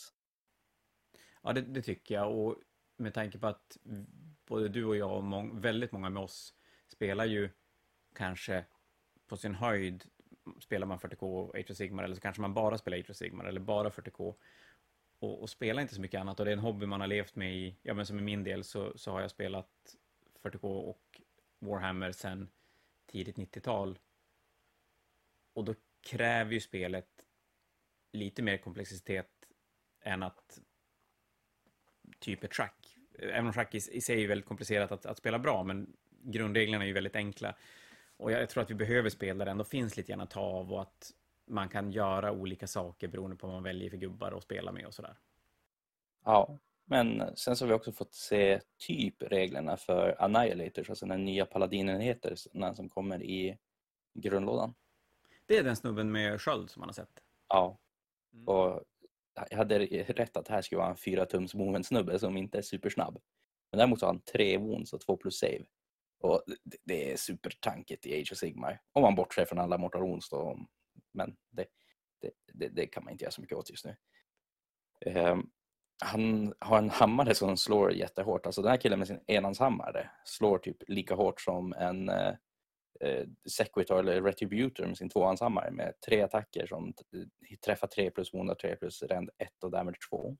Ja, 1.44 1.54
det, 1.54 1.62
det 1.62 1.82
tycker 1.82 2.16
jag 2.16 2.38
och 2.38 2.56
med 2.98 3.14
tanke 3.14 3.40
på 3.40 3.48
att 3.48 3.78
både 4.48 4.70
du 4.70 4.86
och 4.86 4.96
jag 4.96 5.18
och 5.18 5.24
mång, 5.24 5.62
väldigt 5.62 5.92
många 5.92 6.10
med 6.10 6.24
oss 6.24 6.54
spelar 6.96 7.26
ju 7.26 7.50
kanske 8.16 8.66
på 9.28 9.38
sin 9.38 9.56
höjd 9.56 10.04
spelar 10.60 10.88
man 10.88 11.00
40K 11.00 11.22
och 11.22 11.56
Age 11.56 11.72
of 11.72 11.78
Sigmar 11.78 12.04
eller 12.04 12.16
så 12.16 12.22
kanske 12.22 12.42
man 12.42 12.54
bara 12.54 12.78
spelar 12.78 12.98
Age 12.98 13.10
of 13.10 13.16
Sigmar 13.16 13.46
eller 13.46 13.60
bara 13.60 13.90
40K 13.90 14.36
och, 15.20 15.42
och 15.42 15.50
spelar 15.50 15.82
inte 15.82 15.96
så 15.96 16.02
mycket 16.02 16.22
annat 16.22 16.40
och 16.40 16.46
det 16.46 16.52
är 16.52 16.54
en 16.54 16.60
hobby 16.60 16.86
man 16.86 17.02
har 17.02 17.08
levt 17.08 17.36
med 17.36 17.56
i, 17.56 17.76
ja 17.82 17.94
men 17.94 18.06
som 18.06 18.20
i 18.20 18.22
min 18.22 18.44
del 18.44 18.64
så, 18.64 18.98
så 18.98 19.12
har 19.12 19.22
jag 19.22 19.32
spelat 19.32 19.96
40K 20.44 20.64
och 20.64 21.22
Warhammer 21.60 22.12
sedan 22.12 22.50
tidigt 23.06 23.38
90-tal 23.38 24.00
och 25.54 25.66
då 25.66 25.76
kräver 26.02 26.52
ju 26.52 26.60
spelet 26.60 27.28
lite 28.12 28.42
mer 28.42 28.58
komplexitet 28.58 29.32
än 30.02 30.24
att 30.24 30.62
typ 32.20 32.44
ett 32.44 32.54
schack. 32.54 32.98
Även 33.20 33.46
om 33.46 33.54
schack 33.54 33.76
i, 33.76 33.78
i 33.78 34.02
sig 34.02 34.24
är 34.24 34.28
väldigt 34.28 34.48
komplicerat 34.48 34.92
att, 34.92 35.06
att, 35.06 35.18
spela 35.18 35.40
bra, 35.40 35.64
men 35.64 35.98
grundreglerna 36.26 36.84
är 36.84 36.88
ju 36.88 36.94
väldigt 36.94 37.16
enkla. 37.16 37.56
Och 38.18 38.32
jag, 38.32 38.50
tror 38.50 38.64
att 38.64 38.70
vi 38.70 38.76
behöver 38.76 39.10
spel 39.10 39.38
där 39.38 39.46
det 39.46 39.52
ändå 39.52 39.64
finns 39.64 39.98
lite 39.98 40.12
grann 40.12 40.22
att 40.22 40.30
ta 40.30 40.40
av 40.40 40.74
och 40.74 40.82
att 40.82 41.12
man 41.48 41.70
kan 41.70 41.92
göra 41.92 42.32
olika 42.32 42.68
saker 42.68 43.08
beroende 43.08 43.36
på 43.36 43.48
vad 43.48 43.56
man 43.56 43.64
väljer 43.64 43.90
för 43.90 43.98
gubbar 43.98 44.32
att 44.32 44.44
spela 44.44 44.72
med 44.72 44.86
och 44.86 44.94
sådär. 44.94 45.18
Ja, 46.24 46.60
men 46.86 47.36
sen 47.36 47.56
så 47.56 47.66
har 47.66 47.68
vi 47.68 47.74
också 47.74 47.92
fått 47.92 48.14
se 48.14 48.60
typ 48.78 49.24
reglerna 49.24 49.78
för 49.78 50.16
Annihilators, 50.20 50.90
alltså 50.90 51.06
den 51.06 51.26
nya 51.26 51.46
paladinenheterna 51.46 52.76
som 52.76 52.90
kommer 52.90 53.24
i 53.24 53.58
grundlådan. 54.14 54.74
Det 55.46 55.58
är 55.58 55.64
den 55.64 55.76
snubben 55.76 56.12
med 56.12 56.42
sköld 56.42 56.70
som 56.70 56.80
man 56.80 56.90
har 56.90 56.94
sett. 56.94 57.24
Ja. 57.48 57.78
Mm. 58.34 58.48
Och 58.48 58.84
jag 59.50 59.58
hade 59.58 59.80
rätt 59.80 60.38
att 60.38 60.46
det 60.46 60.54
här 60.54 60.62
skulle 60.62 60.80
vara 60.80 60.90
en 60.90 60.98
4 60.98 61.26
tums 61.26 61.56
movement 61.56 61.86
snubbe 61.86 62.20
som 62.20 62.38
inte 62.38 62.58
är 62.58 62.62
supersnabb. 62.62 63.20
Men 63.72 63.78
däremot 63.78 64.02
har 64.02 64.08
han 64.08 64.20
tre 64.20 64.58
wounds 64.58 64.94
och 64.94 65.02
två 65.02 65.18
plus 65.18 65.40
save. 65.40 65.66
Och 66.26 66.44
det 66.84 67.12
är 67.12 67.18
supertankigt 67.18 68.06
i 68.06 68.22
Age 68.22 68.32
of 68.32 68.38
Sigmar. 68.38 68.82
Om 68.94 69.02
man 69.02 69.16
bortser 69.16 69.46
från 69.46 69.60
alla 69.60 69.78
mortal 69.78 70.02
wounds 70.02 70.30
då. 70.30 70.60
Men 71.14 71.36
det, 71.52 71.66
det, 72.22 72.32
det, 72.54 72.68
det, 72.68 72.88
kan 72.88 73.04
man 73.04 73.12
inte 73.12 73.24
göra 73.24 73.32
så 73.32 73.42
mycket 73.42 73.58
åt 73.58 73.70
just 73.70 73.86
nu. 73.86 73.96
Um, 75.06 75.52
han 76.04 76.54
har 76.60 76.78
en 76.78 76.90
hammare 76.90 77.36
som 77.36 77.58
slår 77.58 77.94
jättehårt. 77.94 78.46
Alltså 78.46 78.62
den 78.62 78.72
här 78.72 78.78
killen 78.78 79.00
med 79.00 79.08
sin 79.08 79.20
enhandshammare 79.28 80.10
slår 80.26 80.58
typ 80.58 80.78
lika 80.88 81.16
hårt 81.16 81.42
som 81.42 81.74
en 81.74 82.10
eh, 82.10 82.34
eh 83.00 83.26
Sequitor 83.50 84.00
eller 84.00 84.22
Retributor 84.22 84.86
med 84.86 84.98
sin 84.98 85.10
tvåhandshammare 85.10 85.72
med 85.72 85.94
tre 86.06 86.22
attacker 86.22 86.68
som 86.68 86.94
eh, 87.14 87.58
träffar 87.66 87.88
3 87.88 88.12
plus 88.12 88.34
woundar 88.34 88.56
3 88.56 88.76
plus 88.76 89.04
rend 89.04 89.30
1 89.38 89.64
och 89.64 89.72
damage 89.72 89.98
2. 90.10 90.38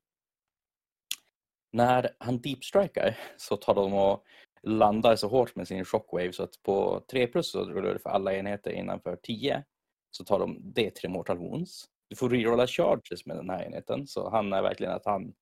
När 1.72 2.16
han 2.18 2.40
deepstrikar 2.40 3.18
så 3.36 3.56
tar 3.56 3.74
de 3.74 3.92
och 3.92 4.24
landar 4.66 5.16
så 5.16 5.28
hårt 5.28 5.56
med 5.56 5.68
sin 5.68 5.84
shockwave 5.84 6.32
så 6.32 6.42
att 6.42 6.62
på 6.62 7.04
3 7.10 7.26
plus 7.26 7.50
så 7.50 7.64
rullar 7.64 7.92
du 7.92 7.98
för 7.98 8.10
alla 8.10 8.34
enheter 8.34 8.70
innanför 8.70 9.16
10 9.22 9.64
så 10.10 10.24
tar 10.24 10.38
de 10.38 10.58
D3 10.58 11.08
mortal 11.08 11.38
wounds. 11.38 11.84
Du 12.10 12.16
får 12.16 12.30
rerolla 12.30 12.66
charges 12.66 13.26
med 13.26 13.36
den 13.36 13.50
här 13.50 13.64
enheten 13.64 14.06
så 14.06 14.30
han 14.30 14.52
är 14.52 14.62
verkligen 14.62 14.92
att 14.92 15.06
han 15.06 15.34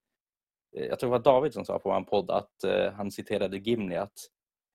eh, 0.77 0.87
jag 0.87 0.99
tror 0.99 1.11
det 1.11 1.19
var 1.19 1.25
David 1.25 1.53
som 1.53 1.65
sa 1.65 1.79
på 1.79 1.91
en 1.91 2.05
podd 2.05 2.31
att 2.31 2.65
eh, 2.65 2.93
han 2.93 3.11
citerade 3.11 3.59
Gimli 3.59 3.97
att 3.97 4.19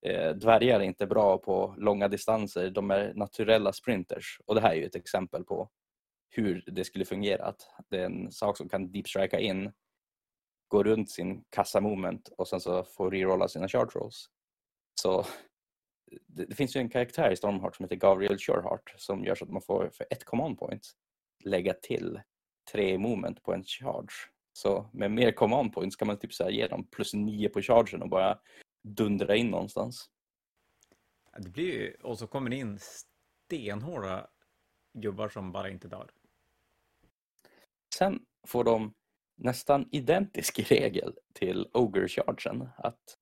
eh, 0.05 0.29
dvärgar 0.29 0.79
är 0.79 0.83
inte 0.83 1.07
bra 1.07 1.37
på 1.37 1.75
långa 1.77 2.07
distanser, 2.07 2.69
de 2.69 2.91
är 2.91 3.13
naturella 3.13 3.73
sprinters. 3.73 4.41
Och 4.45 4.55
det 4.55 4.61
här 4.61 4.71
är 4.71 4.75
ju 4.75 4.85
ett 4.85 4.95
exempel 4.95 5.43
på 5.43 5.69
hur 6.29 6.63
det 6.67 6.83
skulle 6.83 7.05
fungera. 7.05 7.45
Att 7.45 7.61
det 7.89 7.97
är 7.99 8.05
en 8.05 8.31
sak 8.31 8.57
som 8.57 8.69
kan 8.69 8.91
deepstrika 8.91 9.39
in, 9.39 9.71
gå 10.67 10.83
runt 10.83 11.11
sin 11.11 11.43
kassa 11.49 11.81
moment 11.81 12.29
och 12.37 12.47
sen 12.47 12.59
så 12.59 12.83
få 12.83 13.09
rerolla 13.09 13.47
sina 13.47 13.67
charge 13.67 13.91
rolls. 13.95 14.29
Så 15.01 15.25
det, 16.27 16.45
det, 16.45 16.55
finns 16.55 16.75
ju 16.75 16.79
en 16.79 16.89
karaktär 16.89 17.31
i 17.31 17.35
Stormheart 17.35 17.75
som 17.75 17.83
heter 17.83 17.95
Gabriel 17.95 18.39
Sureheart 18.39 18.93
som 18.97 19.23
gör 19.23 19.35
så 19.35 19.45
att 19.45 19.51
man 19.51 19.61
får 19.61 19.89
för 19.89 20.05
ett 20.09 20.23
command 20.23 20.59
point 20.59 20.91
lägga 21.43 21.73
till 21.73 22.21
tre 22.71 22.97
moment 22.97 23.43
på 23.43 23.53
en 23.53 23.63
charge. 23.63 24.13
Så 24.53 24.89
med 24.93 25.11
mer 25.11 25.31
command 25.31 25.73
points 25.73 25.95
kan 25.95 26.07
man 26.07 26.19
typ 26.19 26.33
så 26.33 26.49
ge 26.49 26.67
dem 26.67 26.87
plus 26.91 27.13
nio 27.13 27.49
på 27.49 27.61
chargen 27.61 28.01
och 28.01 28.09
bara 28.09 28.39
dundra 28.83 29.35
in 29.35 29.47
någonstans. 29.47 30.09
Det 31.37 31.49
blir 31.49 31.73
ju, 31.73 31.93
och 31.93 32.19
så 32.19 32.27
kommer 32.27 32.49
det 32.49 32.55
in 32.55 32.79
stenhårda 32.79 34.27
gubbar 34.93 35.29
som 35.29 35.51
bara 35.51 35.69
inte 35.69 35.87
dör. 35.87 36.11
sen 37.95 38.25
får 38.47 38.63
de 38.63 38.93
nästan 39.35 39.89
identisk 39.91 40.59
regel 40.71 41.15
till 41.33 41.67
Ogre-chargen. 41.73 42.69
Att 42.77 43.17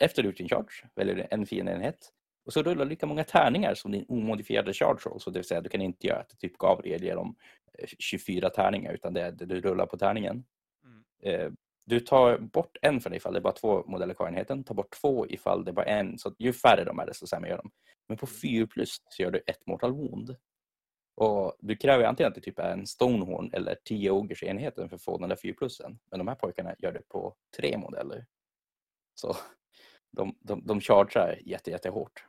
efter 0.00 0.22
du 0.22 0.28
gjort 0.28 0.36
din 0.36 0.48
charge 0.48 0.88
väljer 0.94 1.14
du 1.14 1.26
en 1.30 1.46
fiendenhet 1.46 2.12
och 2.46 2.52
så 2.52 2.62
rullar 2.62 2.84
lika 2.84 3.06
många 3.06 3.24
tärningar 3.24 3.74
som 3.74 3.92
din 3.92 4.06
omodifierade 4.08 4.72
charge 4.72 5.00
roll. 5.06 5.20
Så 5.20 5.30
det 5.30 5.38
vill 5.38 5.46
säga 5.46 5.60
du 5.60 5.68
kan 5.68 5.80
inte 5.80 6.06
göra 6.06 6.18
att 6.18 6.38
typ 6.38 6.58
Gabriel 6.58 7.02
ger 7.02 7.16
dem 7.16 7.36
24 7.98 8.50
tärningar 8.50 8.92
utan 8.92 9.14
det 9.14 9.22
är 9.22 9.32
det 9.32 9.46
du 9.46 9.60
rullar 9.60 9.86
på 9.86 9.98
tärningen. 9.98 10.44
Mm. 10.84 11.04
Eh, 11.22 11.52
du 11.84 12.00
tar 12.00 12.38
bort 12.38 12.76
en 12.82 13.00
för 13.00 13.10
dig 13.10 13.16
ifall 13.16 13.32
det 13.32 13.38
är 13.38 13.42
bara 13.42 13.52
två 13.52 13.84
modeller 13.86 14.14
kvar 14.14 14.26
i 14.26 14.28
enheten. 14.28 14.64
Ta 14.64 14.74
bort 14.74 14.90
två 15.00 15.26
ifall 15.26 15.64
det 15.64 15.70
är 15.70 15.72
bara 15.72 15.86
en. 15.86 16.18
Så 16.18 16.34
ju 16.38 16.52
färre 16.52 16.84
de 16.84 16.98
är 16.98 17.06
desto 17.06 17.26
sämre 17.26 17.50
gör 17.50 17.56
de. 17.56 17.70
Men 18.08 18.18
på 18.18 18.26
4 18.26 18.56
mm. 18.56 18.68
plus 18.68 18.96
så 19.08 19.22
gör 19.22 19.30
du 19.30 19.42
ett 19.46 19.66
mortal 19.66 19.92
wound. 19.92 20.36
Och 21.14 21.56
du 21.58 21.76
kräver 21.76 22.04
antingen 22.04 22.28
att 22.28 22.34
det 22.34 22.40
typ 22.40 22.58
är 22.58 22.72
en 22.72 22.86
Stonehorn 22.86 23.50
eller 23.52 23.76
10 23.84 24.10
ogers 24.10 24.42
enheten 24.42 24.88
för 24.88 24.96
att 24.96 25.02
få 25.02 25.18
den 25.18 25.28
där 25.28 25.36
4 25.36 25.54
plussen. 25.58 25.98
Men 26.10 26.18
de 26.18 26.28
här 26.28 26.34
pojkarna 26.34 26.74
gör 26.78 26.92
det 26.92 27.08
på 27.08 27.34
tre 27.56 27.78
modeller. 27.78 28.26
Så 29.14 29.36
de, 30.16 30.34
de, 30.40 30.66
de 30.66 30.80
chargear 30.80 31.38
jätte, 31.44 31.70
jätte 31.70 31.88
hårt. 31.88 32.24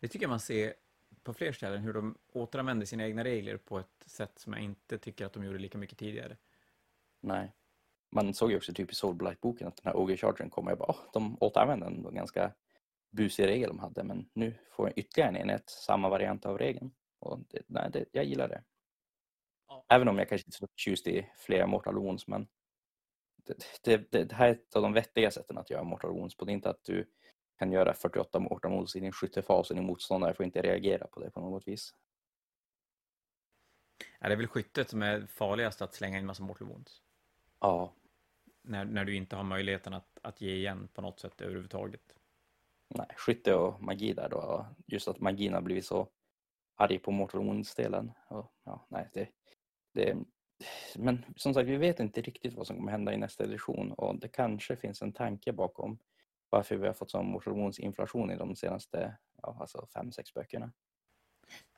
Det 0.00 0.08
tycker 0.08 0.24
jag 0.24 0.30
man 0.30 0.40
ser 0.40 0.74
på 1.22 1.34
fler 1.34 1.52
ställen, 1.52 1.82
hur 1.82 1.92
de 1.92 2.18
återanvänder 2.32 2.86
sina 2.86 3.04
egna 3.04 3.24
regler 3.24 3.56
på 3.56 3.78
ett 3.78 4.04
sätt 4.06 4.38
som 4.38 4.52
jag 4.52 4.62
inte 4.62 4.98
tycker 4.98 5.26
att 5.26 5.32
de 5.32 5.44
gjorde 5.44 5.58
lika 5.58 5.78
mycket 5.78 5.98
tidigare. 5.98 6.36
Nej. 7.20 7.52
Man 8.10 8.34
såg 8.34 8.50
ju 8.50 8.56
också 8.56 8.72
typ 8.72 8.90
i 8.90 8.94
Soulblight-boken 8.94 9.68
att 9.68 9.76
den 9.76 9.86
här 9.86 9.96
Ogre 9.96 10.16
Chargern 10.16 10.50
kommer, 10.50 10.70
jag 10.70 10.78
bara, 10.78 10.96
de 11.12 11.36
återanvände 11.40 11.86
en 11.86 12.14
ganska 12.14 12.52
busig 13.10 13.46
regel 13.46 13.68
de 13.68 13.78
hade, 13.78 14.04
men 14.04 14.30
nu 14.32 14.54
får 14.70 14.88
jag 14.88 14.98
ytterligare 14.98 15.30
en 15.30 15.36
enhet 15.36 15.70
samma 15.70 16.08
variant 16.08 16.46
av 16.46 16.58
regeln. 16.58 16.94
Och 17.18 17.38
det, 17.48 17.62
nej, 17.66 17.90
det, 17.92 18.04
jag 18.12 18.24
gillar 18.24 18.48
det. 18.48 18.62
Ja. 19.68 19.84
Även 19.88 20.08
om 20.08 20.18
jag 20.18 20.28
kanske 20.28 20.46
inte 20.46 20.56
är 20.56 20.58
så 20.58 20.66
förtjust 20.66 21.06
i 21.06 21.30
flera 21.36 21.66
Mortal 21.66 21.94
Wounds, 21.94 22.26
men 22.26 22.46
det, 23.46 24.10
det, 24.10 24.10
det, 24.10 24.32
här 24.32 24.48
är 24.48 24.52
ett 24.52 24.76
av 24.76 24.82
de 24.82 24.92
vettiga 24.92 25.30
sätten 25.30 25.58
att 25.58 25.70
göra 25.70 25.84
Mortal 25.84 26.10
Wounds 26.10 26.36
på. 26.36 26.44
Det 26.44 26.52
är 26.52 26.54
inte 26.54 26.70
att 26.70 26.84
du 26.84 27.06
kan 27.58 27.72
göra 27.72 27.94
48 27.94 28.38
Mortal 28.38 28.70
Wounds 28.70 28.96
i 28.96 29.00
din 29.00 29.12
skyttefas 29.12 29.70
och 29.70 29.76
din 29.76 29.86
motståndare 29.86 30.34
får 30.34 30.46
inte 30.46 30.62
reagera 30.62 31.06
på 31.06 31.20
det 31.20 31.30
på 31.30 31.40
något 31.40 31.68
vis. 31.68 31.94
Ja, 34.20 34.28
det 34.28 34.34
är 34.34 34.36
väl 34.36 34.46
skyttet 34.46 34.90
som 34.90 35.02
är 35.02 35.26
farligast 35.26 35.82
att 35.82 35.94
slänga 35.94 36.18
in 36.18 36.26
massa 36.26 36.42
Mortal 36.42 36.68
Wounds? 36.68 37.02
Ja. 37.60 37.94
När, 38.62 38.84
när 38.84 39.04
du 39.04 39.14
inte 39.14 39.36
har 39.36 39.44
möjligheten 39.44 39.94
att, 39.94 40.18
att 40.22 40.40
ge 40.40 40.54
igen 40.54 40.88
på 40.94 41.02
något 41.02 41.20
sätt 41.20 41.40
överhuvudtaget? 41.40 42.14
Nej, 42.88 43.06
skytte 43.16 43.54
och 43.54 43.82
magi 43.82 44.12
där 44.12 44.28
då. 44.28 44.66
Just 44.86 45.08
att 45.08 45.20
magin 45.20 45.54
har 45.54 45.60
blivit 45.60 45.86
så 45.86 46.08
arg 46.74 46.98
på 46.98 47.10
Mortal 47.10 47.44
Wounds-delen. 47.44 48.12
Ja, 48.28 48.86
nej, 48.88 49.08
det, 49.12 49.28
det, 49.92 50.16
men 50.96 51.24
som 51.36 51.54
sagt, 51.54 51.68
vi 51.68 51.76
vet 51.76 52.00
inte 52.00 52.20
riktigt 52.20 52.54
vad 52.54 52.66
som 52.66 52.76
kommer 52.76 52.92
hända 52.92 53.12
i 53.12 53.16
nästa 53.16 53.44
edition 53.44 53.92
och 53.92 54.18
det 54.18 54.28
kanske 54.28 54.76
finns 54.76 55.02
en 55.02 55.12
tanke 55.12 55.52
bakom 55.52 55.98
varför 56.50 56.76
vi 56.76 56.86
har 56.86 56.94
fått 56.94 57.10
sån 57.10 57.26
motionsinflation 57.26 58.30
i 58.30 58.36
de 58.36 58.56
senaste 58.56 59.16
ja, 59.42 59.56
alltså 59.60 59.86
fem, 59.94 60.12
sex 60.12 60.34
böckerna. 60.34 60.72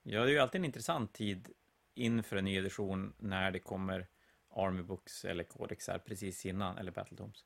Ja, 0.03 0.21
det 0.21 0.31
är 0.31 0.33
ju 0.33 0.39
alltid 0.39 0.59
en 0.59 0.65
intressant 0.65 1.13
tid 1.13 1.53
inför 1.95 2.37
en 2.37 2.45
ny 2.45 2.57
edition 2.57 3.15
när 3.19 3.51
det 3.51 3.59
kommer 3.59 4.07
Army 4.51 4.83
Books 4.83 5.25
eller 5.25 5.45
Codexar 5.45 5.99
precis 5.99 6.47
innan, 6.47 6.79
eller 6.79 6.93
Battletomes. 6.93 7.45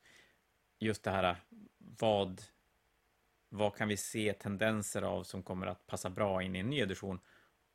Just 0.79 1.03
det 1.03 1.11
här, 1.11 1.35
vad, 1.77 2.41
vad 3.49 3.75
kan 3.75 3.87
vi 3.87 3.97
se 3.97 4.33
tendenser 4.33 5.01
av 5.01 5.23
som 5.23 5.43
kommer 5.43 5.67
att 5.67 5.87
passa 5.87 6.09
bra 6.09 6.43
in 6.43 6.55
i 6.55 6.59
en 6.59 6.69
ny 6.69 6.79
edition 6.79 7.19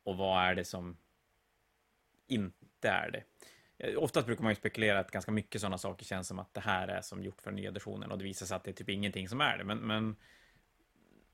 och 0.03 0.17
vad 0.17 0.43
är 0.43 0.55
det 0.55 0.65
som 0.65 0.97
inte 2.27 2.89
är 2.89 3.11
det? 3.11 3.23
Eh, 3.77 3.97
oftast 3.97 4.25
brukar 4.27 4.43
man 4.43 4.51
ju 4.51 4.55
spekulera 4.55 4.99
att 4.99 5.11
ganska 5.11 5.31
mycket 5.31 5.61
sådana 5.61 5.77
saker 5.77 6.05
känns 6.05 6.27
som 6.27 6.39
att 6.39 6.53
det 6.53 6.61
här 6.61 6.87
är 6.87 7.01
som 7.01 7.23
gjort 7.23 7.41
för 7.41 7.51
nya 7.51 7.69
editionen 7.69 8.11
och 8.11 8.17
det 8.17 8.23
visar 8.23 8.45
sig 8.45 8.55
att 8.55 8.63
det 8.63 8.71
är 8.71 8.73
typ 8.73 8.89
ingenting 8.89 9.29
som 9.29 9.41
är 9.41 9.57
det. 9.57 9.63
Men, 9.63 9.77
men 9.77 10.15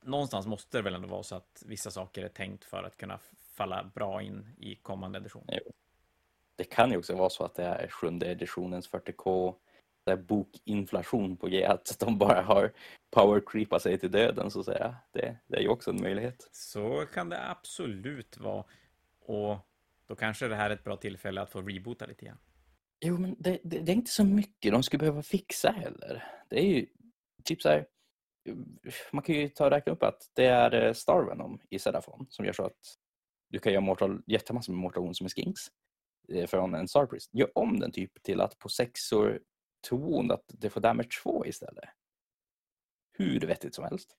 någonstans 0.02 0.48
måste 0.48 0.78
det 0.78 0.82
väl 0.82 0.96
ändå 0.96 1.08
vara 1.08 1.24
så 1.24 1.36
att 1.36 1.64
vissa 1.66 1.92
saker 1.92 2.24
är 2.24 2.30
tänkt 2.30 2.64
för 2.64 2.84
att 2.84 2.98
kunna 2.98 3.20
falla 3.40 3.92
bra 3.96 4.22
in 4.22 4.56
i 4.58 4.76
kommande 4.76 5.20
edition. 5.20 5.48
Det 6.56 6.64
kan 6.64 6.92
ju 6.92 6.98
också 6.98 7.16
vara 7.16 7.30
så 7.30 7.44
att 7.44 7.56
det 7.56 7.64
är 7.64 7.88
sjunde 7.88 8.32
editionens 8.32 8.92
40K 8.92 9.56
där 10.04 10.16
bokinflation 10.16 11.38
på 11.38 11.48
G, 11.48 11.66
att 11.66 12.00
de 12.00 12.18
bara 12.18 12.42
har 12.42 12.72
power 13.12 13.42
creepa 13.46 13.80
sig 13.80 13.98
till 13.98 14.12
döden 14.12 14.52
så 14.52 14.60
att 14.60 14.66
säga. 14.66 14.96
Det, 15.12 15.38
det 15.48 15.58
är 15.58 15.62
ju 15.62 15.68
också 15.68 15.90
en 15.90 16.02
möjlighet. 16.02 16.50
Så 16.52 17.06
kan 17.14 17.30
det 17.30 17.50
absolut 17.50 18.38
vara. 18.38 18.64
Och 19.20 19.58
då 20.08 20.16
kanske 20.16 20.48
det 20.48 20.56
här 20.56 20.70
är 20.70 20.74
ett 20.74 20.84
bra 20.84 20.98
tillfälle 20.98 21.42
att 21.42 21.52
få 21.52 21.62
reboota 21.62 22.06
lite 22.06 22.26
grann. 22.26 22.40
Jo, 23.06 23.18
men 23.18 23.36
det, 23.40 23.60
det, 23.64 23.80
det 23.80 23.92
är 23.92 23.96
inte 23.96 24.12
så 24.12 24.24
mycket 24.24 24.72
de 24.72 24.84
skulle 24.84 25.00
behöva 25.00 25.24
fixa 25.24 25.72
heller. 25.72 26.24
Det 26.50 26.60
är 26.60 26.66
ju 26.68 26.88
typ 27.44 27.62
så 27.62 27.70
här, 27.70 27.88
man 29.12 29.24
kan 29.24 29.36
ju 29.36 29.50
ta 29.50 29.66
och 29.66 29.72
räkna 29.72 29.94
upp 29.94 30.04
att 30.04 30.30
det 30.34 30.46
är 30.46 30.86
eh, 30.86 30.94
Starvenom 30.94 31.60
i 31.70 31.80
Sedafon 31.80 32.26
som 32.30 32.46
gör 32.46 32.54
så 32.54 32.66
att 32.66 32.98
du 33.50 33.60
kan 33.60 33.74
göra 33.74 33.82
mortal, 33.82 34.22
jättemassor 34.28 34.74
med 34.74 34.82
Mortal 34.82 35.16
som 35.16 35.26
är 35.26 35.30
skinks 35.30 35.62
eh, 36.30 36.48
från 36.48 36.76
en 36.76 36.88
Starpriest. 36.88 37.30
Gör 37.34 37.58
om 37.58 37.80
den 37.80 37.92
typ 37.92 38.24
till 38.24 38.42
att 38.42 38.60
på 38.60 38.70
sexor 38.70 39.40
to 39.90 39.98
wound 39.98 40.32
att 40.32 40.46
det 40.48 40.70
får 40.70 40.82
damage 40.82 41.22
2 41.24 41.46
istället. 41.46 41.90
Hur 43.18 43.40
vettigt 43.40 43.76
som 43.76 43.84
helst. 43.84 44.16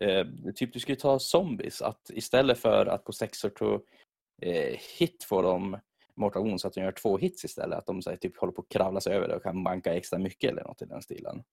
Mm. 0.00 0.46
Eh, 0.46 0.52
typ 0.52 0.72
du 0.72 0.80
skulle 0.80 0.96
ta 0.96 1.18
zombies, 1.18 1.82
att 1.82 2.10
istället 2.10 2.58
för 2.58 2.86
att 2.86 3.04
på 3.04 3.12
sexor 3.12 3.50
to 3.50 3.80
eh, 4.42 4.78
hit 4.98 5.24
får 5.24 5.42
de 5.42 5.78
Mortal 6.16 6.42
Wounds 6.42 6.62
så 6.62 6.68
att 6.68 6.74
de 6.74 6.80
gör 6.80 6.92
två 6.92 7.18
hits 7.18 7.44
istället. 7.44 7.78
Att 7.78 7.86
de 7.86 8.02
så 8.02 8.10
här, 8.10 8.16
typ 8.16 8.36
håller 8.36 8.52
på 8.52 8.62
att 8.62 8.68
kravla 8.68 9.00
sig 9.00 9.16
över 9.16 9.28
det 9.28 9.36
och 9.36 9.42
kan 9.42 9.64
banka 9.64 9.94
extra 9.94 10.18
mycket 10.18 10.50
eller 10.50 10.64
något 10.64 10.82
i 10.82 10.84
den 10.84 11.02
stilen. 11.02 11.44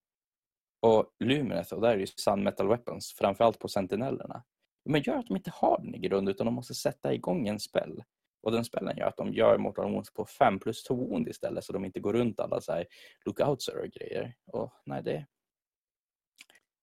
Och 0.80 1.06
Lumineth, 1.20 1.74
och 1.74 1.82
där 1.82 1.90
är 1.90 1.98
ju 1.98 2.08
Sun 2.08 2.44
Metal 2.44 2.68
Weapons, 2.68 3.14
framförallt 3.14 3.60
på 3.60 3.68
sentinellerna. 3.68 4.44
Men 4.86 5.02
gör 5.02 5.18
att 5.18 5.28
de 5.28 5.38
inte 5.38 5.52
har 5.54 5.80
den 5.84 5.96
i 5.96 6.00
grund 6.00 6.30
utan 6.30 6.46
de 6.46 6.54
måste 6.54 6.74
sätta 6.74 7.14
igång 7.14 7.48
en 7.48 7.60
spell. 7.60 8.04
Och 8.44 8.52
den 8.52 8.66
spellen 8.66 8.98
gör 8.98 9.08
att 9.08 9.18
de 9.18 9.34
gör 9.34 9.58
Mortal 9.58 9.92
Wounds 9.92 10.14
på 10.14 10.26
5 10.26 10.60
plus 10.60 10.84
2 10.84 10.96
wound 10.96 11.28
istället 11.28 11.64
så 11.64 11.74
de 11.74 11.86
inte 11.86 12.00
går 12.00 12.14
runt 12.14 12.40
alla 12.40 12.62
så 12.62 12.72
här 12.72 12.86
lookouts 13.26 13.68
och 13.68 13.88
grejer. 13.88 14.36
Och 14.46 14.72
nej, 14.86 15.04
det, 15.04 15.26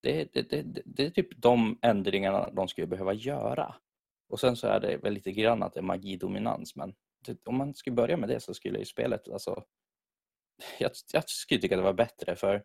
det, 0.02 0.32
det, 0.32 0.42
det, 0.42 0.82
det 0.84 1.06
är 1.06 1.10
typ 1.10 1.36
de 1.36 1.78
ändringarna 1.82 2.50
de 2.50 2.68
skulle 2.68 2.86
behöva 2.86 3.12
göra. 3.12 3.74
Och 4.28 4.40
sen 4.40 4.56
så 4.56 4.66
är 4.66 4.80
det 4.80 4.96
väl 4.96 5.14
lite 5.14 5.32
grann 5.32 5.62
att 5.62 5.74
det 5.74 5.80
är 5.80 5.82
magidominans 5.82 6.76
men 6.76 6.94
typ, 7.24 7.48
om 7.48 7.56
man 7.56 7.74
skulle 7.74 7.96
börja 7.96 8.16
med 8.16 8.28
det 8.28 8.40
så 8.40 8.54
skulle 8.54 8.78
ju 8.78 8.84
spelet, 8.84 9.28
alltså 9.28 9.64
jag, 10.78 10.90
jag 11.12 11.28
skulle 11.28 11.60
tycka 11.60 11.76
det 11.76 11.82
var 11.82 11.92
bättre 11.92 12.36
för 12.36 12.64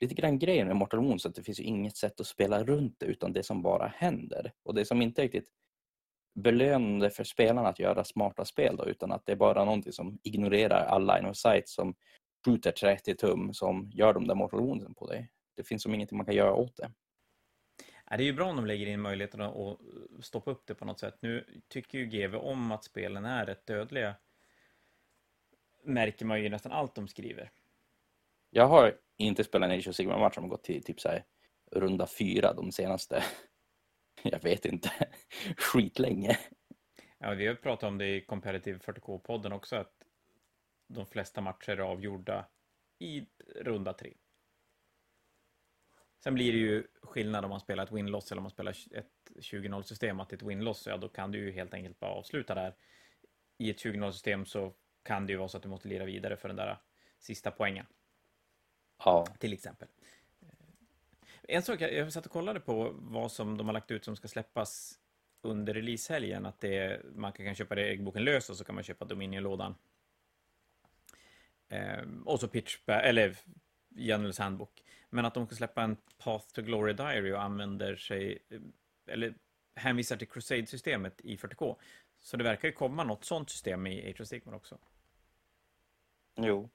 lite 0.00 0.14
grann 0.14 0.38
grejen 0.38 0.66
med 0.66 0.76
Mortal 0.76 1.00
Wounds 1.00 1.26
att 1.26 1.34
det 1.34 1.42
finns 1.42 1.60
ju 1.60 1.64
inget 1.64 1.96
sätt 1.96 2.20
att 2.20 2.26
spela 2.26 2.64
runt 2.64 2.96
det 2.98 3.06
utan 3.06 3.32
det 3.32 3.42
som 3.42 3.62
bara 3.62 3.86
händer. 3.86 4.52
Och 4.64 4.74
det 4.74 4.84
som 4.84 5.02
inte 5.02 5.20
är 5.20 5.22
riktigt 5.22 5.48
belönande 6.34 7.10
för 7.10 7.24
spelarna 7.24 7.68
att 7.68 7.78
göra 7.78 8.04
smarta 8.04 8.44
spel 8.44 8.76
då, 8.76 8.86
utan 8.86 9.12
att 9.12 9.26
det 9.26 9.32
är 9.32 9.36
bara 9.36 9.64
någonting 9.64 9.92
som 9.92 10.18
ignorerar 10.22 10.86
all 10.86 11.06
line 11.06 11.26
of 11.26 11.36
sight 11.36 11.68
som 11.68 11.94
skjuter 12.46 12.72
30 12.72 13.14
tum 13.14 13.54
som 13.54 13.90
gör 13.94 14.14
de 14.14 14.26
där 14.26 14.34
Mortal 14.34 14.60
Woundsen 14.60 14.94
på 14.94 15.06
dig. 15.06 15.30
Det 15.56 15.64
finns 15.64 15.82
som 15.82 15.94
ingenting 15.94 16.18
man 16.18 16.26
kan 16.26 16.34
göra 16.34 16.54
åt 16.54 16.76
det. 16.76 16.90
Det 18.08 18.14
är 18.14 18.20
ju 18.20 18.32
bra 18.32 18.46
om 18.46 18.56
de 18.56 18.66
lägger 18.66 18.86
in 18.86 19.00
möjligheten 19.00 19.40
att 19.40 19.78
stoppa 20.20 20.50
upp 20.50 20.66
det 20.66 20.74
på 20.74 20.84
något 20.84 21.00
sätt. 21.00 21.18
Nu 21.20 21.62
tycker 21.68 21.98
ju 21.98 22.06
GV 22.06 22.34
om 22.36 22.72
att 22.72 22.84
spelen 22.84 23.24
är 23.24 23.46
rätt 23.46 23.66
dödliga. 23.66 24.14
Märker 25.84 26.24
man 26.24 26.42
ju 26.42 26.48
nästan 26.48 26.72
allt 26.72 26.94
de 26.94 27.08
skriver. 27.08 27.50
Jag 28.50 28.66
har 28.66 28.98
inte 29.16 29.44
spelat 29.44 29.70
en 29.70 29.78
Age 29.78 29.88
of 29.88 29.94
Sigmar-match 29.94 30.34
som 30.34 30.44
har 30.44 30.50
gått 30.50 30.64
till 30.64 30.82
typ 30.82 31.00
så 31.00 31.08
här, 31.08 31.24
runda 31.72 32.06
fyra 32.06 32.52
de 32.52 32.72
senaste, 32.72 33.24
jag 34.22 34.42
vet 34.42 34.64
inte, 34.64 34.90
skitlänge. 35.56 36.38
Ja, 37.18 37.34
vi 37.34 37.46
har 37.46 37.54
pratat 37.54 37.88
om 37.88 37.98
det 37.98 38.16
i 38.16 38.20
Comparative 38.20 38.78
40K-podden 38.78 39.52
också, 39.52 39.76
att 39.76 39.92
de 40.88 41.06
flesta 41.06 41.40
matcher 41.40 41.70
är 41.70 41.78
avgjorda 41.78 42.46
i 42.98 43.26
runda 43.54 43.92
tre. 43.92 44.14
Sen 46.26 46.34
blir 46.34 46.52
det 46.52 46.58
ju 46.58 46.86
skillnad 47.02 47.44
om 47.44 47.50
man 47.50 47.60
spelar 47.60 47.84
ett 47.84 47.92
win-loss 47.92 48.32
eller 48.32 48.38
om 48.38 48.42
man 48.42 48.50
spelar 48.50 48.76
ett 48.92 49.30
20-0-system. 49.34 50.20
Att 50.20 50.32
ett 50.32 50.42
win-loss, 50.42 50.86
ja 50.86 50.96
då 50.96 51.08
kan 51.08 51.32
du 51.32 51.38
ju 51.38 51.52
helt 51.52 51.74
enkelt 51.74 52.00
bara 52.00 52.10
avsluta 52.10 52.54
där. 52.54 52.74
I 53.58 53.70
ett 53.70 53.84
20-0-system 53.84 54.46
så 54.46 54.72
kan 55.02 55.26
det 55.26 55.32
ju 55.32 55.36
vara 55.36 55.48
så 55.48 55.56
att 55.56 55.62
du 55.62 55.68
måste 55.68 55.88
lira 55.88 56.04
vidare 56.04 56.36
för 56.36 56.48
den 56.48 56.56
där 56.56 56.78
sista 57.18 57.50
poängen. 57.50 57.86
Ja. 59.04 59.26
Till 59.38 59.52
exempel. 59.52 59.88
En 61.42 61.62
sak, 61.62 61.80
jag 61.80 62.12
satt 62.12 62.26
och 62.26 62.32
kollade 62.32 62.60
på 62.60 62.90
vad 62.94 63.32
som 63.32 63.56
de 63.56 63.66
har 63.66 63.74
lagt 63.74 63.90
ut 63.90 64.04
som 64.04 64.16
ska 64.16 64.28
släppas 64.28 64.98
under 65.42 65.74
releasehelgen. 65.74 66.46
Att 66.46 66.60
det 66.60 66.78
är, 66.78 67.02
man 67.14 67.32
kan 67.32 67.54
köpa 67.54 67.76
regelboken 67.76 68.24
lös 68.24 68.50
och 68.50 68.56
så 68.56 68.64
kan 68.64 68.74
man 68.74 68.84
köpa 68.84 69.04
Dominion-lådan. 69.04 69.74
Ehm, 71.68 72.22
och 72.22 72.40
så 72.40 72.48
pitch, 72.48 72.78
eller 72.86 73.36
Generals 73.88 74.38
Handbook. 74.38 74.82
Men 75.10 75.24
att 75.24 75.34
de 75.34 75.46
ska 75.46 75.56
släppa 75.56 75.82
en 75.82 75.96
Path 76.18 76.46
to 76.46 76.62
Glory 76.62 76.92
Diary 76.92 77.32
och 77.32 77.42
använder 77.42 77.96
sig, 77.96 78.38
eller 79.06 79.34
hänvisar 79.74 80.16
till 80.16 80.28
Crusade-systemet 80.28 81.20
i 81.20 81.36
40K. 81.36 81.76
Så 82.20 82.36
det 82.36 82.44
verkar 82.44 82.68
ju 82.68 82.74
komma 82.74 83.04
något 83.04 83.24
sånt 83.24 83.50
system 83.50 83.86
i 83.86 84.10
Age 84.10 84.20
of 84.20 84.28
Sigmar 84.28 84.54
också. 84.54 84.78
Jo. 86.36 86.70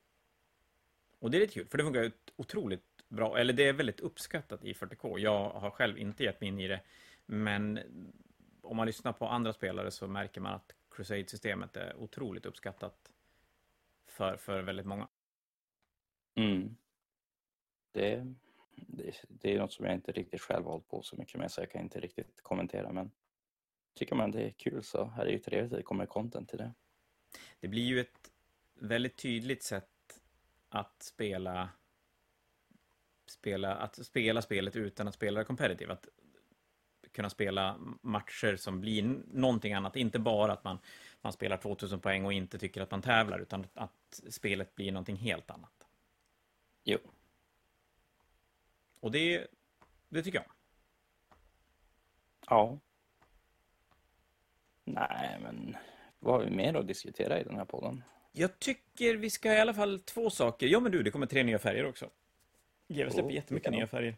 Och 1.20 1.32
det 1.32 1.38
är 1.38 1.40
lite 1.40 1.54
kul, 1.54 1.68
för 1.68 1.78
det 1.78 1.84
funkar 1.84 2.12
otroligt 2.36 3.04
bra, 3.08 3.38
eller 3.38 3.54
det 3.54 3.68
är 3.68 3.74
väldigt 3.74 4.00
uppskattat 4.00 4.64
i 4.66 4.74
40K. 4.74 5.20
Jag 5.20 5.50
har 5.50 5.72
själv 5.72 5.98
inte 5.98 6.24
gett 6.24 6.42
mig 6.42 6.48
in 6.48 6.60
i 6.60 6.68
det, 6.68 6.82
men 7.26 7.80
om 8.62 8.78
man 8.78 8.88
lyssnar 8.88 9.14
på 9.14 9.28
andra 9.28 9.54
spelare 9.54 9.92
så 9.92 10.08
märker 10.08 10.42
man 10.42 10.54
att 10.54 10.74
Crusade-systemet 10.92 11.78
är 11.78 11.96
otroligt 11.96 12.46
uppskattat 12.46 13.12
för, 14.06 14.38
för 14.38 14.62
väldigt 14.62 14.86
många. 14.86 15.08
Mm. 16.36 16.76
Det, 17.92 18.34
det, 18.76 19.16
det 19.28 19.56
är 19.56 19.60
något 19.60 19.74
som 19.74 19.86
jag 19.86 19.96
inte 19.96 20.12
riktigt 20.12 20.42
själv 20.42 20.66
har 20.66 20.72
hållit 20.72 20.90
på 20.90 21.02
så 21.02 21.16
mycket 21.16 21.40
med 21.40 21.52
så 21.52 21.62
jag 21.62 21.72
kan 21.72 21.82
inte 21.82 22.00
riktigt 22.00 22.42
kommentera 22.42 22.92
men 22.92 23.12
tycker 23.94 24.16
man 24.16 24.32
det 24.32 24.42
är 24.42 24.52
kul 24.52 24.84
så 24.84 25.14
är 25.18 25.26
det 25.26 25.32
ju 25.32 25.40
trevligt 25.40 25.74
att 25.74 25.80
det 25.80 25.84
kommer 25.84 26.06
content 26.06 26.50
till 26.50 26.58
det. 26.58 26.74
Det 27.60 27.68
blir 27.68 27.84
ju 27.84 28.00
ett 28.00 28.32
väldigt 28.74 29.18
tydligt 29.18 29.64
sätt 29.64 29.88
att 30.70 31.04
spela 31.04 31.70
spela, 33.32 33.76
att 33.76 34.06
spela 34.06 34.42
spelet 34.42 34.76
utan 34.76 35.08
att 35.08 35.14
spela 35.14 35.44
competitive. 35.44 35.94
Att 35.94 36.08
kunna 37.12 37.30
spela 37.30 37.78
matcher 38.02 38.56
som 38.56 38.82
blir 38.82 39.04
någonting 39.28 39.74
annat. 39.74 39.96
Inte 39.96 40.20
bara 40.20 40.54
att 40.54 40.64
man, 40.64 40.80
man 41.22 41.34
spelar 41.34 41.58
2000 41.58 42.00
poäng 42.00 42.26
och 42.26 42.34
inte 42.34 42.58
tycker 42.58 42.82
att 42.82 42.92
man 42.92 43.02
tävlar, 43.02 43.40
utan 43.40 43.68
att 43.74 44.22
spelet 44.30 44.76
blir 44.76 44.92
någonting 44.92 45.16
helt 45.16 45.52
annat. 45.52 45.88
Jo. 46.84 46.98
Och 49.02 49.12
det, 49.12 49.48
det 50.10 50.24
tycker 50.24 50.38
jag. 50.38 50.52
Ja. 52.50 52.80
Nej, 54.84 55.38
men 55.42 55.78
vad 56.20 56.34
har 56.34 56.44
vi 56.44 56.56
mer 56.56 56.74
att 56.74 56.88
diskutera 56.88 57.40
i 57.40 57.44
den 57.44 57.56
här 57.56 57.66
podden? 57.66 58.04
Jag 58.32 58.60
tycker 58.60 59.16
vi 59.16 59.30
ska 59.30 59.54
i 59.54 59.60
alla 59.60 59.74
fall 59.74 60.00
två 60.00 60.30
saker. 60.30 60.68
Ja, 60.68 60.80
men 60.80 60.92
du, 60.92 61.04
det 61.04 61.12
kommer 61.12 61.26
tre 61.26 61.44
nya 61.44 61.60
färger 61.60 61.86
också. 61.86 62.10
GW 62.88 63.12
släpper 63.12 63.30
oh, 63.30 63.34
jättemycket 63.34 63.72
nya 63.72 63.88
färger. 63.88 64.16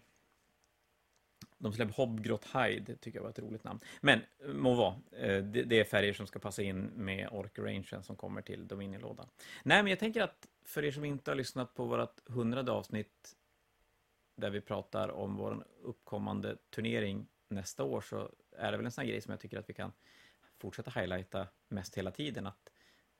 De 1.57 1.73
släpper 1.73 1.93
Hobgrot 1.93 2.45
Hide, 2.45 2.95
tycker 2.95 3.19
jag 3.19 3.23
var 3.23 3.29
ett 3.29 3.39
roligt 3.39 3.63
namn. 3.63 3.79
Men, 4.01 4.21
må 4.53 4.73
vara. 4.73 4.95
Eh, 5.11 5.43
det 5.43 5.79
är 5.79 5.83
färger 5.83 6.13
som 6.13 6.27
ska 6.27 6.39
passa 6.39 6.63
in 6.63 6.81
med 6.83 7.29
Orc 7.31 7.51
Rangen 7.55 8.03
som 8.03 8.15
kommer 8.15 8.41
till 8.41 8.67
Dominion-lådan. 8.67 9.27
Nej, 9.63 9.83
men 9.83 9.89
jag 9.89 9.99
tänker 9.99 10.21
att 10.21 10.47
för 10.65 10.85
er 10.85 10.91
som 10.91 11.05
inte 11.05 11.31
har 11.31 11.35
lyssnat 11.35 11.73
på 11.73 11.85
vårt 11.85 12.29
hundrade 12.29 12.71
avsnitt 12.71 13.35
där 14.35 14.49
vi 14.49 14.61
pratar 14.61 15.09
om 15.09 15.35
vår 15.35 15.67
uppkommande 15.81 16.57
turnering 16.69 17.27
nästa 17.47 17.83
år 17.83 18.01
så 18.01 18.31
är 18.51 18.71
det 18.71 18.77
väl 18.77 18.85
en 18.85 18.91
sån 18.91 19.01
här 19.01 19.09
grej 19.09 19.21
som 19.21 19.31
jag 19.31 19.39
tycker 19.39 19.57
att 19.57 19.69
vi 19.69 19.73
kan 19.73 19.91
fortsätta 20.59 20.91
highlighta 20.91 21.47
mest 21.67 21.97
hela 21.97 22.11
tiden. 22.11 22.47
Att 22.47 22.69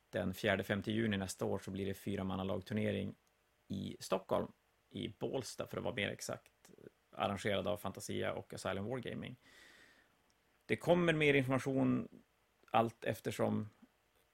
den 0.10 0.34
4-5 0.34 0.90
juni 0.90 1.18
nästa 1.18 1.46
år 1.46 1.60
så 1.60 1.72
blir 1.72 1.86
det 1.86 1.94
fyra 1.94 2.24
i 3.68 3.98
Stockholm, 4.00 4.52
i 4.90 5.10
Bålsta 5.20 5.68
för 5.68 5.78
att 5.78 5.84
vara 5.84 5.96
mer 5.96 6.10
exakt, 6.10 6.52
arrangerad 7.12 7.68
av 7.68 7.78
Fantasia 7.78 8.34
och 8.34 8.54
Asylum 8.54 8.86
Wargaming. 8.86 9.36
Det 10.66 10.76
kommer 10.76 11.14
mer 11.14 11.34
information 11.34 12.08
allt 12.72 13.06
eftersom 13.06 13.70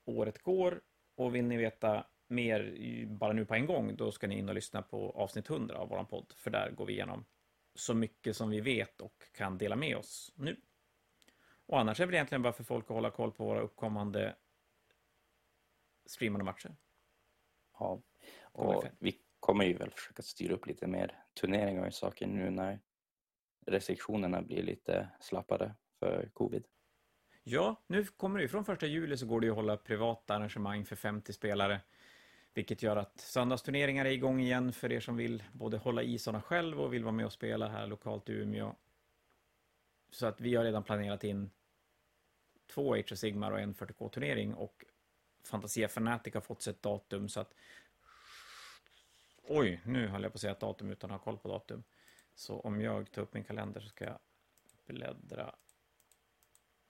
året 0.06 0.44
går 0.44 0.82
och 1.16 1.36
vill 1.36 1.46
ni 1.46 1.58
veta 1.58 2.06
mer 2.30 3.06
bara 3.06 3.34
nu 3.34 3.46
på 3.46 3.56
en 3.56 3.66
gång, 3.66 3.96
då 3.96 4.12
ska 4.12 4.28
ni 4.28 4.38
in 4.38 4.50
och 4.50 4.56
lyssna 4.56 4.82
på 4.82 5.12
avsnitt 5.12 5.50
100 5.50 5.78
av 5.78 5.90
vår 5.90 6.04
podd, 6.04 6.34
för 6.36 6.52
där 6.52 6.72
går 6.72 6.86
vi 6.86 6.94
igenom 6.94 7.26
så 7.76 7.94
mycket 7.94 8.36
som 8.36 8.50
vi 8.50 8.62
vet 8.62 9.02
och 9.02 9.24
kan 9.34 9.58
dela 9.58 9.76
med 9.76 9.98
oss 9.98 10.34
nu. 10.36 10.62
Och 11.66 11.80
annars 11.80 12.00
är 12.00 12.08
det 12.08 12.16
egentligen 12.16 12.42
bara 12.42 12.54
för 12.54 12.64
folk 12.64 12.86
att 12.86 12.90
hålla 12.96 13.12
koll 13.12 13.32
på 13.32 13.46
våra 13.46 13.62
uppkommande 13.62 14.36
streamade 16.06 16.44
matcher. 16.44 16.76
Ja, 17.80 18.02
och 18.42 18.86
vi 19.00 19.22
kommer 19.40 19.66
ju 19.66 19.74
väl 19.74 19.92
försöka 19.92 20.24
styra 20.24 20.54
upp 20.54 20.68
lite 20.68 20.88
mer 20.88 21.24
turneringar 21.42 21.88
och 21.88 21.94
saker 21.94 22.28
nu 22.28 22.50
när 22.50 22.80
restriktionerna 23.66 24.42
blir 24.42 24.64
lite 24.64 25.10
slappare 25.20 25.76
för 26.00 26.30
covid. 26.34 26.68
Ja, 27.44 27.84
nu 27.88 28.04
kommer 28.04 28.38
det 28.38 28.42
ju 28.42 28.48
från 28.48 28.66
första 28.66 28.86
juli 28.86 29.18
så 29.18 29.26
går 29.26 29.40
det 29.40 29.46
ju 29.46 29.52
att 29.52 29.56
hålla 29.56 29.78
privata 29.78 30.36
arrangemang 30.36 30.86
för 30.86 30.96
50 30.96 31.34
spelare. 31.34 31.82
Vilket 32.54 32.84
gör 32.84 32.96
att 32.98 33.20
söndagsturneringar 33.20 34.06
är 34.06 34.10
igång 34.10 34.40
igen 34.40 34.74
för 34.74 34.92
er 34.92 35.00
som 35.00 35.18
vill 35.18 35.44
både 35.52 35.78
hålla 35.78 36.04
i 36.04 36.20
sådana 36.20 36.42
själv 36.42 36.82
och 36.82 36.94
vill 36.94 37.04
vara 37.04 37.12
med 37.12 37.26
och 37.26 37.34
spela 37.34 37.68
här 37.68 37.88
lokalt 37.88 38.30
i 38.30 38.34
Umeå. 38.34 38.76
Så 40.12 40.26
att 40.26 40.42
vi 40.42 40.56
har 40.56 40.64
redan 40.64 40.84
planerat 40.84 41.24
in 41.24 41.50
två 42.68 42.94
Age 42.94 43.12
of 43.12 43.18
Sigmar 43.18 43.52
och 43.52 43.60
en 43.60 43.76
40K-turnering 43.76 44.54
och 44.54 44.86
Fantasia 45.44 45.88
Fanatic 45.88 46.34
har 46.34 46.42
fått 46.42 46.62
sitt 46.62 46.82
datum 46.82 47.30
så 47.30 47.40
att 47.40 47.54
Oj, 49.52 49.82
nu 49.86 50.08
höll 50.08 50.24
jag 50.24 50.32
på 50.32 50.36
att 50.36 50.42
säga 50.42 50.54
ett 50.54 50.60
datum 50.60 50.92
utan 50.92 51.12
att 51.12 51.18
ha 51.18 51.24
koll 51.24 51.38
på 51.38 51.48
datum. 51.48 51.84
Så 52.36 52.60
om 52.60 52.82
jag 52.82 53.12
tar 53.12 53.22
upp 53.22 53.34
min 53.34 53.44
kalender 53.44 53.82
så 53.82 53.88
ska 53.88 54.06
jag 54.06 54.20
bläddra 54.86 55.56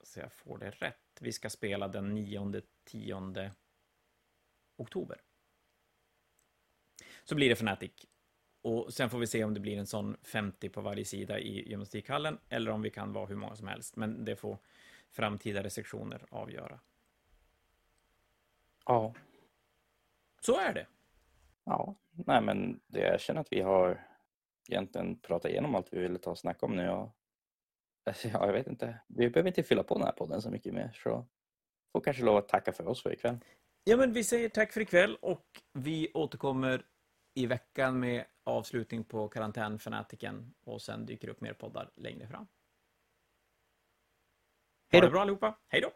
så 0.04 0.20
jag 0.20 0.34
får 0.34 0.58
det 0.58 0.70
rätt. 0.70 1.20
Vi 1.22 1.32
ska 1.32 1.50
spela 1.50 1.88
den 1.88 2.18
9-10 2.18 3.52
oktober. 4.76 5.22
Så 7.24 7.36
blir 7.36 7.50
det 7.50 7.56
Fnatic. 7.56 7.92
Och 8.62 8.94
sen 8.94 9.10
får 9.10 9.20
vi 9.20 9.28
se 9.28 9.44
om 9.44 9.54
det 9.54 9.60
blir 9.60 9.78
en 9.78 9.88
sån 9.88 10.18
50 10.24 10.70
på 10.70 10.82
varje 10.82 11.06
sida 11.06 11.40
i 11.40 11.70
gymnastikhallen 11.70 12.38
eller 12.50 12.72
om 12.72 12.82
vi 12.82 12.90
kan 12.90 13.14
vara 13.14 13.26
hur 13.26 13.36
många 13.36 13.56
som 13.56 13.68
helst. 13.68 13.96
Men 13.96 14.26
det 14.26 14.36
får 14.36 14.58
framtida 15.12 15.64
restriktioner 15.64 16.26
avgöra. 16.30 16.80
Ja. 18.86 19.14
Så 20.42 20.60
är 20.60 20.74
det. 20.74 20.88
Ja, 21.64 21.96
nej 22.12 22.42
men 22.42 22.80
det, 22.88 23.00
jag 23.00 23.22
känner 23.22 23.42
att 23.42 23.52
vi 23.52 23.62
har 23.62 24.08
egentligen 24.70 25.20
pratat 25.20 25.52
igenom 25.52 25.76
allt 25.76 25.94
vi 25.94 26.00
ville 26.00 26.20
ta 26.20 26.32
och 26.32 26.38
snacka 26.38 26.66
om 26.66 26.76
nu. 26.76 26.90
Och, 26.90 27.16
alltså, 28.04 28.28
ja, 28.28 28.46
jag 28.46 28.54
vet 28.54 28.68
inte, 28.68 29.00
vi 29.08 29.30
behöver 29.30 29.48
inte 29.48 29.64
fylla 29.64 29.84
på 29.84 29.94
den 29.94 30.04
här 30.04 30.12
podden 30.12 30.42
så 30.42 30.50
mycket 30.50 30.74
mer. 30.74 30.92
Så 31.04 31.26
får 31.92 32.02
kanske 32.02 32.24
lov 32.24 32.38
att 32.38 32.48
tacka 32.48 32.72
för 32.72 32.88
oss 32.88 33.04
för 33.04 33.14
ikväll. 33.14 33.38
Ja, 33.84 33.98
men 33.98 34.14
vi 34.14 34.24
säger 34.24 34.50
tack 34.50 34.74
för 34.74 34.82
ikväll 34.82 35.16
och 35.16 35.62
vi 35.74 36.12
återkommer 36.14 36.86
i 37.34 37.46
veckan 37.46 38.00
med 38.00 38.26
avslutning 38.44 39.04
på 39.04 39.28
karantänfanatiken 39.28 40.54
och 40.64 40.82
sen 40.82 41.06
dyker 41.06 41.28
det 41.28 41.32
upp 41.34 41.42
mer 41.42 41.54
poddar 41.54 41.92
längre 41.96 42.28
fram. 42.28 42.48
Ha 44.92 45.02
det 45.02 45.10
bra 45.10 45.22
allihopa. 45.22 45.60
Hej 45.68 45.82
då! 45.82 45.92